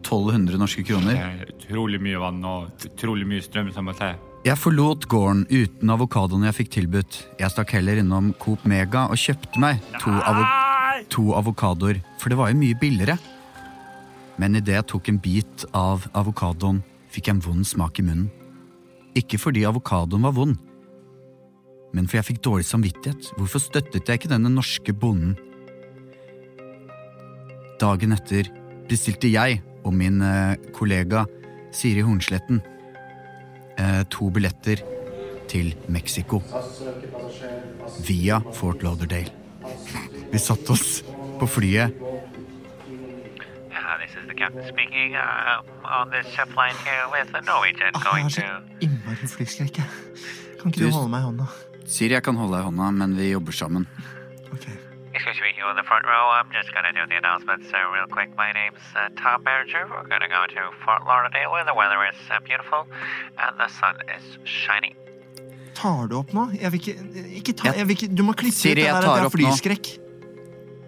1200 0.00 0.58
norske 0.58 0.82
Det 0.82 0.88
kroner. 0.88 1.14
er 1.14 1.50
utrolig 1.54 2.00
mye 2.02 2.18
vann 2.18 2.42
og 2.48 2.86
utrolig 2.88 3.26
mye 3.28 3.44
strøm 3.44 3.70
som 3.72 3.84
må 3.86 3.94
til. 3.98 4.16
Jeg 4.46 4.56
forlot 4.56 5.04
gården 5.12 5.42
uten 5.52 5.90
avokadoene 5.92 6.48
jeg 6.48 6.56
fikk 6.62 6.70
tilbudt. 6.78 7.18
Jeg 7.38 7.52
stakk 7.52 7.74
heller 7.76 8.00
innom 8.00 8.32
Coop 8.40 8.64
Mega 8.64 9.04
og 9.12 9.20
kjøpte 9.20 9.60
meg 9.60 9.82
to, 10.00 10.08
avo 10.10 10.44
to 11.08 11.30
avokadoer, 11.38 12.00
for 12.18 12.32
det 12.32 12.38
var 12.38 12.50
jo 12.50 12.60
mye 12.60 12.78
billigere. 12.80 13.16
Men 14.40 14.56
idet 14.56 14.76
jeg 14.76 14.88
tok 14.92 15.10
en 15.10 15.20
bit 15.20 15.64
av 15.76 16.06
avokadoen, 16.16 16.82
fikk 17.10 17.28
jeg 17.28 17.38
en 17.38 17.44
vond 17.44 17.66
smak 17.66 18.00
i 18.00 18.06
munnen. 18.06 18.30
Ikke 19.18 19.40
fordi 19.42 19.66
avokadoen 19.66 20.22
var 20.22 20.36
vond, 20.36 20.58
men 21.90 22.06
fordi 22.06 22.20
jeg 22.20 22.28
fikk 22.28 22.44
dårlig 22.46 22.66
samvittighet. 22.68 23.32
Hvorfor 23.38 23.62
støttet 23.62 24.06
jeg 24.06 24.20
ikke 24.20 24.30
denne 24.30 24.52
norske 24.52 24.94
bonden? 24.94 25.34
Dagen 27.80 28.14
etter 28.14 28.50
bestilte 28.90 29.30
jeg 29.32 29.62
og 29.84 29.94
min 29.96 30.20
eh, 30.22 30.54
kollega 30.76 31.24
Siri 31.74 32.04
Hornsletten 32.04 32.60
eh, 33.80 34.02
to 34.12 34.30
billetter 34.30 34.84
til 35.50 35.72
Mexico 35.88 36.42
via 38.06 38.38
Fort 38.54 38.84
Lauderdale. 38.86 39.39
Vi 40.32 40.38
satte 40.38 40.72
oss 40.72 41.02
på 41.40 41.46
flyet. 41.46 41.96
Speaking 44.70 45.14
uh, 45.14 45.60
on 45.84 46.10
this 46.10 46.26
flight 46.54 46.76
here 46.86 47.04
with 47.12 47.28
the 47.32 47.40
Norwegian 47.44 47.92
Ah, 47.94 48.16
jeg 48.16 48.22
har 48.24 48.30
så 48.30 48.44
innmari 48.80 49.26
flyskrekk. 49.28 49.76
jeg. 49.78 49.86
Kan 50.60 50.70
ikke 50.72 50.80
Du- 50.80 50.86
du 50.88 50.92
holde 50.96 51.10
meg 51.12 51.20
i 51.20 51.26
hånda? 51.28 51.46
Siri, 51.86 52.12
jeg 52.14 52.22
kan 52.22 52.36
holde 52.40 52.52
deg 52.56 52.60
i 52.62 52.66
hånda, 52.70 52.90
men 52.90 53.16
vi 53.16 53.30
jobber 53.32 53.52
sammen. 53.52 53.86
Excuse 55.14 55.40
me, 55.44 55.50
you 55.58 55.68
in 55.70 55.76
the 55.76 55.84
front 55.90 56.06
row. 56.06 56.24
I'm 56.38 56.50
just 56.58 56.72
going 56.72 56.86
to 56.88 56.92
do 56.98 57.04
the 57.10 57.16
announcements 57.22 57.68
uh, 57.74 57.78
real 57.94 58.06
quick. 58.08 58.30
My 58.38 58.50
name's 58.52 58.80
uh, 58.96 59.08
Tom 59.20 59.44
Berger. 59.44 59.84
We're 59.92 60.08
going 60.08 60.24
to 60.26 60.32
go 60.38 60.42
to 60.56 60.60
Fort 60.84 61.02
Lauderdale 61.10 61.50
where 61.52 61.64
the 61.70 61.74
weather 61.80 62.00
is 62.10 62.16
uh, 62.32 62.40
beautiful 62.48 62.82
and 63.42 63.52
the 63.60 63.68
sun 63.68 63.94
is 64.16 64.24
shining. 64.44 64.94
Tar 65.74 66.06
du 66.08 66.16
opp 66.22 66.32
nå? 66.32 66.50
Jeg 66.62 66.72
vil 66.72 66.80
ikke, 66.80 66.94
ikke 67.40 67.52
ta, 67.52 67.72
jeg 67.76 67.86
vil 67.88 67.94
ikke, 67.98 68.08
Du 68.16 68.22
må 68.22 68.32
klippe 68.32 68.56
Siri, 68.56 68.72
ut 68.72 68.76
det 68.80 68.84
jeg 68.88 68.94
der 68.94 68.98
at 68.98 69.18
jeg 69.20 69.26
opp 69.28 69.36
har 69.36 69.50
nå. 69.50 70.09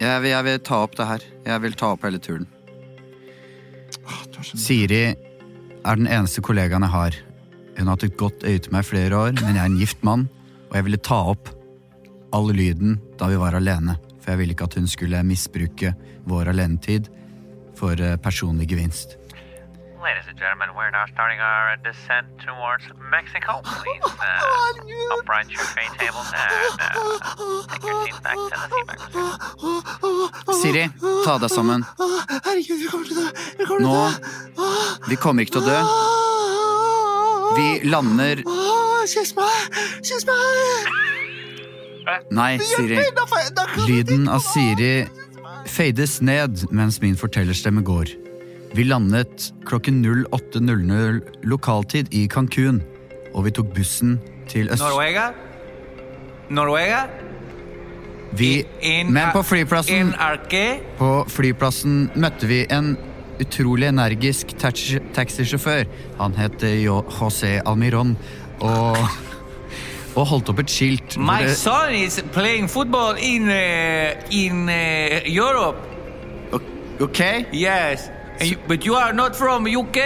Jeg 0.02 0.22
vil, 0.24 0.32
jeg 0.32 0.44
vil 0.48 0.58
ta 0.66 0.80
opp 0.82 0.96
det 0.98 1.06
her. 1.06 1.24
Jeg 1.46 1.62
vil 1.62 1.76
ta 1.78 1.92
opp 1.94 2.02
hele 2.06 2.18
turen. 2.22 2.46
Ah, 4.02 4.22
du 4.32 4.38
er 4.40 4.46
så- 4.48 4.58
Siri 4.58 5.02
er 5.84 5.96
den 5.96 6.06
eneste 6.08 6.42
kollegaen 6.42 6.82
jeg 6.82 6.90
har. 6.90 7.12
Hun 7.76 7.86
har 7.86 7.92
hatt 7.96 8.04
et 8.04 8.16
godt 8.16 8.42
øye 8.44 8.58
til 8.60 8.72
meg 8.72 8.80
i 8.84 8.88
flere 8.90 9.12
år, 9.16 9.32
men 9.40 9.54
jeg 9.54 9.62
er 9.62 9.70
en 9.70 9.78
gift 9.78 10.02
mann, 10.02 10.28
og 10.70 10.74
jeg 10.76 10.84
ville 10.84 10.96
ta 10.98 11.14
opp 11.30 11.48
all 12.32 12.50
lyden 12.52 12.98
da 13.18 13.28
vi 13.28 13.36
var 13.36 13.54
alene, 13.54 13.96
for 14.20 14.32
jeg 14.32 14.38
ville 14.38 14.54
ikke 14.54 14.64
at 14.64 14.74
hun 14.74 14.86
skulle 14.86 15.22
misbruke 15.24 15.94
vår 16.26 16.48
alenetid 16.48 17.08
for 17.76 17.92
eh, 17.92 18.16
personlig 18.16 18.68
gevinst. 18.68 19.16
Ladies 20.02 20.26
and 20.28 20.36
gentlemen, 20.36 20.74
we're 20.74 20.90
now 20.90 21.06
starting 21.12 21.38
our 21.38 21.76
descent 21.76 22.26
towards 22.44 22.82
Mexico. 23.08 23.60
Please 23.62 24.02
uh, 24.04 25.18
upright 25.18 25.48
your 25.48 25.62
tray 25.62 25.86
tables 25.96 26.26
and 26.34 26.80
uh, 26.80 27.62
take 27.70 27.84
your 27.84 28.04
seats 28.04 28.18
back 28.18 28.34
to 28.34 28.50
the 28.50 28.56
seatbacks. 28.66 29.06
Siri, 30.60 30.90
ta 31.24 31.38
deg 31.38 31.50
sammen. 31.54 31.86
Herregud, 32.42 32.82
vi 32.82 32.88
kommer 32.90 33.06
til 33.06 33.14
å 33.14 33.22
dø! 33.22 33.30
Vi 33.60 33.64
kommer 33.68 33.78
til 33.78 33.86
Nå 33.86 33.94
å 33.94 34.10
dø! 34.10 35.06
Vi 35.06 35.16
kommer 35.22 35.46
ikke 35.46 35.54
til 35.54 35.62
å 35.62 35.70
dø. 35.70 35.78
Vi 37.60 37.68
lander 37.86 38.42
Kyss 39.06 39.36
meg! 39.38 39.78
Kyss 40.02 40.26
meg! 40.26 40.90
Nei, 42.34 42.58
Siri. 42.58 42.98
Lyden 43.86 44.26
av 44.26 44.42
Siri 44.50 45.06
fades 45.70 46.18
ned 46.26 46.66
mens 46.74 46.98
min 47.06 47.14
fortellerstemme 47.14 47.86
går. 47.86 48.31
Vi 48.74 48.84
landet 48.84 49.52
klokken 49.68 50.00
08.00 50.04 51.20
lokaltid 51.44 52.08
i 52.14 52.24
Cancún, 52.32 52.80
og 53.34 53.44
vi 53.44 53.50
tok 53.52 53.68
bussen 53.76 54.14
til 54.48 54.70
Øst... 54.72 54.80
Noruega? 54.80 55.26
Noruega? 56.50 57.02
Vi, 58.32 58.64
men 59.12 59.28
på 59.34 59.42
flyplassen 59.44 60.14
På 60.96 61.10
flyplassen 61.28 62.06
møtte 62.16 62.48
vi 62.48 62.62
en 62.72 62.94
utrolig 63.42 63.90
energisk 63.90 64.54
taxi- 64.56 65.02
taxisjåfør. 65.12 65.84
Han 66.20 66.32
het 66.40 66.64
eh, 66.64 66.80
José 66.86 67.58
Almiron, 67.66 68.16
og, 68.60 68.96
og 70.16 70.26
holdt 70.32 70.48
opp 70.48 70.64
et 70.64 70.72
skilt. 70.72 71.18
My 71.20 71.42
det- 71.44 71.58
son 71.60 71.92
is 71.92 72.22
playing 72.32 72.70
football 72.70 73.20
in 73.20 73.50
uh, 73.52 74.16
in 74.30 74.64
uh, 74.68 75.20
Europe. 75.28 75.76
Ok? 77.00 77.20
Yes, 77.52 78.08
you- 78.50 78.58
but 78.68 78.84
you 78.86 78.94
are 78.96 79.12
not 79.12 79.36
from 79.36 79.66
UK. 79.66 79.98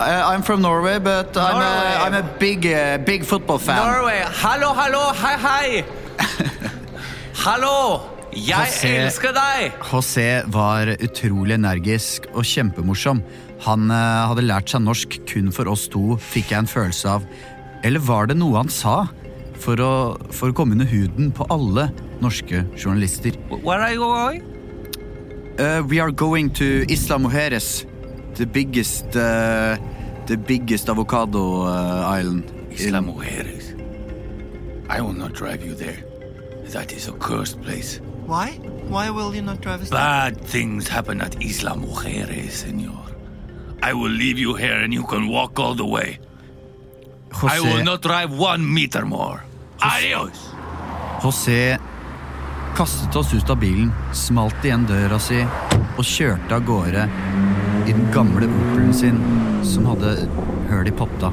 I- 0.00 0.34
I'm 0.34 0.42
from 0.42 0.62
Norway, 0.62 0.98
but 0.98 1.36
I'm 1.36 1.56
a, 1.60 2.04
I'm 2.06 2.14
a 2.14 2.22
big, 2.38 2.66
uh, 2.66 2.98
big 3.04 3.24
football 3.24 3.58
fan. 3.58 3.76
Norway. 3.76 4.22
Hallo, 4.42 4.72
hallo, 4.72 5.12
hei, 5.12 5.36
hei. 5.36 5.84
hallo. 7.44 8.00
Jeg 8.32 8.54
José- 8.70 8.92
elsker 9.04 9.32
deg. 9.34 9.72
José 9.90 10.26
var 10.54 10.86
utrolig 11.02 11.56
energisk 11.58 12.28
og 12.32 12.44
kjempemorsom. 12.46 13.22
Han 13.66 13.90
uh, 13.90 14.28
hadde 14.30 14.44
lært 14.46 14.70
seg 14.70 14.84
norsk 14.86 15.18
kun 15.28 15.50
for 15.52 15.68
oss 15.68 15.88
to, 15.92 16.14
fikk 16.30 16.52
jeg 16.54 16.62
en 16.64 16.70
følelse 16.70 17.08
av. 17.18 17.26
Eller 17.84 18.00
var 18.00 18.30
det 18.30 18.36
noe 18.38 18.56
han 18.60 18.70
sa 18.72 19.02
for 19.60 19.76
å, 19.82 19.90
for 20.32 20.52
å 20.52 20.56
komme 20.56 20.72
under 20.78 20.88
huden 20.88 21.32
på 21.36 21.44
alle 21.52 21.88
norske 22.22 22.62
journalister? 22.78 23.34
Where 23.50 23.80
are 23.82 23.92
you 23.92 24.00
going? 24.06 24.46
Uh, 25.60 25.82
we 25.82 26.00
are 26.00 26.10
going 26.10 26.48
to 26.48 26.86
Isla 26.88 27.18
Mujeres, 27.18 27.84
the 28.34 28.46
biggest, 28.46 29.14
uh, 29.14 29.76
the 30.24 30.38
biggest 30.38 30.88
avocado 30.88 31.64
uh, 31.64 32.06
island. 32.08 32.50
Isla 32.70 33.00
Mujeres. 33.00 33.76
I 34.88 35.02
will 35.02 35.12
not 35.12 35.34
drive 35.34 35.62
you 35.62 35.74
there. 35.74 36.02
That 36.72 36.92
is 36.94 37.08
a 37.08 37.12
cursed 37.12 37.60
place. 37.60 38.00
Why? 38.24 38.52
Why 38.88 39.10
will 39.10 39.34
you 39.34 39.42
not 39.42 39.60
drive 39.60 39.82
us 39.82 39.90
there? 39.90 39.98
Bad 39.98 40.40
things 40.40 40.88
happen 40.88 41.20
at 41.20 41.36
Isla 41.44 41.76
Mujeres, 41.76 42.52
senor. 42.64 43.04
I 43.82 43.92
will 43.92 44.08
leave 44.08 44.38
you 44.38 44.54
here 44.54 44.80
and 44.80 44.94
you 44.94 45.04
can 45.04 45.28
walk 45.28 45.60
all 45.60 45.74
the 45.74 45.84
way. 45.86 46.20
I 47.42 47.60
will 47.60 47.84
not 47.84 48.00
drive 48.00 48.32
one 48.32 48.64
meter 48.64 49.04
more. 49.04 49.44
Adios! 49.82 50.54
José 51.20 51.78
kastet 52.80 53.16
oss 53.16 53.34
ut 53.34 53.50
av 53.50 53.58
bilen, 53.60 53.90
smalt 54.16 54.62
igjen 54.64 54.86
døra 54.88 55.18
si 55.20 55.42
og 56.00 56.06
kjørte 56.06 56.56
av 56.56 56.62
gårde 56.64 57.02
i 57.84 57.92
den 57.92 58.06
gamle 58.14 58.46
Opelen 58.48 58.94
sin 58.96 59.18
som 59.68 59.84
hadde 59.90 60.14
høl 60.70 60.88
i 60.88 60.94
potta. 60.96 61.28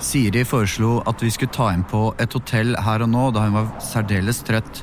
Siri 0.00 0.46
foreslo 0.48 0.94
at 1.04 1.20
vi 1.20 1.28
skulle 1.34 1.52
ta 1.52 1.66
inn 1.74 1.84
på 1.84 2.00
et 2.24 2.32
hotell 2.32 2.72
her 2.86 3.04
og 3.04 3.10
nå, 3.12 3.26
da 3.36 3.42
hun 3.44 3.58
var 3.58 3.68
særdeles 3.84 4.40
trøtt. 4.48 4.80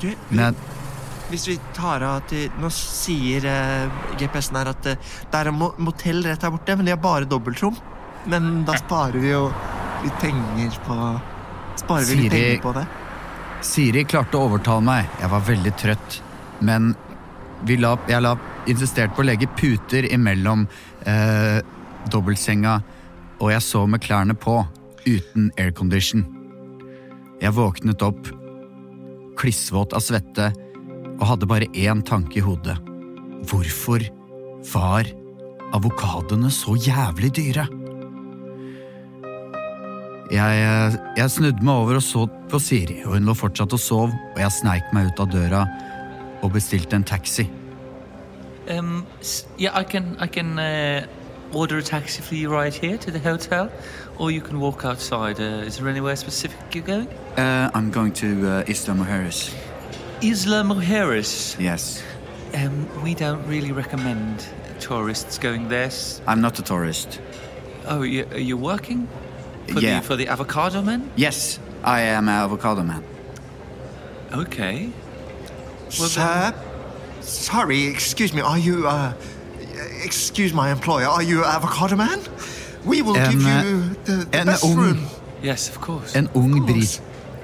Du, 0.00 0.08
Men 0.30 0.56
hvis 1.28 1.44
vi 1.50 1.58
tar 1.76 2.00
av 2.00 2.24
til 2.30 2.48
Nå 2.56 2.70
sier 2.72 3.44
eh, 3.44 4.00
GPS-en 4.16 4.62
her 4.62 4.70
at 4.72 4.88
eh, 4.94 5.12
det 5.28 5.42
er 5.42 5.52
et 5.52 5.76
motell 5.90 6.24
rett 6.24 6.48
her 6.48 6.54
borte, 6.56 6.78
men 6.78 6.88
de 6.88 6.96
har 6.96 7.04
bare 7.04 7.28
dobbeltrom. 7.28 7.76
Men 8.32 8.64
da 8.64 8.80
sparer 8.80 9.20
vi 9.20 9.34
jo 9.34 9.44
litt 10.06 10.24
penger 10.24 10.80
på 10.88 10.98
Sparer 11.84 12.08
vi 12.08 12.22
litt 12.24 12.32
penger 12.38 12.64
på 12.64 12.76
det. 12.80 12.88
Siri 13.60 14.06
klarte 14.08 14.38
å 14.38 14.46
overtale 14.48 14.84
meg. 14.84 15.08
Jeg 15.20 15.30
var 15.32 15.44
veldig 15.44 15.72
trøtt. 15.78 16.18
Men 16.64 16.94
la, 17.68 17.92
jeg 18.08 18.24
la 18.24 18.34
insistert 18.70 19.12
på 19.16 19.22
å 19.22 19.28
legge 19.28 19.48
puter 19.58 20.08
imellom 20.12 20.66
eh, 21.08 21.60
dobbeltsenga, 22.12 22.78
og 23.40 23.52
jeg 23.52 23.64
så 23.64 23.86
med 23.88 24.02
klærne 24.04 24.36
på, 24.36 24.60
uten 25.06 25.50
aircondition. 25.60 26.24
Jeg 27.40 27.56
våknet 27.56 28.02
opp, 28.04 28.28
klissvåt 29.40 29.96
av 29.96 30.04
svette, 30.04 30.50
og 31.20 31.26
hadde 31.28 31.48
bare 31.48 31.68
én 31.76 32.04
tanke 32.04 32.40
i 32.40 32.44
hodet. 32.44 32.76
Hvorfor 33.48 34.04
var 34.72 35.08
avokadoene 35.76 36.52
så 36.52 36.76
jævlig 36.80 37.32
dyre? 37.36 37.68
Jeg, 40.30 40.98
jeg 41.16 41.30
snudde 41.30 41.64
meg 41.64 41.74
over 41.74 41.96
og 41.98 42.02
så 42.02 42.26
på 42.50 42.58
Siri, 42.62 43.00
og 43.04 43.16
hun 43.16 43.26
lå 43.26 43.34
fortsatt 43.34 43.72
og 43.74 43.80
sov, 43.82 44.12
og 44.34 44.38
jeg 44.38 44.52
sneik 44.60 44.92
meg 44.94 45.10
ut 45.10 45.22
av 45.24 45.32
døra 45.32 45.64
og 46.40 46.52
bestilte 46.54 46.94
en 46.96 47.04
taxi. 47.04 47.48
Um, 48.70 49.06
yeah, 49.58 49.74
I 49.74 49.82
can 49.82 50.16
I 50.20 50.28
can 50.28 50.58
uh, 50.58 51.02
order 51.52 51.78
a 51.78 51.82
taxi 51.82 52.22
for 52.22 52.36
you 52.36 52.48
right 52.48 52.72
here 52.72 52.96
to 52.98 53.10
the 53.10 53.18
hotel, 53.18 53.70
or 54.18 54.30
you 54.30 54.40
can 54.40 54.60
walk 54.60 54.84
outside. 54.84 55.40
Uh, 55.40 55.66
is 55.66 55.78
there 55.78 55.88
anywhere 55.88 56.14
specific 56.14 56.74
you're 56.74 56.86
going? 56.86 57.08
Uh, 57.36 57.70
I'm 57.74 57.90
going 57.90 58.12
to 58.12 58.46
uh, 58.46 58.64
Isla 58.68 58.94
Mujeres. 58.94 59.52
Isla 60.22 60.62
Mujeres. 60.62 61.58
Yes. 61.58 62.04
Um, 62.54 62.86
we 63.02 63.14
don't 63.14 63.44
really 63.48 63.72
recommend 63.72 64.46
tourists 64.78 65.38
going 65.38 65.68
there. 65.68 65.90
I'm 66.28 66.40
not 66.40 66.58
a 66.58 66.62
tourist. 66.62 67.20
Oh, 67.88 68.02
you, 68.02 68.26
are 68.30 68.38
you 68.38 68.56
working? 68.56 69.08
For 69.70 69.80
Yeah. 69.80 70.00
The, 70.00 70.06
for 70.06 70.16
the 70.16 70.28
avocado 70.28 70.82
man? 70.82 71.10
Yes, 71.16 71.58
I 71.84 72.00
am 72.00 72.28
an 72.28 72.34
avocado 72.34 72.82
man. 72.82 73.02
Okay. 74.32 74.90
Well, 75.98 76.08
Sir, 76.08 76.54
sorry, 77.20 77.86
excuse 77.86 78.32
me. 78.32 78.40
Are 78.42 78.58
you? 78.58 78.86
Uh, 78.86 79.12
excuse 80.04 80.52
my 80.54 80.70
employer. 80.70 81.06
Are 81.06 81.22
you 81.22 81.44
avocado 81.44 81.96
man? 81.96 82.20
We 82.84 83.02
will 83.02 83.16
En, 83.16 83.30
give 83.30 83.46
eh, 83.46 83.62
you 83.64 83.80
the, 84.04 84.12
the 84.24 84.44
best 84.44 84.64
ung- 84.64 84.76
room. 84.76 85.06
Yes, 85.42 85.68
of 85.68 85.80
course. 85.80 86.14
En 86.16 86.28
ung, 86.34 86.64
brit 86.66 87.00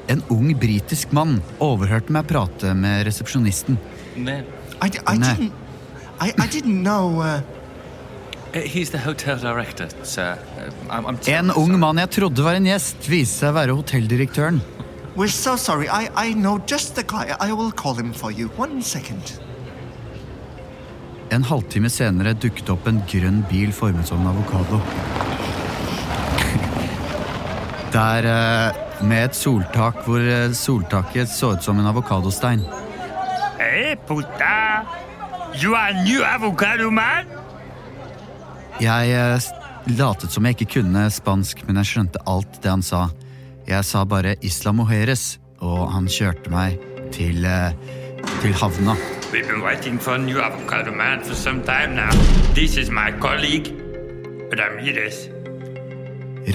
en 0.09 0.23
ung 0.31 0.53
britisk 0.59 1.13
mann 1.13 1.41
overhørte 1.61 2.13
meg 2.13 2.27
prate 2.31 2.75
med 2.75 3.07
resepsjonisten. 3.07 3.79
No. 4.17 4.37
I, 4.83 4.91
I 5.07 5.19
Nah. 5.19 5.35
didn't. 5.35 5.53
I, 6.21 6.29
I 6.39 6.47
didn't 6.47 6.83
know. 6.83 7.21
Uh, 7.21 7.41
En 11.29 11.53
ung 11.57 11.77
mann 11.79 12.01
jeg 12.01 12.15
trodde 12.17 12.47
var 12.47 12.57
en 12.57 12.71
gjest, 12.71 13.05
viste 13.11 13.45
seg 13.45 13.53
å 13.53 13.59
være 13.61 13.77
hotelldirektøren. 13.77 14.65
we're 15.17 15.29
so 15.29 15.57
sorry. 15.57 15.89
I, 15.89 16.11
I 16.15 16.35
know 16.35 16.59
just 16.67 16.95
the 16.95 17.03
guy. 17.03 17.35
I 17.41 17.53
will 17.53 17.73
call 17.73 17.95
him 17.95 18.13
for 18.13 18.31
you. 18.31 18.49
One 18.57 18.83
second. 18.83 19.41
En 21.31 21.43
halvtime 21.43 21.91
senere 21.91 22.35
dukket 22.39 22.69
opp 22.71 22.87
en 22.87 23.01
grønn 23.11 23.43
bil 23.51 23.73
formet 23.75 24.07
som 24.07 24.21
en 24.23 24.29
avokado. 24.31 24.77
Der 27.97 28.27
eh, 28.31 28.73
med 29.03 29.25
et 29.25 29.37
soltak 29.37 30.05
hvor 30.07 30.21
eh, 30.21 30.53
soltaket 30.55 31.29
så 31.33 31.53
ut 31.57 31.63
som 31.65 31.79
en 31.81 31.87
avokadostein. 31.91 32.61
Hey, 33.59 33.97
puta! 34.07 34.85
You 35.57 35.75
are 35.75 35.91
a 35.91 36.05
new 36.05 36.23
avocado 36.23 36.91
man? 36.91 37.27
Jeg 38.77 39.13
eh, 39.17 39.45
latet 39.97 40.35
som 40.35 40.45
jeg 40.45 40.59
ikke 40.59 40.83
kunne 40.83 41.07
spansk, 41.09 41.63
men 41.65 41.79
jeg 41.81 41.89
skjønte 41.89 42.21
alt 42.29 42.59
det 42.61 42.69
han 42.69 42.83
sa. 42.85 43.07
Jeg 43.67 43.85
sa 43.89 44.05
bare 44.05 44.37
'Isla 44.45 44.73
Mujeres', 44.77 45.39
og 45.65 45.89
han 45.93 46.05
kjørte 46.07 46.51
meg 46.53 46.77
til, 47.11 47.45
eh, 47.45 47.73
til 48.43 48.53
havna. 48.53 48.95
We've 49.33 49.49
been 49.49 49.63
waiting 49.65 49.99
for 49.99 50.15
a 50.15 50.19
new 50.19 50.39
avocado 50.39 50.93
man 50.93 51.25
for 51.25 51.35
some 51.35 51.63
time 51.63 51.97
now. 51.97 52.13
This 52.55 52.77
is 52.77 52.91
my 52.91 53.13
colleague, 53.19 53.73
Ramirez. 54.53 55.29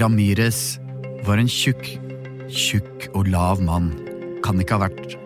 Ramirez 0.00 0.78
var 1.26 1.38
en 1.38 1.48
tjukk, 1.48 1.98
tjukk 2.48 3.08
og 3.14 3.26
lav 3.26 3.60
mann. 3.60 3.90
Kan 4.44 4.60
ikke 4.60 4.78
ha 4.78 4.86
vært, 4.86 5.18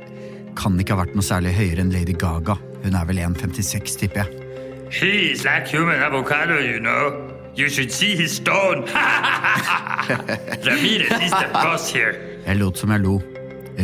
kan 0.57 0.80
ikke 0.80 0.97
ha 0.97 1.05
vært 1.05 1.14
noe 1.14 1.22
særlig 1.22 1.53
høyere 1.53 1.80
enn 1.84 1.92
Lady 1.92 2.16
Gaga. 2.16 2.57
Hun 2.84 2.94
er 2.94 3.05
vel 3.05 3.18
1,56, 3.18 3.99
tipper 4.01 4.24
jeg. 4.24 4.45
He 4.91 5.32
is 5.32 5.45
like 5.45 5.66
human 5.66 6.01
avocado, 6.01 6.59
you 6.61 6.80
know. 6.80 7.32
You 7.57 7.68
should 7.68 7.91
see 7.91 8.14
his 8.16 8.37
stone. 8.37 8.84
Ramirez 10.66 11.22
is 11.22 11.30
the 11.30 11.49
boss 11.53 11.89
here. 11.91 12.14
Jeg 12.47 12.57
lot 12.61 12.78
som 12.78 12.91
jeg 12.91 13.01
lo. 13.01 13.20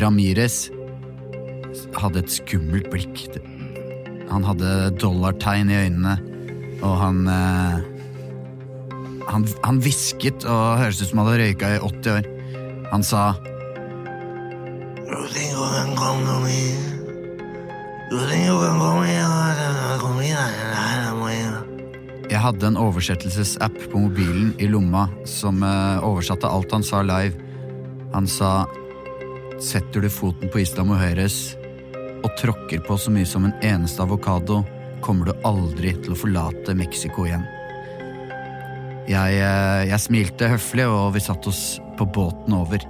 Ramirez 0.03 0.71
hadde 1.97 2.23
et 2.23 2.31
skummelt 2.31 2.91
blikk. 2.93 3.41
Han 4.31 4.45
hadde 4.45 4.93
dollartegn 5.01 5.73
i 5.73 5.79
øynene. 5.87 6.19
Og 6.83 6.95
han 6.99 7.27
eh, 7.29 7.81
Han 9.29 9.47
han 9.65 9.79
hvisket 9.81 10.45
og 10.45 10.79
høres 10.79 11.03
ut 11.03 11.09
som 11.09 11.23
han 11.23 11.31
hadde 11.31 11.43
røyka 11.45 11.75
i 11.77 11.79
80 11.79 12.11
år. 12.13 12.31
Han 12.93 13.03
sa 13.03 13.33
Du 15.09 15.17
tenker 15.33 15.57
du 15.57 15.67
kan 15.73 15.97
komme 15.97 16.41
med 16.45 16.77
Du 18.11 18.19
tenker 18.19 18.53
du 18.53 18.59
kan 18.67 18.79
komme 18.83 19.07
med 19.07 19.32
Jeg 20.03 21.47
Jeg 22.33 22.41
hadde 22.43 22.67
en 22.67 22.79
oversettelsesapp 22.81 23.77
på 23.93 24.01
mobilen 24.03 24.49
i 24.59 24.67
lomma 24.67 25.05
som 25.29 25.63
eh, 25.63 26.03
oversatte 26.03 26.49
alt 26.51 26.73
han 26.75 26.83
sa 26.83 27.05
live. 27.07 27.39
Han 28.15 28.27
sa 28.27 28.67
Setter 29.63 30.03
du 30.03 30.09
foten 30.11 30.51
på 30.51 30.59
Isla 30.59 30.83
Mujeres 30.83 31.55
og 32.25 32.33
tråkker 32.41 32.83
på 32.83 32.97
så 32.99 33.13
mye 33.15 33.29
som 33.29 33.47
en 33.47 33.55
eneste 33.63 34.03
avokado, 34.03 34.65
kommer 35.07 35.31
du 35.31 35.47
aldri 35.47 35.95
til 36.03 36.17
å 36.17 36.19
forlate 36.19 36.75
Mexico 36.75 37.27
igjen. 37.29 37.47
Jeg, 39.07 39.39
eh, 39.39 39.87
jeg 39.87 40.03
smilte 40.03 40.51
høflig, 40.51 40.89
og 40.91 41.15
vi 41.15 41.23
satte 41.23 41.51
oss 41.55 41.79
på 41.99 42.11
båten 42.11 42.59
over. 42.59 42.83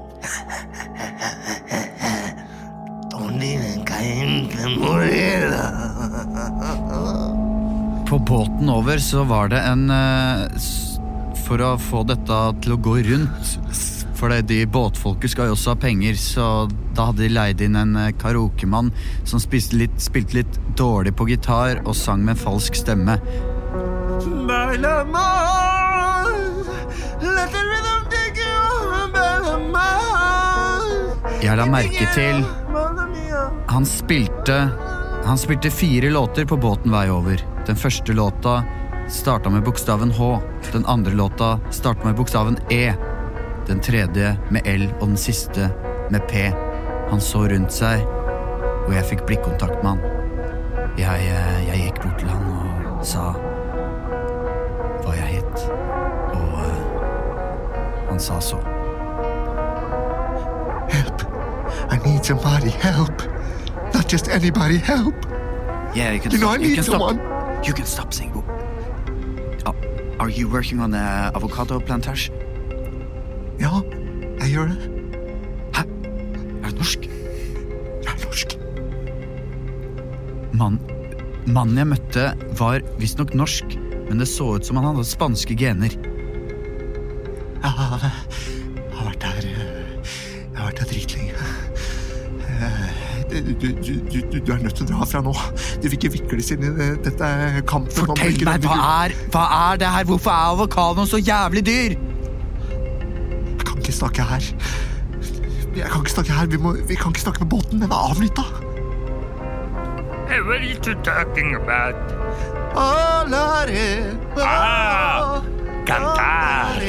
På 8.12 8.18
båten 8.18 8.68
over 8.68 8.98
så 8.98 9.22
var 9.24 9.48
det 9.48 9.56
en 9.56 9.90
eh, 9.90 10.64
For 11.46 11.62
å 11.64 11.70
få 11.80 12.02
dette 12.04 12.40
til 12.60 12.74
å 12.74 12.76
gå 12.84 12.96
rundt 13.06 13.52
For 14.18 14.34
de 14.44 14.58
båtfolket 14.68 15.32
skal 15.32 15.48
jo 15.48 15.54
også 15.54 15.72
ha 15.72 15.78
penger, 15.80 16.18
så 16.20 16.48
da 16.92 17.06
hadde 17.08 17.22
de 17.24 17.30
leid 17.32 17.62
inn 17.64 17.78
en 17.80 17.96
eh, 17.96 18.10
karaokemann 18.20 18.90
som 19.24 19.40
litt, 19.72 19.96
spilte 19.96 20.42
litt 20.42 20.58
dårlig 20.76 21.14
på 21.16 21.24
gitar 21.30 21.80
og 21.86 21.96
sang 21.96 22.20
med 22.26 22.36
falsk 22.36 22.76
stemme. 22.76 23.16
Jeg 31.40 31.56
la 31.62 31.66
merke 31.72 32.12
til 32.12 32.44
Han 33.72 33.88
spilte 33.88 34.60
Han 35.24 35.40
spilte 35.40 35.72
fire 35.72 36.12
låter 36.12 36.44
på 36.44 36.60
båten 36.60 36.92
vei 36.92 37.08
over. 37.08 37.48
Den 37.66 37.76
første 37.76 38.12
låta 38.12 38.64
starta 39.08 39.50
med 39.50 39.62
bokstaven 39.62 40.10
H. 40.10 40.38
Den 40.72 40.86
andre 40.86 41.12
låta 41.12 41.60
starta 41.70 42.04
med 42.04 42.14
bokstaven 42.14 42.58
E. 42.70 42.94
Den 43.66 43.80
tredje 43.80 44.36
med 44.50 44.62
L, 44.66 44.88
og 45.00 45.08
den 45.08 45.16
siste 45.16 45.70
med 46.10 46.20
P. 46.28 46.52
Han 47.10 47.20
så 47.20 47.44
rundt 47.48 47.72
seg, 47.72 48.02
og 48.86 48.94
jeg 48.94 49.04
fikk 49.04 49.26
blikkontakt 49.26 49.82
med 49.84 49.90
han. 49.92 50.00
Jeg, 50.98 51.28
eh, 51.30 51.60
jeg 51.68 51.84
gikk 51.84 52.02
bort 52.02 52.18
til 52.18 52.28
han 52.28 52.48
og 52.92 53.06
sa 53.06 53.30
hva 55.02 55.14
jeg 55.16 55.38
het, 55.38 55.62
og 56.34 56.52
uh, 56.62 58.08
han 58.10 58.20
sa 58.20 58.40
så. 58.40 58.58
I 61.92 61.98
need 62.08 62.24
somebody 62.24 62.70
help. 62.70 63.22
Not 63.94 64.12
just 64.12 64.28
anybody 64.28 64.78
help. 64.78 65.14
Yeah, 65.94 66.12
you 66.12 66.20
can 66.20 66.32
You 66.32 66.38
know. 66.38 66.48
I 66.48 66.56
need 66.56 66.84
someone. 66.84 67.41
You 67.64 67.72
can 67.72 67.86
stop 67.86 68.12
singing. 68.12 68.42
Oh, 69.66 69.74
are 70.18 70.28
you 70.28 70.48
working 70.48 70.80
on 70.80 70.90
the 70.90 71.30
avocado 71.34 71.78
plantage? 71.78 72.30
Ja, 73.60 73.80
jeg 74.40 74.50
gjør 74.50 74.66
det. 74.66 74.78
Hæ? 75.76 75.82
Er 76.64 76.70
du 76.70 76.76
norsk? 76.76 77.06
Jeg 78.02 78.10
er 78.10 78.24
norsk. 78.24 78.56
Mann, 80.52 80.80
mannen 81.46 81.78
jeg 81.78 81.86
møtte, 81.86 82.24
var 82.58 82.82
visstnok 82.98 83.30
norsk, 83.38 83.78
men 84.08 84.18
det 84.18 84.26
så 84.28 84.56
ut 84.56 84.66
som 84.66 84.80
han 84.80 84.90
hadde 84.90 85.06
spanske 85.06 85.54
gener. 85.54 85.94
Har, 87.62 88.02
jeg 88.02 88.96
har 88.98 89.06
vært 89.06 89.22
der 89.22 89.46
eh, 89.46 90.10
Jeg 90.50 90.58
har 90.58 90.66
vært 90.66 90.82
her 90.82 90.90
dritlenge. 90.90 91.38
Du, 93.32 93.52
du, 93.56 93.68
du, 94.12 94.38
du, 94.44 94.52
er 94.52 94.58
nødt 94.60 94.76
til 94.76 94.84
å 94.84 94.88
dra 94.90 95.06
fra 95.08 95.22
nå. 95.24 95.32
Du 95.80 95.86
vil 95.88 95.96
ikke 95.96 96.10
vikles 96.18 96.50
inn 96.52 96.66
i 96.68 96.72
dette 97.00 97.28
kampen. 97.68 97.92
Fortell 97.96 98.36
meg, 98.44 98.66
hva 98.66 98.76
er, 99.06 99.14
hva 99.32 99.44
er 99.72 99.80
det 99.80 99.92
her? 99.94 100.08
Hvorfor 100.10 100.32
er 100.34 100.50
avokadoen 100.52 101.08
så 101.08 101.20
jævlig 101.22 101.62
dyr? 101.64 101.96
Jeg 101.96 103.64
kan 103.64 103.80
ikke 103.80 103.96
snakke 103.96 104.26
her. 104.28 104.50
Jeg 105.72 105.88
kan 105.88 106.04
ikke 106.04 106.14
snakke 106.18 106.36
her. 106.36 106.50
Vi, 106.52 106.60
må, 106.60 106.74
vi 106.88 106.98
kan 107.00 107.14
ikke 107.14 107.24
snakke 107.24 107.46
med 107.46 107.50
båten. 107.56 107.80
Den 107.80 107.88
er 107.88 108.10
avlytta. 108.10 108.44
Hey, 110.28 110.40
what 110.40 110.60
are 110.60 110.68
you 110.68 110.76
two 110.80 110.94
talking 111.02 111.54
about? 111.56 111.96
Ah, 112.76 113.24
Cantar. 115.84 116.80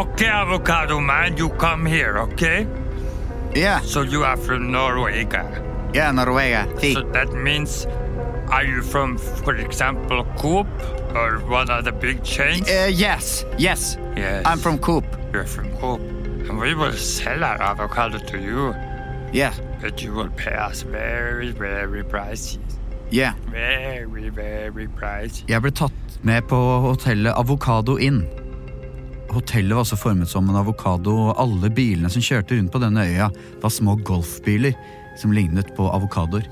Okay, 0.00 0.28
avocado 0.28 1.00
man, 1.00 1.36
you 1.36 1.48
come 1.50 1.86
here, 1.86 2.18
okay? 2.18 2.66
Yeah. 3.54 3.80
So 3.80 4.02
you 4.02 4.24
are 4.24 4.36
from 4.36 4.70
Norway. 4.72 5.26
Yeah, 5.94 6.10
Norway. 6.10 6.52
So 6.92 7.02
that 7.12 7.32
means, 7.32 7.86
are 8.50 8.64
you 8.64 8.82
from, 8.82 9.16
for 9.18 9.54
example, 9.54 10.24
Coop 10.38 10.66
or 11.14 11.38
one 11.46 11.70
of 11.70 11.84
the 11.84 11.92
big 11.92 12.24
chains? 12.24 12.68
Uh, 12.68 12.90
yes, 12.92 13.44
yes. 13.58 13.96
Yes. 14.16 14.42
I'm 14.44 14.58
from 14.58 14.78
Coop. 14.78 15.04
You're 15.32 15.44
from 15.46 15.70
Coop. 15.78 16.00
And 16.48 16.58
we 16.58 16.74
will 16.74 16.92
sell 16.92 17.44
our 17.44 17.60
avocado 17.62 18.18
to 18.18 18.38
you. 18.38 18.74
Yeah. 19.32 19.54
But 19.80 20.02
you 20.02 20.12
will 20.12 20.30
pay 20.30 20.54
us 20.54 20.82
very, 20.82 21.50
very 21.52 22.02
pricey. 22.04 22.58
Yeah. 23.10 23.34
Very, 23.50 24.30
very 24.30 24.88
pricey. 24.88 25.44
Jeg 25.48 25.62
ble 25.62 25.70
tatt 25.70 26.18
med 26.22 26.46
på 26.50 26.58
hotellet 26.88 27.34
Avocado 27.36 27.96
Inn. 27.98 28.24
Hotellet 29.30 29.74
var 29.74 29.84
også 29.84 29.96
formet 29.96 30.28
som 30.28 30.48
en 30.48 30.58
avokado, 30.60 31.14
og 31.28 31.40
alle 31.42 31.70
bilene 31.70 32.10
som 32.10 32.22
kjørte 32.22 32.58
rundt 32.58 32.72
på 32.72 32.82
denne 32.82 33.06
øya, 33.06 33.30
var 33.62 33.72
små 33.72 33.96
golfbiler 33.96 34.76
som 35.20 35.32
lignet 35.32 35.72
på 35.76 35.88
avokadoer. 35.90 36.46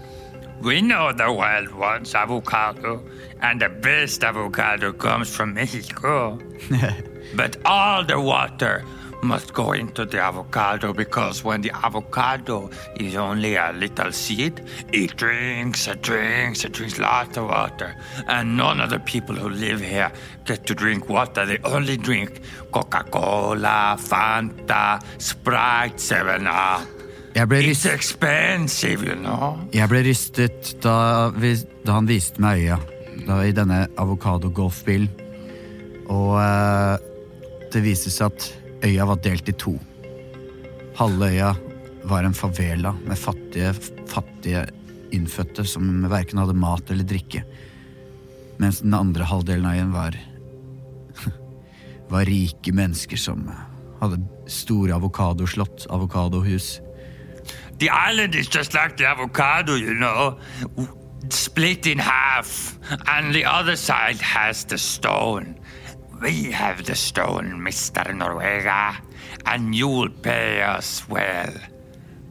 We 0.62 0.80
know 0.80 1.10
the 1.12 1.26
world 1.26 1.72
wants 1.74 2.14
avocado, 2.14 3.00
and 3.40 3.60
the 3.60 3.68
best 3.68 4.22
avocado 4.24 4.92
comes 4.92 5.28
from 5.36 5.54
Mexico. 5.54 6.38
but 7.36 7.56
all 7.64 8.04
the 8.06 8.20
water 8.20 8.84
must 9.22 9.54
go 9.54 9.72
into 9.72 10.04
the 10.04 10.18
avocado 10.18 10.92
because 10.92 11.44
when 11.44 11.60
the 11.62 11.70
avocado 11.84 12.68
is 12.96 13.14
only 13.16 13.54
a 13.56 13.72
little 13.72 14.12
seed, 14.12 14.60
it 14.92 15.16
drinks, 15.16 15.86
it 15.86 16.02
drinks, 16.02 16.64
it 16.64 16.72
drinks 16.72 16.98
lots 16.98 17.36
of 17.36 17.44
water. 17.44 17.94
And 18.26 18.56
none 18.56 18.80
of 18.80 18.90
the 18.90 18.98
people 18.98 19.36
who 19.36 19.48
live 19.48 19.80
here 19.80 20.12
get 20.44 20.66
to 20.66 20.74
drink 20.74 21.08
water. 21.08 21.46
They 21.46 21.58
only 21.64 21.96
drink 21.96 22.42
Coca 22.72 23.04
Cola, 23.04 23.96
Fanta, 23.98 25.00
Sprite, 25.18 26.00
7 26.00 26.46
Up. 26.46 26.86
It's 27.34 27.86
expensive, 27.86 29.04
you 29.04 29.14
know. 29.16 29.56
jeg 29.72 29.88
ble 29.88 30.02
rystet 30.04 30.74
da, 30.84 31.30
vi, 31.32 31.54
da 31.80 31.94
han 31.96 32.04
viste 32.04 32.42
meg 32.44 32.60
øya 32.60 32.76
da, 33.24 33.38
i 33.40 33.54
denne 33.56 33.86
avokado-golfbilen. 33.96 35.08
Og 36.12 36.34
eh, 36.42 37.06
det 37.72 37.80
viste 37.86 38.12
seg 38.12 38.34
at 38.34 38.50
øya 38.82 39.06
var 39.06 39.20
delt 39.22 39.48
i 39.48 39.54
to. 39.56 39.76
Halve 40.98 41.30
øya 41.32 41.54
var 42.04 42.26
en 42.26 42.34
favela 42.34 42.94
med 43.06 43.18
fattige, 43.18 43.72
fattige 44.10 44.66
innfødte 45.12 45.64
som 45.68 46.04
verken 46.10 46.40
hadde 46.42 46.56
mat 46.58 46.90
eller 46.90 47.06
drikke. 47.06 47.44
Mens 48.58 48.82
den 48.82 48.94
andre 48.94 49.24
halvdelen 49.24 49.66
av 49.66 49.76
øyen 49.78 49.92
var 49.94 50.18
var 52.12 52.28
rike 52.28 52.74
mennesker 52.74 53.20
som 53.20 53.46
hadde 54.00 54.22
store 54.50 54.94
avokadoslott, 54.94 55.86
avokadohus. 55.90 56.80
The 57.78 57.88
island 57.90 58.34
is 58.34 58.48
just 58.48 58.74
like 58.74 58.96
the 58.96 59.06
avocado, 59.06 59.74
you 59.74 59.94
know, 59.94 60.38
split 61.30 61.86
in 61.86 61.98
half, 61.98 62.78
and 63.06 63.34
the 63.34 63.44
other 63.44 63.76
side 63.76 64.20
has 64.20 64.64
the 64.64 64.78
stone. 64.78 65.54
We 66.22 66.52
have 66.52 66.84
the 66.84 66.94
stone, 66.94 67.60
Mr. 67.60 68.04
Norwega, 68.14 68.94
and 69.44 69.74
you'll 69.74 70.08
pay 70.08 70.62
us 70.62 71.08
well. 71.08 71.52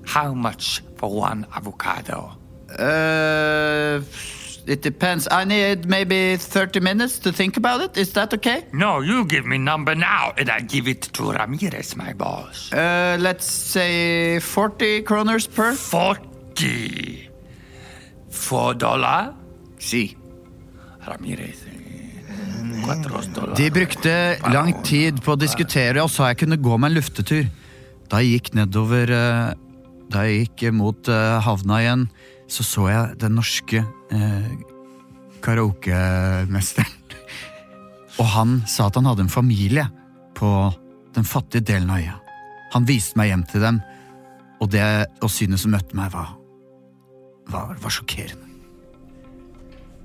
How 0.06 0.34
much 0.34 0.82
for 0.96 1.10
one 1.12 1.46
avocado? 1.54 2.32
Uh, 2.80 4.02
it 4.66 4.82
depends. 4.82 5.28
I 5.30 5.44
need 5.44 5.90
maybe 5.90 6.38
30 6.38 6.80
minutes 6.80 7.20
to 7.20 7.34
think 7.34 7.58
about 7.58 7.82
it. 7.82 7.98
Is 7.98 8.14
that 8.14 8.34
okay? 8.34 8.66
No, 8.72 9.02
you 9.02 9.26
give 9.26 9.46
me 9.46 9.58
number 9.58 9.94
now, 9.94 10.34
and 10.38 10.50
I 10.50 10.62
give 10.62 10.88
it 10.88 11.02
to 11.14 11.32
Ramirez, 11.34 11.96
my 11.98 12.14
boss. 12.14 12.72
Uh, 12.72 13.18
let's 13.20 13.46
say 13.46 14.40
40 14.40 15.04
kroners 15.04 15.54
per. 15.54 15.74
40. 15.74 17.30
Four 18.30 18.74
dollar? 18.74 19.36
Si. 19.80 20.16
Ramirez. 21.08 21.66
De 23.58 23.68
brukte 23.74 24.14
lang 24.52 24.74
tid 24.86 25.22
på 25.24 25.34
å 25.34 25.40
diskutere 25.40 26.04
og 26.04 26.12
sa 26.12 26.32
jeg 26.32 26.44
kunne 26.44 26.60
gå 26.62 26.78
meg 26.78 26.92
en 26.92 26.98
luftetur. 27.00 27.46
Da 28.12 28.20
jeg 28.22 28.38
gikk 28.38 28.54
nedover 28.60 29.12
eh, 29.16 29.54
Da 30.12 30.26
jeg 30.28 30.46
gikk 30.46 30.74
mot 30.76 31.08
eh, 31.08 31.38
havna 31.46 31.80
igjen, 31.80 32.02
så 32.52 32.66
så 32.68 32.88
jeg 32.92 33.20
den 33.22 33.38
norske 33.40 33.80
eh, 34.12 34.50
karaokemesteren. 35.42 36.98
Og 38.20 38.28
han 38.34 38.58
sa 38.68 38.90
at 38.90 39.00
han 39.00 39.08
hadde 39.08 39.24
en 39.26 39.32
familie 39.32 39.86
på 40.36 40.52
den 41.16 41.26
fattige 41.28 41.64
delen 41.72 41.90
av 41.94 42.02
øya. 42.04 42.18
Han 42.76 42.88
viste 42.88 43.18
meg 43.20 43.32
hjem 43.32 43.46
til 43.48 43.64
dem, 43.64 43.80
og 44.62 44.70
det 44.76 44.84
og 45.24 45.32
synet 45.32 45.64
som 45.64 45.74
møtte 45.74 45.96
meg, 45.98 46.12
var, 46.14 46.36
var, 47.52 47.74
var 47.82 47.96
sjokkerende. 47.96 48.52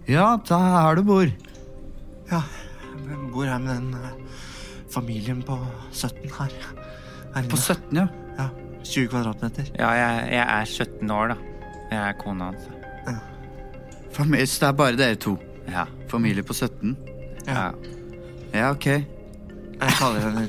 Ja, 0.07 0.36
da 0.46 0.59
er 0.86 0.98
du 0.98 1.02
bor. 1.07 1.30
Ja, 2.31 2.43
jeg 3.07 3.18
bor 3.33 3.45
her 3.47 3.59
med 3.62 3.74
den 3.74 3.95
eh, 3.95 4.45
familien 4.91 5.43
på 5.47 5.59
17 5.93 6.31
her. 6.39 6.55
her. 7.35 7.51
På 7.51 7.57
17, 7.57 7.97
ja. 7.97 8.07
Ja, 8.39 8.49
20 8.85 9.09
kvadratmeter. 9.12 9.68
Ja, 9.79 9.91
jeg, 9.97 10.29
jeg 10.33 10.47
er 10.47 10.64
17 10.64 11.11
år, 11.11 11.35
da. 11.35 11.37
Jeg 11.91 12.01
er 12.03 12.18
kona 12.18 12.51
hans. 12.51 12.72
Familie, 14.16 14.47
så 14.49 14.62
det 14.62 14.68
er 14.68 14.77
bare 14.79 14.97
dere 14.97 15.18
to? 15.20 15.37
Ja. 15.68 15.85
Familie 16.09 16.43
på 16.47 16.55
17? 16.57 16.97
Ja. 17.47 17.70
Ja, 18.55 18.70
ok. 18.70 18.87
Jeg 18.87 19.97
kaller 19.99 20.24
henne, 20.24 20.47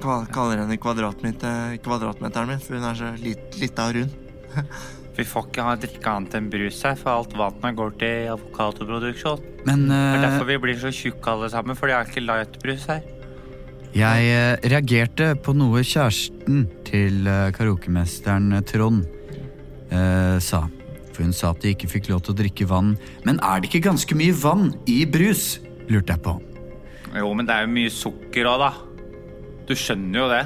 kaller 0.00 0.62
henne 0.62 0.78
kvadratmeter, 0.80 1.76
kvadratmeteren 1.84 2.48
min, 2.48 2.62
for 2.64 2.78
hun 2.78 2.86
er 2.88 2.96
så 2.96 3.10
lit, 3.20 3.58
lita 3.60 3.90
og 3.90 3.98
rund. 3.98 4.20
Vi 5.14 5.24
får 5.28 5.48
ikke 5.48 5.64
ha 5.64 5.74
drikke 5.78 6.10
annet 6.10 6.36
enn 6.38 6.46
brus 6.50 6.80
her, 6.82 6.96
for 6.98 7.20
alt 7.20 7.34
vannet 7.38 7.76
går 7.78 7.92
til 8.00 8.30
avokadoproduksjon. 8.34 9.42
Men 9.68 9.86
Det 9.88 9.98
er 9.98 10.16
eh, 10.18 10.24
derfor 10.26 10.48
vi 10.48 10.60
blir 10.66 10.78
så 10.80 10.90
tjukke 10.94 11.34
alle 11.34 11.50
sammen, 11.52 11.78
for 11.78 11.90
det 11.90 11.96
er 11.96 12.08
ikke 12.08 12.24
lightbrus 12.24 12.86
her. 12.90 13.02
jeg 13.94 14.30
eh, 14.34 14.56
reagerte 14.70 15.34
på 15.38 15.54
noe 15.54 15.84
kjæresten 15.86 16.64
til 16.84 17.26
eh, 17.30 17.52
karaokemesteren 17.54 18.62
Trond 18.66 19.04
sa. 20.42 20.64
For 21.14 21.22
hun 21.22 21.32
sa 21.36 21.52
at 21.52 21.62
de 21.62 21.70
ikke 21.70 21.86
fikk 21.86 22.08
lov 22.10 22.24
til 22.26 22.34
å 22.34 22.38
drikke 22.40 22.66
vann. 22.66 22.96
Men 23.22 23.38
er 23.38 23.60
det 23.62 23.68
ikke 23.70 23.84
ganske 23.86 24.16
mye 24.18 24.34
vann 24.34 24.72
i 24.90 25.04
brus? 25.06 25.60
lurte 25.84 26.14
jeg 26.14 26.22
på. 26.24 26.32
Jo, 27.14 27.30
men 27.36 27.46
det 27.46 27.54
er 27.54 27.66
jo 27.66 27.72
mye 27.76 27.92
sukker 27.92 28.48
òg, 28.48 28.62
da. 28.64 28.70
Du 29.68 29.74
skjønner 29.78 30.22
jo 30.22 30.28
det. 30.32 30.42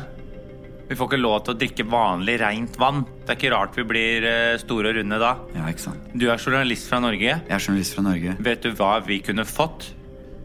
Vi 0.89 0.97
får 0.97 1.11
ikke 1.11 1.21
lov 1.21 1.43
til 1.45 1.53
å 1.53 1.59
drikke 1.61 1.85
vanlig, 1.93 2.39
rent 2.41 2.77
vann. 2.81 3.03
Det 3.21 3.35
er 3.35 3.37
ikke 3.37 3.53
rart 3.53 3.75
vi 3.77 3.85
blir 3.91 4.25
eh, 4.25 4.55
store 4.61 4.89
og 4.89 4.97
runde 4.97 5.19
da. 5.21 5.35
Ja, 5.53 5.67
ikke 5.69 5.85
sant? 5.85 6.07
Du 6.17 6.25
er 6.33 6.41
journalist 6.41 6.89
fra 6.89 7.01
Norge. 7.05 7.35
Jeg 7.37 7.45
er 7.45 7.61
journalist 7.61 7.97
fra 7.97 8.05
Norge. 8.07 8.37
Vet 8.47 8.65
du 8.65 8.71
hva 8.79 8.95
vi 9.05 9.19
kunne 9.25 9.45
fått 9.49 9.91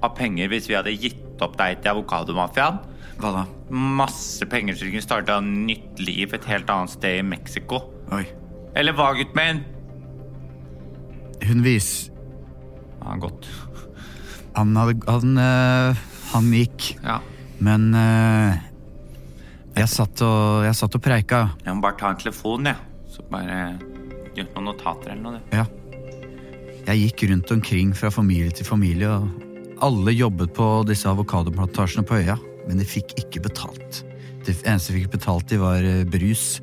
av 0.03 0.11
penger 0.17 0.51
hvis 0.51 0.67
vi 0.67 0.75
hadde 0.75 0.91
gitt 0.99 1.43
opp 1.43 1.55
deg 1.61 1.79
til 1.79 1.93
avokadomafiaen? 1.93 2.81
Hva 3.21 3.31
da? 3.37 3.43
Masse 3.71 4.43
penger 4.51 4.75
så 4.75 4.83
du 4.83 4.91
kunne 4.91 5.05
starta 5.05 5.39
nytt 5.45 6.01
liv 6.03 6.35
et 6.35 6.49
helt 6.51 6.75
annet 6.75 6.91
sted 6.91 7.21
i 7.21 7.23
Mexico. 7.23 7.79
Oi. 8.11 8.25
Eller 8.75 8.97
hva, 8.97 9.13
gutten 9.15 9.39
min? 9.39 9.63
Hun 11.47 11.63
vis... 11.63 12.09
Ja, 13.03 13.15
godt. 13.19 13.47
Han 14.55 14.75
hadde 14.79 14.99
Han, 15.11 15.39
øh, 15.39 16.03
han 16.33 16.51
gikk. 16.55 16.93
Ja. 17.03 17.17
Men 17.63 17.89
eh, 17.95 18.61
jeg, 19.77 19.89
satt 19.89 20.21
og, 20.25 20.63
jeg 20.67 20.75
satt 20.77 20.97
og 20.97 21.03
preika. 21.03 21.43
Jeg 21.65 21.75
må 21.77 21.83
bare 21.85 21.97
ta 21.99 22.11
en 22.13 22.19
telefon, 22.21 22.69
jeg. 22.69 22.77
Så 23.13 23.25
bare 23.31 23.57
gjør 24.33 24.49
noen 24.55 24.69
notater 24.71 25.13
eller 25.13 25.23
noe. 25.23 25.39
du. 25.39 25.57
Ja. 25.57 25.65
Jeg 26.83 26.99
gikk 27.05 27.25
rundt 27.31 27.51
omkring 27.55 27.93
fra 27.95 28.09
familie 28.11 28.51
til 28.51 28.67
familie, 28.67 29.09
og 29.09 29.83
alle 29.83 30.13
jobbet 30.15 30.51
på 30.55 30.67
disse 30.89 31.07
avokadoplantasjene 31.09 32.03
på 32.07 32.19
øya, 32.19 32.35
men 32.67 32.81
de 32.81 32.87
fikk 32.87 33.15
ikke 33.21 33.45
betalt. 33.47 34.03
Det 34.43 34.57
eneste 34.67 34.91
de 34.91 34.99
fikk 34.99 35.13
betalt, 35.15 35.47
de 35.51 35.59
var 35.61 35.85
eh, 35.87 36.03
brus 36.03 36.59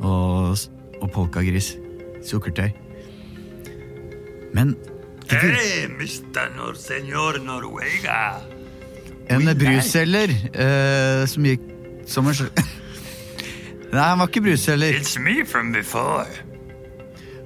og, 0.00 0.58
og 1.00 1.08
polkagris. 1.14 1.74
Sukkertøy. 2.22 2.68
Men 4.54 4.76
Hei, 5.32 5.88
mister 5.96 6.50
Nor 6.58 6.76
Senor 6.76 7.38
Noruega. 7.40 8.42
en 9.32 9.48
brusselger 9.56 10.34
eh, 10.52 11.22
som 11.30 11.46
gikk 11.48 11.71
som 12.06 12.26
en 12.26 12.32
sl- 12.34 12.62
Nei, 13.92 14.00
han 14.02 14.18
var 14.18 14.26
ikke 14.26 14.40
brusselger. 14.40 14.94
It's 14.98 15.18
me 15.20 15.44
from 15.44 15.72
before. 15.72 16.26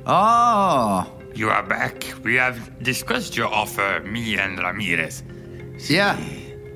Ah, 0.07 1.05
You 1.37 1.51
are 1.51 1.63
back. 1.69 2.15
We 2.25 2.37
have 2.39 2.57
discussed 2.85 3.37
your 3.37 3.49
offer, 3.53 4.01
me 4.07 4.39
and 4.39 4.59
Ramirez. 4.59 5.23
yeah. 5.91 6.17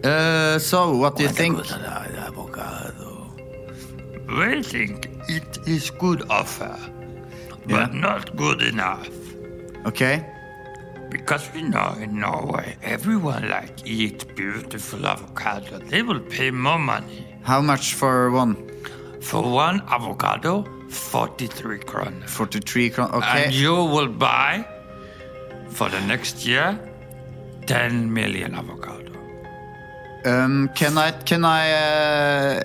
Uh, 0.05 0.59
so, 0.59 0.97
what 0.97 1.17
do 1.17 1.23
you 1.23 1.29
think? 1.31 1.57
We 4.29 4.63
think 4.63 5.09
it 5.29 5.59
is 5.67 5.91
good 5.91 6.23
offer, 6.31 6.77
but 7.67 7.95
not 7.95 8.37
good 8.37 8.63
enough. 8.63 9.09
Okay. 9.87 10.25
Because 11.11 11.51
we 11.55 11.63
know 11.63 11.95
in 12.01 12.19
Norway, 12.21 12.77
everyone 12.83 13.49
like 13.49 13.73
eat 13.85 14.35
beautiful 14.37 15.05
avocado. 15.07 15.79
They 15.79 16.03
will 16.03 16.21
pay 16.21 16.51
more 16.51 16.79
money. 16.79 17.27
How 17.43 17.61
much 17.63 17.95
for 17.95 18.31
one? 18.31 18.57
For 19.21 19.43
one 19.43 19.83
avocado, 19.89 20.65
43 20.89 21.79
kroner. 21.79 22.27
43 22.27 22.91
kroner. 22.91 23.15
Okay. 23.17 23.45
And 23.45 23.53
you 23.55 23.75
will 23.75 24.09
buy, 24.09 24.65
for 25.69 25.89
the 25.91 26.01
next 26.01 26.47
year, 26.47 26.79
10 27.67 28.13
million 28.13 28.55
avocado. 28.55 29.11
Um, 30.27 30.69
can 30.75 30.99
I 30.99 31.13
can 31.25 31.45
I 31.45 31.73
uh, 31.73 32.63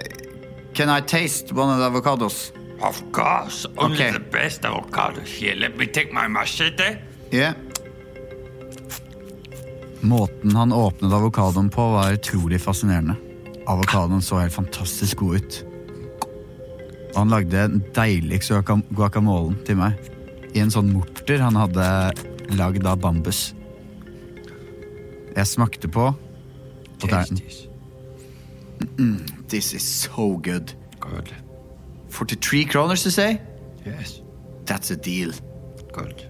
can 0.73 0.89
I 0.89 1.01
taste 1.01 1.53
one 1.53 1.69
of 1.69 1.77
the 1.79 1.89
avocados? 1.89 2.51
Of 2.81 3.01
course, 3.11 3.65
only 3.77 3.95
Okay. 3.95 4.11
the 4.11 4.19
best 4.19 4.65
avocado 4.65 5.21
here. 5.21 5.55
Let 5.55 5.77
me 5.77 5.85
take 5.87 6.11
my 6.13 6.27
machete. 6.27 6.97
Yeah. 7.31 7.53
Måten 10.01 10.55
han 10.55 10.73
åpnet 10.73 11.13
avokadoen 11.13 11.69
på, 11.69 11.91
var 11.91 12.11
utrolig 12.13 12.61
fascinerende. 12.61 13.15
Avokadoen 13.67 14.21
så 14.21 14.39
helt 14.43 14.53
fantastisk 14.53 15.17
god 15.17 15.35
ut. 15.39 15.59
Og 17.15 17.21
han 17.21 17.31
lagde 17.31 17.51
den 17.71 17.83
deiligste 17.95 18.53
guaca- 18.59 18.83
guacamolen 18.95 19.57
til 19.65 19.77
meg. 19.79 19.95
I 20.55 20.59
en 20.63 20.71
sånn 20.71 20.91
morter 20.93 21.41
han 21.43 21.55
hadde 21.59 21.85
lagd 22.55 22.85
av 22.87 22.99
bambus. 23.03 23.53
Jeg 25.35 25.47
smakte 25.47 25.87
på, 25.91 26.11
og 26.13 27.09
der 27.09 27.17
er 27.17 27.31
mm, 28.99 29.19
This 29.49 29.73
is 29.73 29.83
so 29.83 30.37
good. 30.43 30.73
Good. 30.99 31.33
43 32.09 32.65
kroners, 32.65 33.03
you 33.05 33.11
say? 33.11 33.39
Yes. 33.85 34.21
That's 34.65 34.91
a 34.91 34.95
deal. 34.95 35.33
Good. 35.93 36.23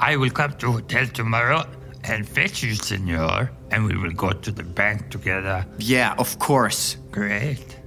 I 0.00 0.16
will 0.16 0.30
come 0.30 0.52
to 0.58 0.72
hotel 0.72 1.06
tomorrow 1.06 1.62
and 2.04 2.26
fetch 2.26 2.62
you, 2.64 2.74
senor, 2.74 3.48
and 3.72 3.86
we 3.88 3.96
will 3.96 4.12
go 4.14 4.32
to 4.32 4.52
the 4.52 4.62
bank 4.62 5.10
together. 5.10 5.64
Yeah, 5.78 6.14
of 6.18 6.38
course. 6.38 6.98
Great. 7.10 7.78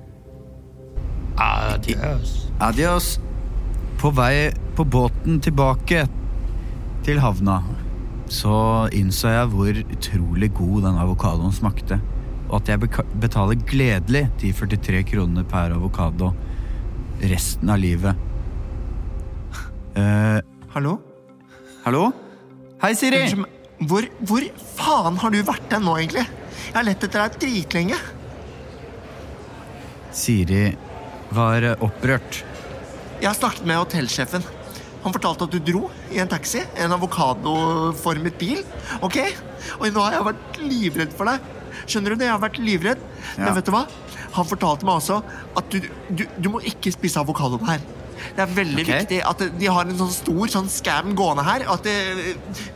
Adios. 1.37 2.47
Adios. 2.59 3.19
På 3.97 4.11
vei 4.11 4.51
på 4.75 4.83
båten 4.83 5.39
tilbake 5.41 6.07
til 7.05 7.19
havna 7.19 7.61
så 8.31 8.89
innså 8.93 9.29
jeg 9.29 9.49
hvor 9.53 9.79
utrolig 9.93 10.49
god 10.57 10.85
den 10.87 10.99
avokadoen 11.01 11.53
smakte. 11.53 11.99
Og 12.49 12.61
at 12.61 12.69
jeg 12.69 12.89
betaler 13.21 13.61
gledelig 13.69 14.27
de 14.41 14.53
43 14.53 15.03
kronene 15.11 15.45
per 15.49 15.75
avokado 15.75 16.31
resten 17.21 17.69
av 17.69 17.81
livet. 17.81 18.15
Uh, 19.95 20.41
Hallo? 20.75 20.97
hallo? 21.85 22.09
Hei, 22.81 22.93
Siri! 22.97 23.21
Unnskyld 23.23 23.45
meg. 23.45 23.54
Hvor, 23.83 24.05
hvor 24.23 24.45
faen 24.77 25.17
har 25.19 25.33
du 25.33 25.41
vært 25.43 25.73
hen 25.75 25.83
nå, 25.83 25.95
egentlig? 25.99 26.25
Jeg 26.25 26.75
har 26.77 26.85
lett 26.87 27.03
etter 27.03 27.25
deg 27.25 27.39
dritlenge. 27.41 27.97
Siri 30.15 30.69
var 31.35 31.65
eh, 31.67 31.81
opprørt. 31.83 32.43
Jeg 33.19 33.27
har 33.27 33.35
snakket 33.35 33.67
med 33.67 33.81
hotellsjefen. 33.81 34.45
Han 35.05 35.13
fortalte 35.13 35.45
at 35.45 35.53
du 35.53 35.59
dro 35.61 35.89
i 36.13 36.21
en 36.23 36.31
taxi, 36.31 36.63
en 36.81 36.95
avokadoformet 36.95 38.39
bil. 38.39 38.63
Ok? 39.05 39.19
Og 39.77 39.91
nå 39.93 40.01
har 40.01 40.17
jeg 40.17 40.27
vært 40.29 40.61
livredd 40.63 41.13
for 41.17 41.29
deg. 41.29 41.51
Skjønner 41.85 42.15
du 42.15 42.21
det? 42.21 42.29
Jeg 42.29 42.33
har 42.33 42.41
vært 42.41 42.61
livredd. 42.63 43.03
Ja. 43.35 43.43
Men 43.43 43.53
vet 43.59 43.67
du 43.67 43.73
hva? 43.75 43.83
Han 44.35 44.47
fortalte 44.49 44.87
meg 44.87 44.97
også 44.97 45.19
at 45.59 45.69
du, 45.71 45.85
du, 46.09 46.25
du 46.41 46.49
må 46.51 46.63
ikke 46.65 46.91
spise 46.95 47.21
avokadoen 47.21 47.67
her. 47.69 47.83
Det 48.35 48.43
er 48.43 48.53
veldig 48.57 48.83
okay. 48.83 48.99
viktig 49.01 49.19
at 49.29 49.43
de 49.59 49.69
har 49.71 49.87
en 49.87 49.99
sånn 49.99 50.13
stor 50.15 50.51
sånn 50.55 50.69
scam 50.71 51.13
gående 51.17 51.45
her. 51.47 51.65
At 51.71 51.87
de, 51.87 52.35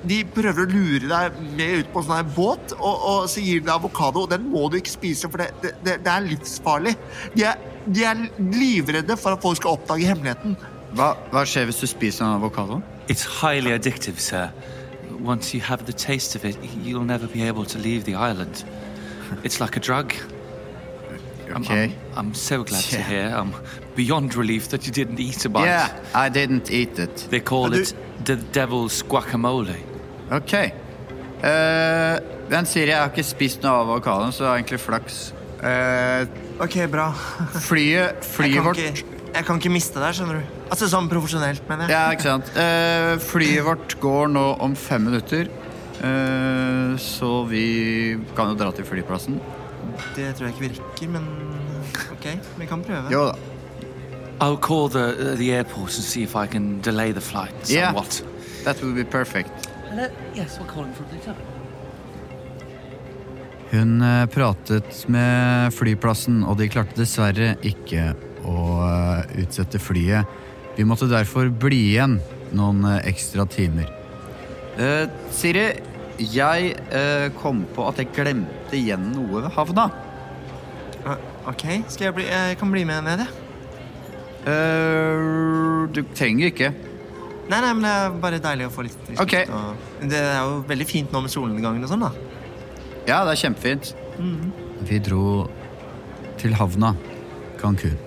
de 0.10 0.20
prøver 0.36 0.66
å 0.66 0.70
lure 0.72 1.10
deg 1.12 1.40
med 1.58 1.84
ut 1.84 1.92
på 1.94 2.02
en 2.02 2.08
sånn 2.10 2.20
her 2.20 2.32
båt, 2.36 2.76
og, 2.80 3.06
og 3.12 3.30
så 3.32 3.44
gir 3.44 3.62
de 3.62 3.68
deg 3.68 3.76
avokado. 3.76 4.26
Og 4.26 4.34
den 4.34 4.50
må 4.54 4.68
du 4.72 4.80
ikke 4.80 4.96
spise, 4.96 5.30
for 5.32 5.44
det, 5.44 5.52
det, 5.64 6.00
det, 6.06 6.14
er 6.14 6.28
livsfarlig. 6.28 6.96
De 7.36 7.46
er, 7.50 7.62
de 7.88 8.06
er 8.08 8.26
livredde 8.54 9.18
for 9.20 9.38
at 9.38 9.46
folk 9.46 9.60
skal 9.62 9.78
oppdage 9.80 10.08
hemmeligheten. 10.10 10.58
Hva, 10.98 11.14
hva 11.34 11.46
skjer 11.46 11.70
hvis 11.70 11.84
du 11.84 11.88
spiser 11.90 12.26
en 12.26 12.40
avokado? 12.40 12.82
It's 13.10 13.26
highly 13.42 13.72
addictive, 13.74 14.20
sir. 14.20 14.50
Once 15.20 15.54
you 15.54 15.62
have 15.62 15.86
the 15.86 15.94
taste 15.94 16.36
of 16.36 16.46
it, 16.46 16.58
you'll 16.84 17.04
never 17.04 17.28
be 17.28 17.44
able 17.44 17.66
to 17.66 17.78
leave 17.78 18.06
the 18.06 18.16
island. 18.16 18.64
It's 19.44 19.60
like 19.60 19.76
a 19.76 19.80
drug. 19.80 20.14
I'm- 21.50 21.64
Okay. 21.64 21.86
I'm, 22.16 22.28
I'm 22.28 22.34
so 22.34 22.64
glad 22.64 22.84
to 22.84 22.98
Yeah. 22.98 23.10
hear. 23.10 23.36
I'm 23.36 23.54
beyond 24.00 24.36
relief 24.40 24.70
that 24.74 24.86
you 24.88 24.94
didn't 24.96 25.20
eat 25.20 25.46
a 25.46 25.50
bite. 25.50 25.68
Yeah, 25.68 25.90
I 26.16 26.30
didn't 26.30 26.72
eat 26.72 27.00
it. 27.00 27.28
They 27.30 27.42
call 27.44 27.74
Uh, 27.74 27.82
it 27.84 27.94
the 28.26 28.36
devil's 28.56 29.02
guacamole. 29.04 29.76
Ok. 30.32 30.54
Uh, 31.44 32.20
den 32.52 32.66
sier 32.68 32.90
jeg 32.92 32.98
har 33.00 33.12
ikke 33.14 33.24
spist 33.24 33.62
noe 33.64 33.78
av 33.84 33.90
avokadoen, 33.94 34.34
så 34.36 34.44
det 34.46 34.50
er 34.50 34.58
egentlig 34.62 34.82
flaks. 34.84 35.20
Uh, 35.60 36.26
Ok, 36.60 36.76
bra. 36.92 37.10
flyet 37.64 38.26
flyet 38.36 38.64
vårt 38.66 38.80
ikke, 38.84 39.06
jeg 39.36 39.46
kan 39.48 39.60
ikke 39.62 39.72
miste 39.72 40.02
deg, 40.02 40.16
skjønner 40.18 40.42
du. 40.42 40.58
Altså 40.74 40.90
sånn 40.92 41.08
profesjonelt, 41.12 41.62
mener 41.70 41.88
jeg. 41.88 41.96
Ja, 41.96 42.10
ikke 42.12 42.26
sant. 42.28 42.50
Uh, 42.58 43.16
flyet 43.24 43.64
vårt 43.68 43.96
går 44.04 44.32
nå 44.34 44.46
om 44.66 44.76
fem 44.76 45.06
minutter. 45.08 45.48
Eh, 46.00 46.94
så 47.04 47.30
vi 47.50 47.64
kan 48.38 48.54
jo 48.54 48.56
dra 48.62 48.70
til 48.72 48.86
flyplassen. 48.88 49.36
Det 50.16 50.30
tror 50.38 50.48
jeg 50.48 50.54
ikke 50.56 50.68
virker, 50.70 51.10
men 51.12 51.26
ok, 52.16 52.28
vi 52.62 52.68
kan 52.70 52.84
prøve. 52.88 53.12
Jo 53.12 53.26
da. 53.28 53.34
I'll 54.42 54.58
call 54.58 54.88
the 54.90 55.36
the 55.38 55.52
airport 55.52 55.96
and 55.96 56.04
see 56.04 56.24
if 56.24 56.36
I 56.36 56.48
can 56.48 56.82
delay 56.82 57.12
the 57.12 57.22
flight 57.22 57.54
Yeah. 57.70 57.94
That 58.64 58.82
would 58.84 58.96
be 58.96 59.04
perfect. 59.04 59.50
Hello? 59.90 60.08
Yes, 60.36 60.60
we'll 60.60 60.68
call 60.68 60.84
him 60.84 60.94
from 60.94 61.06
the 61.10 61.18
hotel. 61.18 61.36
Hun 63.72 64.02
eh, 64.02 64.26
pratet 64.26 65.08
med 65.08 65.74
flyplassen, 65.74 66.44
og 66.44 66.58
de 66.58 66.68
klarte 66.68 66.98
dessverre 66.98 67.54
ikke 67.62 68.16
å 68.44 68.58
eh, 68.84 69.44
utsette 69.44 69.80
flyet. 69.80 70.26
Vi 70.76 70.86
måtte 70.88 71.08
derfor 71.12 71.50
bli 71.50 71.80
igjen 71.94 72.18
noen 72.56 72.86
ekstra 73.04 73.46
timer. 73.46 73.88
Uh, 74.80 75.06
Siri, 75.36 75.68
jeg 76.18 76.72
uh, 76.94 77.28
kom 77.40 77.66
på 77.76 77.84
at 77.90 78.00
jeg 78.00 78.14
glemte 78.16 78.78
igjen 78.78 79.12
noe 79.12 79.44
ved 79.44 79.52
havna. 79.58 79.90
Uh, 81.04 81.18
Ok, 81.50 81.64
skal 81.88 82.10
jeg 82.10 82.14
bli 82.18 82.26
Jeg 82.28 82.58
kan 82.60 82.72
bli 82.72 82.84
med 82.86 83.06
ned, 83.08 83.24
jeg. 83.24 83.49
Eh, 84.48 85.88
du 85.94 86.02
trenger 86.16 86.52
ikke. 86.54 86.70
Nei, 87.50 87.60
nei, 87.64 87.72
men 87.74 87.82
det 87.84 87.92
er 87.92 88.18
bare 88.22 88.40
deilig 88.44 88.68
å 88.70 88.74
få 88.74 88.84
litt 88.86 88.98
frisk 89.08 89.22
Ok. 89.24 89.34
luft, 89.34 89.50
og 90.04 90.10
Det 90.12 90.20
er 90.22 90.40
jo 90.46 90.60
veldig 90.70 90.88
fint 90.88 91.12
nå 91.12 91.22
med 91.26 91.32
solnedgangen 91.34 91.84
og 91.84 91.90
sånn, 91.90 92.04
da. 92.06 92.12
Ja, 93.08 93.24
det 93.26 93.34
er 93.34 93.42
kjempefint. 93.50 93.94
Mhm. 94.20 94.52
Vi 94.86 95.00
dro 95.00 95.50
til 96.38 96.54
havna, 96.54 96.94
Cancún, 97.60 97.98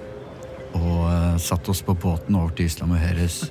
og 0.74 1.01
uh, 1.05 1.37
satte 1.39 1.68
oss 1.74 1.83
på 1.83 1.95
båten 1.99 2.37
over 2.39 2.55
til 2.57 2.66
Isla 2.66 2.87
Mujeres. 2.87 3.51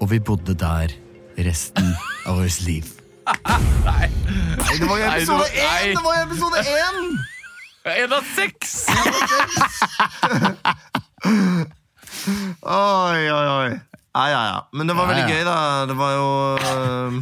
Og 0.00 0.08
vi 0.10 0.18
bodde 0.20 0.54
der 0.56 0.94
resten 1.38 1.90
av 2.26 2.36
vårt 2.38 2.60
liv. 2.64 2.86
Nei, 3.84 4.08
det 4.78 4.86
var 4.86 4.96
jo 5.00 5.06
Nei, 5.06 5.16
episode 5.18 5.46
én! 5.50 5.96
Det 5.96 6.04
var 6.04 6.14
jo 6.16 6.26
episode 6.30 6.62
én! 6.62 7.16
En 7.86 8.12
av 8.12 8.24
seks! 8.34 8.86
Oi, 12.66 13.26
oi, 13.30 13.48
oi. 13.56 13.74
Ja, 14.16 14.28
ja, 14.32 14.40
ja. 14.48 14.68
Men 14.72 14.88
det 14.88 14.96
var 14.96 15.06
Ja, 15.06 15.12
veldig 15.14 15.26
ja. 15.28 15.36
gøy, 15.36 15.44
da. 15.46 15.58
Det 15.86 15.94
var 15.98 16.14
jo 16.16 16.30
øh, 16.56 17.18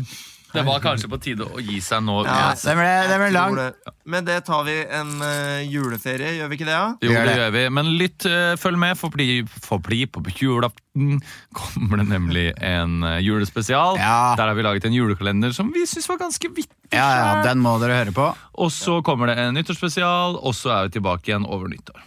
Det 0.55 0.63
var 0.63 0.79
kanskje 0.85 1.09
på 1.11 1.19
tide 1.19 1.43
å 1.51 1.59
gi 1.59 1.81
seg 1.83 2.05
nå. 2.07 2.21
Ja, 2.25 2.53
uansett. 2.53 2.79
ble 2.79 3.31
langt 3.35 3.59
det. 3.59 3.95
Med 4.07 4.29
det 4.29 4.37
tar 4.47 4.63
vi 4.69 4.77
en 4.87 5.11
øh, 5.19 5.65
juleferie, 5.67 6.37
gjør 6.39 6.49
vi 6.53 6.59
ikke 6.61 6.69
det? 6.69 6.77
da? 6.79 6.87
Jo, 7.03 7.17
det 7.27 7.35
gjør 7.41 7.51
vi. 7.57 7.65
Men 7.75 7.91
lytt, 7.99 8.27
eh, 8.31 8.55
følg 8.63 8.79
med, 8.79 8.95
for 9.01 9.11
bli, 9.11 9.43
for 9.51 9.83
bli 9.83 10.05
på 10.07 10.23
julaften 10.39 11.19
kommer 11.59 12.01
det 12.01 12.07
nemlig 12.13 12.47
en 12.63 13.03
eh, 13.03 13.19
julespesial. 13.27 13.99
Der 13.99 14.47
har 14.47 14.55
vi 14.55 14.63
laget 14.65 14.87
en 14.87 14.95
julekalender 14.95 15.53
som 15.57 15.75
vi 15.75 15.83
syns 15.91 16.07
var 16.13 16.23
ganske 16.23 16.53
vittig. 16.55 16.79
Ja, 16.95 17.11
ja, 17.19 17.31
den 17.45 17.59
må 17.65 17.75
dere 17.83 18.05
høre 18.05 18.15
på. 18.15 18.31
Og 18.63 18.71
så 18.73 19.01
kommer 19.03 19.33
det 19.33 19.41
en 19.43 19.59
nyttårsspesial, 19.59 20.39
og 20.39 20.55
så 20.55 20.71
er 20.79 20.87
vi 20.89 21.01
tilbake 21.01 21.33
igjen 21.33 21.45
over 21.51 21.67
nyttår. 21.75 21.99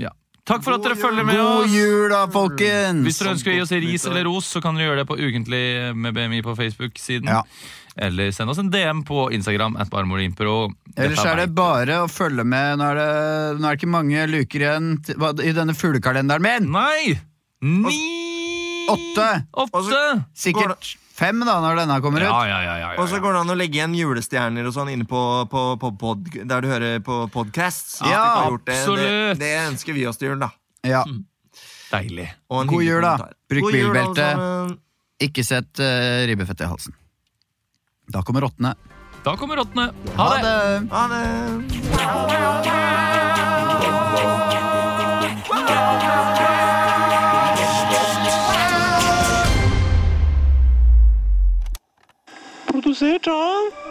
Ja. 0.00 0.10
Takk 0.50 0.64
for 0.66 0.74
at 0.76 0.82
dere 0.86 0.96
følger 0.98 1.26
med 1.28 1.36
God 1.38 1.64
oss. 1.64 1.74
jul 1.74 2.08
da, 2.10 2.24
folkens! 2.34 3.04
Hvis 3.06 3.20
dere 3.22 3.34
ønsker 3.36 3.52
å 3.52 3.54
gi 3.54 3.62
oss 3.64 3.74
ris 3.84 4.06
eller 4.10 4.24
ros, 4.26 4.48
så 4.50 4.62
kan 4.64 4.74
dere 4.74 4.88
gjøre 4.90 5.04
det 5.04 5.08
på 5.10 5.18
Ukentlig 5.20 5.62
med 5.94 6.16
BMI 6.16 6.40
på 6.46 6.56
Facebook-siden. 6.58 7.30
Ja. 7.30 7.44
Eller 8.00 8.30
send 8.32 8.50
oss 8.50 8.58
en 8.62 8.70
DM 8.70 9.02
på 9.04 9.28
Instagram. 9.34 9.76
at 9.78 9.90
barmorimpro. 9.90 10.70
Ellers 10.96 11.24
er 11.26 11.36
det 11.42 11.48
bare 11.54 12.00
å 12.04 12.08
følge 12.10 12.44
med. 12.46 12.78
Nå 12.78 12.86
er 12.90 12.94
det, 13.00 13.08
nå 13.60 13.66
er 13.66 13.74
det 13.76 13.80
ikke 13.80 13.90
mange 13.94 14.26
luker 14.30 14.60
igjen 14.66 14.90
til- 15.04 15.16
hva- 15.16 15.34
i 15.42 15.52
denne 15.52 15.74
fuglekalenderen 15.74 16.42
min. 16.42 16.70
Nei! 16.72 17.18
Ni! 17.62 18.86
Åtte! 18.88 19.44
Åtte! 19.54 20.24
Sikkert 20.34 20.96
fem 21.20 21.42
da, 21.44 21.56
når 21.62 21.82
denne 21.82 21.96
kommer 22.04 22.24
ut. 22.24 22.28
Ja, 22.28 22.40
ja, 22.48 22.60
ja, 22.64 22.76
ja, 22.80 22.90
ja. 22.94 22.98
Og 23.02 23.08
så 23.12 23.20
går 23.22 23.36
det 23.36 23.40
an 23.44 23.52
å 23.52 23.56
legge 23.58 23.80
igjen 23.80 23.96
julestjerner 23.98 24.68
og 24.70 24.74
sånn 24.76 24.90
inne 24.94 25.06
på, 25.08 25.22
på, 25.52 25.64
på 25.80 25.88
pod, 26.00 26.18
der 26.34 26.64
du 26.64 26.68
hører 26.70 27.02
på 27.04 27.22
podcasts. 27.34 27.98
Ja, 28.04 28.48
det. 28.64 28.76
absolutt. 28.78 29.04
Det, 29.04 29.40
det 29.42 29.52
ønsker 29.68 29.92
vi 29.96 30.06
oss 30.10 30.18
til 30.20 30.32
jul, 30.32 30.40
da. 30.40 30.50
Ja. 30.86 31.02
Deilig. 31.90 32.28
Og 32.48 32.62
en 32.62 32.70
God 32.70 32.86
jul, 32.86 33.02
da. 33.04 33.14
Bruk 33.50 33.72
bilbelte. 33.74 34.26
Ikke 35.20 35.44
sett 35.44 35.82
uh, 35.82 36.24
ribbefett 36.30 36.60
i 36.64 36.70
halsen. 36.70 36.96
Da 38.10 38.22
kommer 38.26 38.40
rottene. 38.46 38.74
Da 39.24 39.36
kommer 39.36 39.60
rottene. 39.60 39.90
Ha 40.16 40.28
det! 40.40 40.88
Ha 40.94 41.02
det! 41.12 41.28
to 52.80 53.04
it 53.04 53.28
all. 53.28 53.89